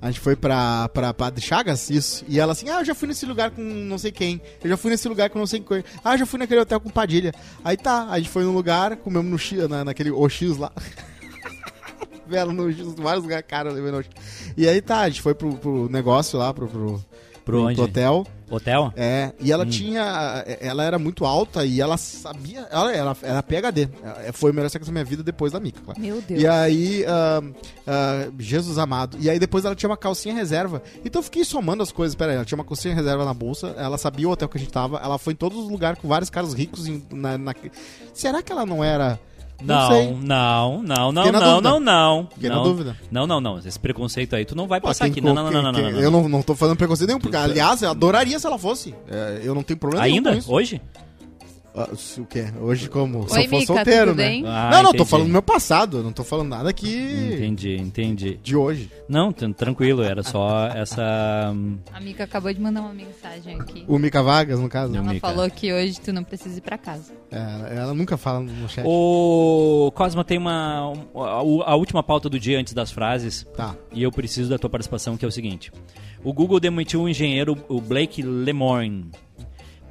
A 0.00 0.06
gente 0.06 0.18
foi 0.18 0.34
pra, 0.34 0.88
pra 0.88 1.14
Padre 1.14 1.40
Chagas, 1.40 1.88
isso. 1.88 2.24
E 2.26 2.40
ela 2.40 2.52
assim, 2.52 2.68
ah, 2.68 2.80
eu 2.80 2.84
já 2.84 2.92
fui 2.92 3.06
nesse 3.06 3.24
lugar 3.24 3.52
com 3.52 3.62
não 3.62 3.96
sei 3.98 4.10
quem. 4.10 4.40
Eu 4.64 4.70
já 4.70 4.76
fui 4.76 4.90
nesse 4.90 5.06
lugar 5.06 5.30
com 5.30 5.38
não 5.38 5.46
sei 5.46 5.60
quem. 5.60 5.84
Ah, 6.02 6.14
eu 6.14 6.18
já 6.18 6.26
fui 6.26 6.40
naquele 6.40 6.60
hotel 6.60 6.80
com 6.80 6.90
Padilha. 6.90 7.32
Aí 7.62 7.76
tá, 7.76 8.08
a 8.10 8.18
gente 8.18 8.30
foi 8.30 8.42
num 8.42 8.52
lugar, 8.52 8.96
comemos 8.96 9.30
no 9.30 9.38
X, 9.38 9.68
na, 9.68 9.84
naquele 9.84 10.10
OX 10.10 10.56
lá. 10.58 10.72
Vela 12.26 12.52
no 12.52 12.72
X, 12.72 12.94
vários 12.94 13.22
lugares 13.22 13.46
caros, 13.46 13.74
levei 13.74 13.92
no. 13.92 14.02
E 14.56 14.66
aí 14.66 14.80
tá, 14.80 15.02
a 15.02 15.08
gente 15.08 15.22
foi 15.22 15.34
pro, 15.34 15.54
pro 15.54 15.88
negócio 15.88 16.36
lá, 16.36 16.52
pro, 16.52 16.66
pro, 16.66 17.04
Pro 17.44 17.64
onde? 17.64 17.80
hotel. 17.80 18.26
Hotel? 18.50 18.92
É, 18.94 19.32
e 19.40 19.50
ela 19.50 19.64
tinha. 19.64 20.44
Ela 20.60 20.84
era 20.84 20.98
muito 20.98 21.24
alta 21.24 21.64
e 21.64 21.80
ela 21.80 21.96
sabia. 21.96 22.66
Ela 22.70 22.92
era, 22.94 23.16
era 23.22 23.42
PHD. 23.42 23.88
É, 24.26 24.30
Foi 24.30 24.50
o 24.50 24.54
melhor 24.54 24.68
sexo 24.68 24.86
da 24.88 24.92
minha 24.92 25.04
vida 25.04 25.22
depois 25.22 25.52
da 25.52 25.58
Mica, 25.58 25.80
claro. 25.82 25.98
Meu 25.98 26.20
Deus. 26.20 26.40
E 26.42 26.46
aí, 26.46 27.02
ah, 27.08 27.42
ah, 27.86 28.28
Jesus 28.38 28.76
amado. 28.76 29.16
E 29.18 29.30
aí 29.30 29.38
depois 29.38 29.64
ela 29.64 29.74
tinha 29.74 29.88
uma 29.88 29.96
calcinha 29.96 30.34
reserva. 30.34 30.82
Então 31.04 31.20
eu 31.20 31.24
fiquei 31.24 31.44
somando 31.44 31.82
as 31.82 31.90
coisas. 31.90 32.14
Pera 32.14 32.32
aí, 32.32 32.36
ela 32.36 32.44
tinha 32.44 32.58
uma 32.58 32.64
calcinha 32.64 32.94
reserva 32.94 33.24
na 33.24 33.32
bolsa. 33.32 33.74
Ela 33.78 33.96
sabia 33.96 34.28
o 34.28 34.32
hotel 34.32 34.48
que 34.48 34.58
a 34.58 34.60
gente 34.60 34.70
tava. 34.72 34.98
Ela 35.02 35.16
foi 35.18 35.32
em 35.32 35.36
todos 35.36 35.56
os 35.58 35.70
lugares 35.70 35.98
com 35.98 36.06
vários 36.06 36.28
caras 36.28 36.52
ricos. 36.52 36.86
em- 36.86 37.02
na, 37.10 37.38
na- 37.38 37.54
Será 38.12 38.42
que 38.42 38.52
ela 38.52 38.66
não 38.66 38.84
era. 38.84 39.18
Não, 39.64 40.16
não, 40.16 40.82
não, 40.82 41.12
não, 41.12 41.32
não, 41.32 41.60
não, 41.60 41.80
não. 41.80 42.28
Fiquei 42.34 42.48
na 42.48 42.56
não. 42.56 42.62
dúvida. 42.62 42.96
Não, 43.10 43.26
não, 43.26 43.40
não. 43.40 43.58
Esse 43.58 43.78
preconceito 43.78 44.34
aí 44.34 44.44
tu 44.44 44.54
não 44.54 44.66
vai 44.66 44.80
passar 44.80 45.06
aqui. 45.06 45.20
Não, 45.20 45.34
não, 45.34 45.50
não, 45.50 45.62
não, 45.62 45.72
não, 45.72 45.80
Eu 45.90 46.10
não. 46.10 46.28
não, 46.28 46.42
tô 46.42 46.54
fazendo 46.54 46.76
preconceito 46.76 47.08
nenhum, 47.08 47.20
porque, 47.20 47.36
aliás, 47.36 47.82
eu 47.82 47.90
adoraria 47.90 48.38
se 48.38 48.46
ela 48.46 48.58
fosse. 48.58 48.94
É, 49.08 49.40
eu 49.42 49.54
não 49.54 49.62
tenho 49.62 49.78
problema 49.78 50.04
nenhum 50.04 50.28
Ainda? 50.28 50.38
Hoje? 50.48 50.80
Ah, 51.74 51.88
se 51.96 52.20
o 52.20 52.26
quê? 52.26 52.46
Hoje 52.60 52.86
como? 52.88 53.26
se 53.28 53.34
Oi, 53.34 53.44
eu 53.44 53.48
fosse 53.48 53.60
Mica, 53.62 53.74
solteiro, 53.74 54.14
né? 54.14 54.42
Ah, 54.44 54.70
não, 54.72 54.82
não, 54.82 54.90
tô 54.90 54.96
entendi. 54.96 55.10
falando 55.10 55.26
do 55.28 55.32
meu 55.32 55.42
passado. 55.42 55.96
eu 55.98 56.02
Não 56.02 56.12
tô 56.12 56.22
falando 56.22 56.48
nada 56.50 56.70
que. 56.72 56.86
Entendi, 57.34 57.76
entendi. 57.76 58.38
De 58.42 58.54
hoje. 58.54 58.90
Não, 59.08 59.32
tranquilo, 59.32 60.02
era 60.02 60.22
só 60.22 60.66
essa. 60.76 61.02
A 61.92 62.00
Mica 62.00 62.24
acabou 62.24 62.52
de 62.52 62.60
mandar 62.60 62.82
uma 62.82 62.92
mensagem 62.92 63.58
aqui. 63.58 63.84
O 63.88 63.98
Mica 63.98 64.22
Vargas, 64.22 64.60
no 64.60 64.68
caso. 64.68 64.94
Ela 64.94 65.12
Mica. 65.14 65.26
falou 65.26 65.48
que 65.50 65.72
hoje 65.72 65.98
tu 65.98 66.12
não 66.12 66.22
precisa 66.22 66.58
ir 66.58 66.60
pra 66.60 66.76
casa. 66.76 67.12
É, 67.30 67.76
ela 67.78 67.94
nunca 67.94 68.18
fala 68.18 68.40
no 68.40 68.68
chat. 68.68 68.84
O 68.86 69.90
Cosma 69.94 70.22
tem 70.24 70.36
uma. 70.36 70.90
um- 71.14 71.22
a, 71.22 71.70
a 71.70 71.74
última 71.74 72.02
pauta 72.02 72.28
do 72.28 72.38
dia 72.38 72.58
antes 72.60 72.74
das 72.74 72.90
frases. 72.92 73.46
Tá. 73.56 73.74
E 73.92 74.02
eu 74.02 74.10
preciso 74.12 74.50
da 74.50 74.58
tua 74.58 74.68
participação, 74.68 75.16
que 75.16 75.24
é 75.24 75.28
o 75.28 75.32
seguinte. 75.32 75.72
O 76.22 76.32
Google 76.32 76.60
demitiu 76.60 77.00
o 77.02 77.08
engenheiro, 77.08 77.56
o 77.68 77.80
Blake 77.80 78.22
Lemoine, 78.22 79.10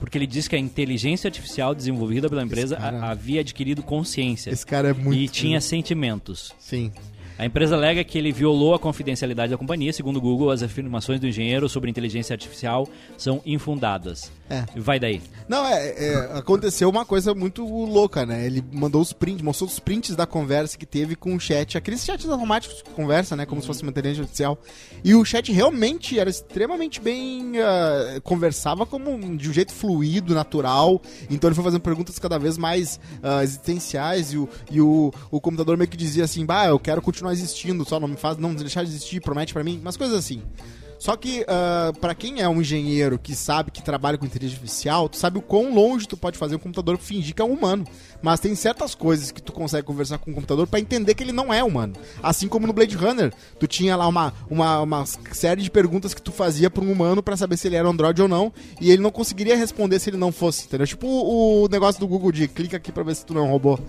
porque 0.01 0.17
ele 0.17 0.25
disse 0.27 0.49
que 0.49 0.55
a 0.55 0.59
inteligência 0.59 1.27
artificial 1.27 1.73
desenvolvida 1.75 2.27
pela 2.27 2.41
empresa 2.43 2.75
cara- 2.75 3.05
havia 3.11 3.39
adquirido 3.41 3.83
consciência 3.83 4.49
Esse 4.49 4.65
cara 4.65 4.89
é 4.89 4.93
muito. 4.93 5.13
e 5.13 5.27
tinha 5.29 5.61
sentimentos. 5.61 6.51
Sim. 6.59 6.91
A 7.37 7.45
empresa 7.45 7.75
alega 7.75 8.03
que 8.03 8.17
ele 8.17 8.31
violou 8.31 8.73
a 8.73 8.79
confidencialidade 8.79 9.51
da 9.51 9.57
companhia. 9.57 9.91
Segundo 9.91 10.17
o 10.17 10.21
Google, 10.21 10.51
as 10.51 10.61
afirmações 10.61 11.19
do 11.19 11.27
engenheiro 11.27 11.67
sobre 11.67 11.89
inteligência 11.89 12.33
artificial 12.33 12.87
são 13.17 13.41
infundadas. 13.45 14.31
É. 14.49 14.63
Vai 14.75 14.99
daí. 14.99 15.21
Não, 15.47 15.65
é, 15.65 15.87
é, 15.97 16.15
Aconteceu 16.37 16.89
uma 16.89 17.05
coisa 17.05 17.33
muito 17.33 17.65
louca, 17.65 18.25
né? 18.25 18.45
Ele 18.45 18.63
mandou 18.71 19.01
os 19.01 19.13
prints, 19.13 19.41
mostrou 19.41 19.69
os 19.69 19.79
prints 19.79 20.15
da 20.15 20.25
conversa 20.25 20.77
que 20.77 20.85
teve 20.85 21.15
com 21.15 21.35
o 21.35 21.39
chat. 21.39 21.77
Aqueles 21.77 22.03
chats 22.03 22.29
automáticos 22.29 22.81
que 22.81 22.89
conversa, 22.91 23.35
né? 23.35 23.45
Como 23.45 23.61
se 23.61 23.67
fosse 23.67 23.81
uma 23.81 23.91
inteligência 23.91 24.21
artificial. 24.21 24.57
E 25.03 25.15
o 25.15 25.23
chat 25.25 25.51
realmente 25.51 26.19
era 26.19 26.29
extremamente 26.29 27.01
bem. 27.01 27.53
ah, 27.59 28.19
conversava 28.23 28.85
como 28.85 29.37
de 29.37 29.49
um 29.49 29.53
jeito 29.53 29.73
fluido, 29.73 30.35
natural. 30.35 31.01
Então 31.29 31.47
ele 31.47 31.55
foi 31.55 31.63
fazendo 31.63 31.81
perguntas 31.81 32.19
cada 32.19 32.37
vez 32.37 32.57
mais 32.57 32.99
ah, 33.23 33.43
existenciais. 33.43 34.33
E, 34.33 34.37
o, 34.37 34.49
e 34.69 34.81
o, 34.81 35.13
o 35.31 35.41
computador 35.41 35.77
meio 35.77 35.89
que 35.89 35.97
dizia 35.97 36.25
assim: 36.25 36.45
Bah, 36.45 36.67
eu 36.67 36.77
quero 36.77 37.01
continuar 37.01 37.20
existindo, 37.29 37.85
só 37.85 37.99
não 37.99 38.07
me 38.07 38.15
faz 38.15 38.37
não 38.37 38.55
deixar 38.55 38.83
de 38.83 38.89
existir, 38.89 39.21
promete 39.21 39.53
pra 39.53 39.63
mim. 39.63 39.79
Umas 39.79 39.97
coisas 39.97 40.17
assim. 40.17 40.41
Só 41.01 41.17
que, 41.17 41.43
ah, 41.47 41.91
pra 41.99 42.13
quem 42.13 42.41
é 42.41 42.47
um 42.47 42.61
engenheiro 42.61 43.17
que 43.17 43.33
sabe 43.33 43.71
que 43.71 43.81
trabalha 43.81 44.19
com 44.19 44.25
inteligência 44.27 44.59
artificial, 44.59 45.09
tu 45.09 45.17
sabe 45.17 45.39
o 45.39 45.41
quão 45.41 45.73
longe 45.73 46.07
tu 46.07 46.15
pode 46.15 46.37
fazer 46.37 46.53
o 46.53 46.59
computador 46.59 46.95
fingir 46.99 47.33
que 47.33 47.41
é 47.41 47.45
um 47.45 47.53
humano. 47.53 47.87
Mas 48.21 48.39
tem 48.39 48.53
certas 48.53 48.93
coisas 48.93 49.31
que 49.31 49.41
tu 49.41 49.51
consegue 49.51 49.81
conversar 49.83 50.19
com 50.19 50.29
o 50.29 50.33
computador 50.35 50.67
pra 50.67 50.79
entender 50.79 51.15
que 51.15 51.23
ele 51.23 51.31
não 51.31 51.51
é 51.51 51.63
humano. 51.63 51.95
Assim 52.21 52.47
como 52.47 52.67
no 52.67 52.73
Blade 52.73 52.95
Runner, 52.95 53.33
tu 53.59 53.65
tinha 53.65 53.95
lá 53.95 54.07
uma, 54.07 54.31
uma, 54.47 54.81
uma 54.81 55.05
série 55.31 55.63
de 55.63 55.71
perguntas 55.71 56.13
que 56.13 56.21
tu 56.21 56.31
fazia 56.31 56.69
pra 56.69 56.83
um 56.83 56.91
humano 56.91 57.23
pra 57.23 57.35
saber 57.35 57.57
se 57.57 57.67
ele 57.67 57.77
era 57.77 57.87
um 57.87 57.91
androide 57.91 58.21
ou 58.21 58.27
não, 58.27 58.53
e 58.79 58.91
ele 58.91 59.01
não 59.01 59.09
conseguiria 59.09 59.57
responder 59.57 59.97
se 59.97 60.11
ele 60.11 60.17
não 60.17 60.31
fosse, 60.31 60.67
entendeu? 60.67 60.85
Tipo 60.85 61.07
o 61.07 61.67
negócio 61.67 61.99
do 61.99 62.07
Google 62.07 62.31
de 62.31 62.47
clica 62.47 62.77
aqui 62.77 62.91
pra 62.91 63.01
ver 63.01 63.15
se 63.15 63.25
tu 63.25 63.33
não 63.33 63.41
é 63.41 63.45
um 63.45 63.51
robô. 63.51 63.79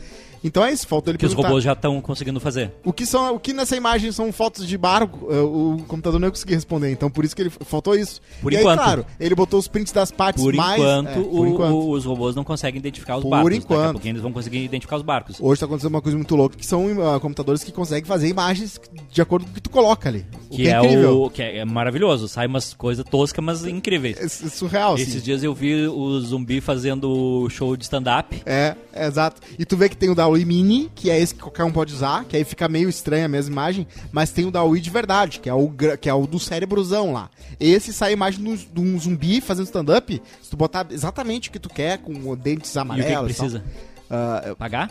Então 0.44 0.64
é 0.64 0.72
isso, 0.72 0.86
faltou 0.86 1.10
ele 1.12 1.18
Que 1.18 1.26
os 1.26 1.30
perguntar. 1.32 1.48
robôs 1.48 1.64
já 1.64 1.72
estão 1.72 2.00
conseguindo 2.00 2.40
fazer. 2.40 2.72
O 2.84 2.92
que, 2.92 3.06
são, 3.06 3.34
o 3.36 3.38
que 3.40 3.52
nessa 3.52 3.76
imagem 3.76 4.10
são 4.12 4.32
fotos 4.32 4.66
de 4.66 4.76
barco, 4.76 5.28
eh, 5.30 5.38
o 5.40 5.78
computador 5.86 6.18
não 6.20 6.26
ia 6.28 6.32
conseguir 6.32 6.54
responder, 6.54 6.90
então 6.90 7.10
por 7.10 7.24
isso 7.24 7.34
que 7.36 7.42
ele 7.42 7.50
faltou 7.50 7.94
isso. 7.94 8.20
Por 8.40 8.52
e 8.52 8.56
enquanto. 8.56 8.78
aí, 8.80 8.84
claro, 8.84 9.06
ele 9.20 9.34
botou 9.34 9.58
os 9.60 9.68
prints 9.68 9.92
das 9.92 10.10
partes 10.10 10.42
Por 10.42 10.52
mais... 10.54 10.80
enquanto, 10.80 11.08
é, 11.08 11.14
por 11.14 11.40
o- 11.40 11.46
enquanto. 11.46 11.72
o- 11.74 11.90
os 11.92 12.04
robôs 12.04 12.34
não 12.34 12.44
conseguem 12.44 12.78
identificar 12.78 13.16
os 13.16 13.22
Por 13.22 13.30
barcos. 13.30 13.50
Daqui 13.50 13.56
a 13.56 13.64
enquanto. 13.76 13.92
pouquinho 13.92 14.12
eles 14.12 14.22
vão 14.22 14.32
conseguir 14.32 14.64
identificar 14.64 14.96
os 14.96 15.02
barcos. 15.02 15.36
Hoje 15.40 15.60
tá 15.60 15.66
acontecendo 15.66 15.90
uma 15.94 16.02
coisa 16.02 16.16
muito 16.18 16.34
louca, 16.34 16.56
que 16.56 16.66
são 16.66 16.86
ah, 17.14 17.20
computadores 17.20 17.62
que 17.62 17.70
conseguem 17.72 18.04
fazer 18.04 18.28
imagens 18.28 18.80
de 19.10 19.22
acordo 19.22 19.44
com 19.44 19.50
o 19.50 19.54
que 19.54 19.60
tu 19.60 19.70
coloca 19.70 20.08
ali. 20.08 20.26
Que, 20.50 20.56
que, 20.64 20.68
é, 20.68 20.72
é 20.72 21.08
o 21.08 21.30
que 21.30 21.42
é, 21.42 21.58
é 21.58 21.64
maravilhoso. 21.64 22.28
Sai 22.28 22.46
umas 22.46 22.74
coisas 22.74 23.04
toscas, 23.08 23.42
mas 23.44 23.64
incríveis. 23.64 24.18
É, 24.20 24.28
su- 24.28 24.50
surreal, 24.50 24.94
assim. 24.94 25.04
Esses 25.04 25.22
dias 25.22 25.42
eu 25.42 25.54
vi 25.54 25.86
o 25.86 26.20
zumbi 26.20 26.60
fazendo 26.60 27.48
show 27.48 27.76
de 27.76 27.84
stand-up. 27.84 28.42
É, 28.44 28.74
é, 28.92 29.06
exato. 29.06 29.40
E 29.58 29.64
tu 29.64 29.76
vê 29.76 29.88
que 29.88 29.96
tem 29.96 30.10
o 30.10 30.14
DAWI 30.32 30.44
Mini, 30.44 30.90
que 30.94 31.10
é 31.10 31.18
esse 31.20 31.34
que 31.34 31.40
qualquer 31.40 31.64
um 31.64 31.72
pode 31.72 31.92
usar, 31.94 32.24
que 32.24 32.36
aí 32.36 32.44
fica 32.44 32.68
meio 32.68 32.88
estranha 32.88 33.26
a 33.26 33.28
mesma 33.28 33.52
imagem, 33.52 33.86
mas 34.10 34.30
tem 34.30 34.44
o 34.46 34.50
DAWI 34.50 34.80
de 34.80 34.90
verdade, 34.90 35.40
que 35.40 35.48
é 35.48 35.54
o, 35.54 35.70
que 36.00 36.08
é 36.08 36.14
o 36.14 36.26
do 36.26 36.38
cérebrozão 36.38 37.12
lá. 37.12 37.30
Esse 37.60 37.92
sai 37.92 38.10
a 38.10 38.12
imagem 38.12 38.42
de 38.72 38.80
um 38.80 38.98
zumbi 38.98 39.40
fazendo 39.40 39.66
stand-up, 39.66 40.20
se 40.42 40.50
tu 40.50 40.56
botar 40.56 40.86
exatamente 40.90 41.48
o 41.48 41.52
que 41.52 41.58
tu 41.58 41.68
quer, 41.68 41.98
com 41.98 42.12
dentes 42.36 42.74
E 42.74 42.78
o 42.78 42.80
amarelos. 42.80 43.06
que, 43.28 43.34
que 43.34 43.40
precisa? 43.40 43.64
Ah, 44.10 44.54
Pagar? 44.58 44.90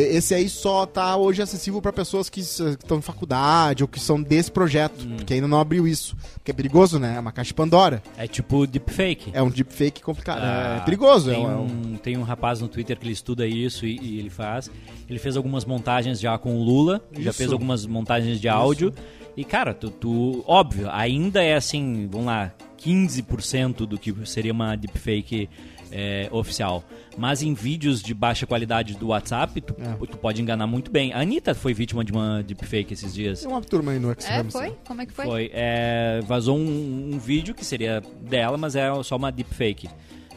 Esse 0.00 0.34
aí 0.34 0.48
só 0.48 0.84
tá 0.86 1.16
hoje 1.16 1.40
acessível 1.42 1.80
pra 1.80 1.92
pessoas 1.92 2.28
que 2.28 2.40
estão 2.40 2.98
em 2.98 3.02
faculdade 3.02 3.82
ou 3.82 3.88
que 3.88 3.98
são 3.98 4.20
desse 4.22 4.50
projeto, 4.50 5.04
Hum. 5.06 5.16
porque 5.16 5.34
ainda 5.34 5.48
não 5.48 5.58
abriu 5.60 5.86
isso. 5.88 6.16
Porque 6.34 6.50
é 6.50 6.54
perigoso, 6.54 6.98
né? 6.98 7.14
É 7.16 7.20
uma 7.20 7.32
caixa 7.32 7.48
de 7.48 7.54
Pandora. 7.54 8.02
É 8.16 8.26
tipo 8.26 8.66
deepfake. 8.66 9.30
É 9.32 9.42
um 9.42 9.48
deepfake 9.48 10.02
complicado. 10.02 10.40
Ah, 10.42 10.78
é 10.80 10.84
perigoso. 10.84 11.30
Tem 11.30 11.44
é 11.44 11.48
um- 11.48 11.64
um, 11.64 11.96
tem 11.96 12.16
um 12.16 12.22
rapaz 12.22 12.60
no 12.60 12.68
Twitter 12.68 12.98
que 12.98 13.04
ele 13.06 13.12
estuda 13.12 13.46
isso 13.46 13.86
e, 13.86 13.98
e 14.00 14.18
ele 14.18 14.30
faz. 14.30 14.70
Ele 15.08 15.18
fez 15.18 15.36
algumas 15.36 15.64
montagens 15.64 16.20
já 16.20 16.36
com 16.38 16.56
o 16.58 16.62
Lula, 16.62 17.00
já 17.18 17.30
Isso. 17.30 17.38
fez 17.38 17.52
algumas 17.52 17.86
montagens 17.86 18.40
de 18.40 18.48
áudio. 18.48 18.92
E, 19.36 19.44
cara, 19.44 19.74
tu, 19.74 19.90
tu- 19.90 20.42
óbvio, 20.46 20.88
ainda 20.90 21.42
é 21.42 21.54
assim, 21.54 22.08
vamos 22.10 22.26
lá, 22.26 22.52
15% 22.78 23.86
do 23.86 23.98
que 23.98 24.14
seria 24.26 24.52
uma 24.52 24.74
deepfake 24.76 25.48
é, 25.90 26.28
oficial. 26.32 26.84
Mas 27.16 27.42
em 27.42 27.54
vídeos 27.54 28.02
de 28.02 28.12
baixa 28.12 28.46
qualidade 28.46 28.94
do 28.94 29.08
WhatsApp, 29.08 29.60
tu, 29.60 29.74
É. 29.78 30.06
tu 30.06 30.16
pode 30.18 30.40
enganar 30.42 30.66
muito 30.66 30.90
bem. 30.90 31.12
A 31.12 31.20
Anitta 31.20 31.54
foi 31.54 31.72
vítima 31.72 32.04
de 32.04 32.12
uma 32.12 32.42
deepfake 32.42 32.92
esses 32.92 33.14
dias. 33.14 33.40
Tem 33.40 33.48
uma 33.50 33.60
turma 33.60 33.92
aí 33.92 33.98
no 33.98 34.08
É, 34.10 34.12
X-Rams. 34.12 34.52
foi? 34.52 34.74
Como 34.86 35.00
é 35.02 35.06
que 35.06 35.12
foi? 35.12 35.24
Foi. 35.26 35.50
é, 35.54 36.20
vazou 36.26 36.56
um, 36.58 37.10
um 37.14 37.18
vídeo 37.18 37.54
que 37.54 37.64
seria 37.64 38.02
dela, 38.20 38.56
mas 38.58 38.76
é 38.76 38.88
só 39.02 39.16
uma 39.16 39.30
deepfake. 39.32 39.88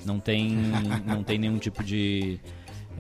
Não 0.06 0.20
tem, 0.20 0.50
não 1.06 1.24
tem 1.24 1.38
nenhum 1.38 1.58
tipo 1.58 1.84
de. 1.84 2.40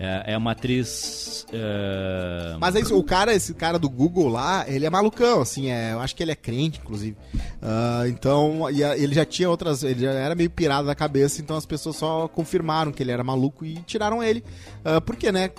É, 0.02 0.32
é 0.34 0.38
uma 0.38 0.52
atriz. 0.52 1.45
é, 1.52 2.56
Mas 2.58 2.74
é 2.74 2.80
isso, 2.80 2.97
o 2.97 3.04
cara, 3.04 3.34
esse 3.34 3.54
cara 3.54 3.78
do 3.78 3.89
Google 3.89 4.30
lá, 4.30 4.64
ele 4.66 4.86
é 4.86 4.89
malucão, 4.89 5.41
assim, 5.41 5.70
é, 5.70 5.91
eu 5.91 6.00
acho 6.00 6.16
que 6.16 6.24
ele 6.24 6.32
é 6.32 6.36
crente, 6.36 6.80
inclusive. 6.82 7.18
Ah, 7.62 8.04
então, 8.08 8.70
e 8.72 8.82
a- 8.82 8.97
ele 8.97 9.14
já 9.14 9.26
tinha 9.26 9.50
outras, 9.50 9.84
ele 9.84 10.00
já 10.06 10.12
era 10.12 10.36
meio 10.36 10.50
pirado 10.50 10.88
da 10.88 10.95
cabeça, 10.95 11.41
então 11.41 11.58
as 11.58 11.66
pessoas 11.66 11.97
só 11.97 12.30
confirmaram 12.30 12.93
que 12.93 13.04
ele 13.04 13.12
era 13.12 13.26
maluco 13.26 13.66
e 13.66 13.76
tiraram 13.86 14.24
ele. 14.24 14.41
Ah, 14.86 15.02
porque, 15.02 15.34
né, 15.34 15.50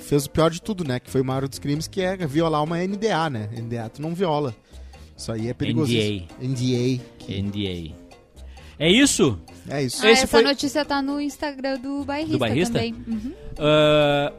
fez 0.00 0.24
o 0.24 0.30
pior 0.30 0.50
de 0.50 0.62
tudo, 0.62 0.82
né, 0.82 0.98
que 0.98 1.10
foi 1.10 1.20
o 1.20 1.24
maior 1.24 1.46
dos 1.46 1.58
crimes, 1.58 1.86
que 1.86 2.00
é 2.00 2.16
violar 2.16 2.62
uma 2.64 2.78
NDA, 2.78 3.28
né, 3.28 3.50
NDA 3.52 3.90
tu 3.90 4.00
não 4.00 4.14
viola. 4.14 4.54
Isso 5.16 5.30
aí 5.30 5.48
é 5.48 5.54
perigoso. 5.54 5.92
NDA. 5.92 6.24
NDA. 6.40 7.02
NDA. 7.28 7.94
É 8.78 8.90
isso? 8.90 9.38
É 9.68 9.82
isso. 9.82 10.04
Ah, 10.04 10.10
essa 10.10 10.26
foi- 10.26 10.42
notícia 10.42 10.84
tá 10.84 11.00
no 11.00 11.20
Instagram 11.20 11.78
do 11.78 12.04
Bairrista, 12.04 12.32
Do 12.32 12.38
Bairrista? 12.38 12.74
também. 12.74 12.94
Uhum. 13.06 13.32
Ah, 13.58 14.32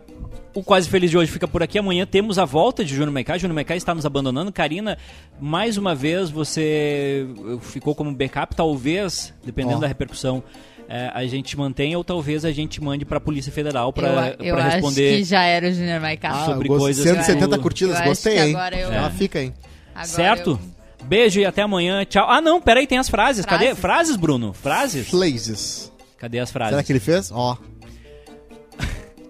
o 0.53 0.63
Quase 0.63 0.89
Feliz 0.89 1.09
de 1.11 1.17
hoje 1.17 1.31
fica 1.31 1.47
por 1.47 1.61
aqui. 1.63 1.77
Amanhã 1.79 2.05
temos 2.05 2.37
a 2.37 2.45
volta 2.45 2.83
de 2.83 2.93
Júnior 2.93 3.11
Maicá. 3.11 3.37
Júnior 3.37 3.55
Maicá 3.55 3.75
está 3.75 3.93
nos 3.95 4.05
abandonando. 4.05 4.51
Karina, 4.51 4.97
mais 5.39 5.77
uma 5.77 5.93
vez 5.95 6.29
você 6.29 7.25
ficou 7.61 7.93
como 7.95 8.13
backup. 8.13 8.55
Talvez, 8.55 9.33
dependendo 9.43 9.77
Ó. 9.77 9.81
da 9.81 9.87
repercussão, 9.87 10.43
eh, 10.87 11.09
a 11.13 11.25
gente 11.25 11.57
mantenha 11.57 11.97
ou 11.97 12.03
talvez 12.03 12.45
a 12.45 12.51
gente 12.51 12.81
mande 12.81 13.03
para 13.05 13.17
a 13.17 13.21
Polícia 13.21 13.51
Federal 13.51 13.91
para 13.91 14.35
responder. 14.69 15.09
acho 15.09 15.17
que 15.17 15.23
já 15.23 15.43
era 15.43 15.67
o 15.67 15.73
Junior 15.73 15.99
Maiká. 15.99 16.29
Ah, 16.29 16.45
sobre 16.45 16.67
coisas 16.67 17.03
170 17.03 17.57
que- 17.57 17.63
curtidas, 17.63 17.95
Eu 17.95 17.99
acho 18.01 18.09
gostei, 18.09 18.35
que 18.35 18.39
hein? 18.41 18.55
agora 18.55 18.75
eu- 18.79 18.91
Ela 18.91 19.09
fica, 19.11 19.41
hein? 19.41 19.53
Agora 19.93 20.07
certo? 20.07 20.49
eu- 20.51 20.74
Beijo 21.07 21.39
e 21.39 21.45
até 21.45 21.61
amanhã. 21.61 22.03
Tchau. 22.05 22.25
Ah, 22.29 22.41
não, 22.41 22.61
peraí, 22.61 22.87
tem 22.87 22.97
as 22.97 23.09
frases. 23.09 23.45
Cadê? 23.45 23.65
Frases? 23.67 23.79
Frases, 23.81 24.15
Bruno? 24.15 24.53
Frases? 24.53 25.07
Flazes. 25.07 25.91
Cadê 26.17 26.39
as 26.39 26.51
frases? 26.51 26.71
Será 26.71 26.83
que 26.83 26.91
ele 26.91 26.99
fez? 26.99 27.31
Ó. 27.31 27.57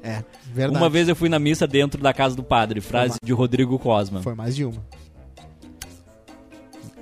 É, 0.07 0.23
verdade. 0.53 0.77
Uma 0.83 0.87
vez 0.87 1.09
eu 1.09 1.15
fui 1.15 1.27
na 1.29 1.39
missa 1.39 1.65
dentro 1.65 1.99
da 1.99 2.13
casa 2.13 2.35
do 2.35 2.43
padre. 2.43 2.79
Frase 2.79 3.17
de 3.23 3.33
Rodrigo 3.33 3.79
Cosma. 3.79 4.21
Foi 4.21 4.35
mais 4.35 4.55
de 4.55 4.63
uma. 4.63 4.85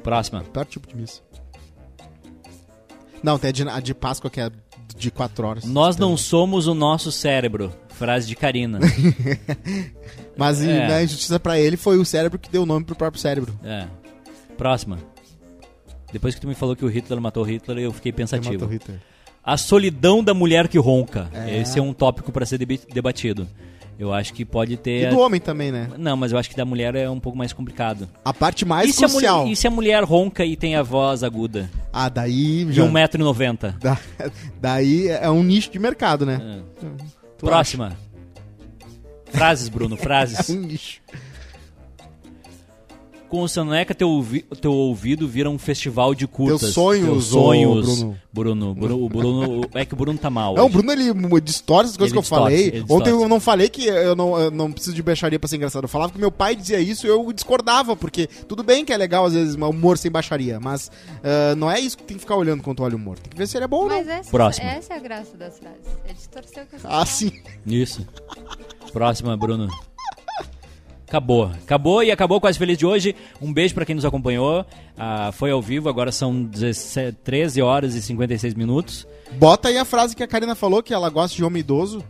Próxima. 0.02 0.42
Pior 0.42 0.66
tipo 0.66 0.88
de 0.88 0.96
missa. 0.96 1.22
Não, 3.22 3.38
tem 3.38 3.50
a 3.50 3.52
de, 3.52 3.68
a 3.70 3.80
de 3.82 3.94
Páscoa 3.94 4.30
que 4.30 4.40
é 4.40 4.50
de 4.96 5.12
4 5.12 5.46
horas. 5.46 5.64
Nós 5.66 5.98
não 5.98 6.16
somos 6.16 6.66
o 6.68 6.74
nosso 6.74 7.12
cérebro. 7.12 7.74
Frase 7.90 8.26
de 8.28 8.36
Karina. 8.38 8.80
Mas 10.38 10.62
É. 10.62 10.88
na 10.88 11.04
injustiça 11.04 11.38
pra 11.40 11.60
ele 11.60 11.76
foi 11.76 11.98
o 11.98 12.06
cérebro 12.06 12.40
que 12.40 12.50
deu 12.50 12.64
o 12.64 12.66
nome 12.66 12.86
pro 12.86 12.96
próprio 12.96 13.22
cérebro. 13.22 13.54
É. 13.64 13.86
Próxima. 14.58 15.00
Depois 16.12 16.36
que 16.36 16.42
tu 16.42 16.48
me 16.48 16.54
falou 16.56 16.76
que 16.76 16.86
o 16.86 16.88
Hitler 16.88 17.20
matou 17.20 17.44
Hitler, 17.44 17.80
eu 17.80 17.92
fiquei 17.92 18.12
pensativo. 18.12 18.54
matou 18.54 18.68
Hitler. 18.68 19.00
A 19.44 19.58
solidão 19.58 20.24
da 20.24 20.34
mulher 20.34 20.68
que 20.68 20.78
ronca. 20.78 21.30
É. 21.34 21.60
Esse 21.60 21.80
é 21.80 21.82
um 21.82 21.92
tópico 21.94 22.32
para 22.32 22.46
ser 22.46 22.58
debatido. 22.58 23.48
Eu 24.00 24.12
acho 24.14 24.34
que 24.34 24.44
pode 24.44 24.74
E 24.74 24.78
ter. 24.78 25.10
do 25.10 25.20
homem 25.20 25.40
também, 25.40 25.72
né? 25.72 25.90
Não, 25.98 26.16
mas 26.18 26.32
eu 26.32 26.38
acho 26.38 26.50
que 26.50 26.56
da 26.56 26.66
mulher 26.66 26.96
é 26.96 27.10
um 27.10 27.20
pouco 27.20 27.38
mais 27.38 27.54
complicado. 27.54 28.10
A 28.26 28.34
parte 28.34 28.66
mais 28.66 28.90
e, 28.90 28.98
crucial. 28.98 29.40
mulher, 29.42 29.52
e 29.52 29.56
se 29.56 29.68
a 29.68 29.72
mulher 29.72 30.04
ronca 30.04 30.44
e 30.46 30.56
tem 30.56 30.76
a 30.76 30.82
voz 30.82 31.24
aguda? 31.24 31.70
Ah, 31.92 32.10
daí. 32.10 32.66
De 32.66 32.74
já- 32.74 32.84
1,90m. 32.84 33.74
da- 33.80 34.00
daí 34.60 35.08
é 35.10 35.30
um 35.30 35.44
nicho 35.44 35.70
de 35.72 35.78
mercado, 35.80 36.26
né? 36.26 36.62
Tu 37.38 37.46
Próxima. 37.46 37.96
Frases, 39.32 39.68
Bruno, 39.70 39.98
frases. 39.98 40.50
É 40.50 40.54
um 40.54 40.62
nicho. 40.62 41.02
Com 43.34 43.42
o 43.42 43.48
Soneca, 43.50 43.96
teu, 43.96 44.10
ouvi- 44.10 44.46
teu 44.62 44.72
ouvido 44.72 45.28
vira 45.28 45.50
um 45.50 45.58
festival 45.58 46.14
de 46.14 46.28
curtas. 46.28 46.60
Teus 46.60 46.74
sonhos, 46.76 47.08
Teus 47.08 47.26
sonhos, 47.26 47.88
Bruno. 47.88 48.20
Bruno. 48.32 48.76
Bruno, 48.76 49.10
Bruno. 49.10 49.62
É 49.74 49.84
que 49.84 49.96
o 49.96 49.98
Bruno 49.98 50.20
tá 50.20 50.30
mal. 50.30 50.54
Não, 50.56 50.68
o. 50.68 50.70
Bruno 50.70 50.92
ele 50.92 51.12
distorce 51.42 51.90
as 51.90 51.98
coisas 51.98 52.12
Ele 52.12 52.12
que 52.12 52.18
eu 52.18 52.22
distorce, 52.22 52.70
falei. 52.70 52.86
Ontem 52.88 53.10
eu 53.10 53.28
não 53.28 53.40
falei 53.40 53.70
que 53.70 53.88
eu 53.88 54.16
não, 54.16 54.38
eu 54.40 54.52
não 54.52 54.72
preciso 54.72 54.96
de 54.96 55.02
baixaria 55.02 55.40
pra 55.40 55.50
ser 55.50 55.56
engraçado. 55.56 55.86
Eu 55.86 55.90
falava 55.90 56.12
que 56.12 56.20
meu 56.20 56.32
pai 56.32 56.56
dizia 56.56 56.80
isso 56.80 57.08
e 57.08 57.10
eu 57.10 57.34
discordava, 57.34 57.96
porque 57.96 58.28
tudo 58.48 58.62
bem 58.62 58.86
que 58.86 58.94
é 58.94 58.98
legal 58.98 59.26
às 59.26 59.34
vezes 59.34 59.56
humor 59.56 59.98
sem 59.98 60.12
baixaria, 60.12 60.60
mas 60.60 60.92
ah, 61.24 61.56
não 61.56 61.72
é 61.72 61.80
isso 61.80 61.98
que 61.98 62.04
tem 62.04 62.18
que 62.18 62.22
ficar 62.22 62.36
olhando 62.36 62.62
quando 62.62 62.78
tu 62.78 62.84
olha 62.84 62.94
o 62.94 63.00
humor. 63.00 63.18
Tem 63.18 63.32
que 63.32 63.38
ver 63.38 63.48
se 63.48 63.58
ele 63.58 63.66
é 63.66 63.68
bom 63.68 63.78
ou 63.78 63.90
não. 63.90 63.96
Mas 63.98 64.08
essa, 64.08 64.30
Próximo. 64.30 64.68
essa 64.68 64.94
é 64.94 64.98
a 64.98 65.00
graça 65.00 65.36
das 65.36 65.58
frases. 65.58 65.80
É 66.08 66.14
distorcer 66.14 66.64
o 66.66 66.68
que 66.68 66.80
você 66.80 66.88
Ah, 66.88 67.04
sim. 67.04 67.32
Isso. 67.66 68.06
Próxima, 68.92 69.36
Bruno. 69.36 69.70
Acabou. 71.14 71.44
Acabou 71.64 72.02
e 72.04 72.10
acabou 72.12 72.42
com 72.42 72.48
as 72.48 72.58
Feliz 72.58 72.76
de 72.76 72.88
hoje. 72.88 73.16
Um 73.40 73.54
beijo 73.54 73.76
pra 73.76 73.86
quem 73.86 73.94
nos 73.94 74.04
acompanhou. 74.04 74.66
Ah, 74.98 75.30
foi 75.32 75.52
ao 75.52 75.62
vivo, 75.62 75.88
agora 75.88 76.12
são 76.12 76.44
17, 76.44 77.20
13 77.24 77.62
horas 77.62 77.94
e 77.94 78.02
56 78.02 78.56
minutos. 78.56 79.06
Bota 79.34 79.68
aí 79.68 79.78
a 79.78 79.86
frase 79.86 80.16
que 80.16 80.24
a 80.24 80.28
Karina 80.28 80.56
falou, 80.56 80.82
que 80.82 80.92
ela 80.92 81.12
gosta 81.12 81.36
de 81.38 81.44
homem 81.44 81.60
idoso. 81.60 82.04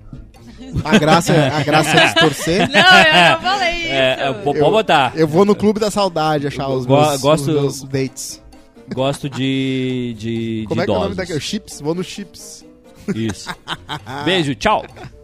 A 0.85 0.97
graça, 0.97 1.33
a 1.33 1.61
graça 1.63 1.89
é 1.97 2.05
distorcer. 2.05 2.59
Não, 2.71 2.79
eu 2.79 3.31
não 3.33 3.41
falei 3.41 3.73
isso. 3.81 3.87
É, 3.91 4.17
é, 4.29 4.33
pode 4.33 4.59
Eu- 4.59 4.71
botar. 4.71 5.11
Eu 5.17 5.27
vou 5.27 5.43
no 5.43 5.53
clube 5.55 5.81
da 5.81 5.91
saudade 5.91 6.47
achar 6.47 6.69
Eu 6.69 6.77
os 6.77 6.85
go- 6.85 6.95
meus, 6.95 7.21
gosto- 7.21 7.51
os 7.51 7.61
meus 7.61 7.83
dates. 7.83 8.41
Gosto 8.93 9.29
de, 9.29 10.15
de, 10.17 10.65
Como 10.69 10.79
de 10.79 10.83
é 10.83 10.85
que 10.85 10.91
é 10.91 10.95
o 10.95 10.99
nome 11.03 11.15
daquele? 11.15 11.39
Chips? 11.41 11.81
Vou 11.81 11.93
no 11.93 12.03
Chips. 12.03 12.65
Isso. 13.13 13.49
Beijo, 14.23 14.55
tchau. 14.55 14.85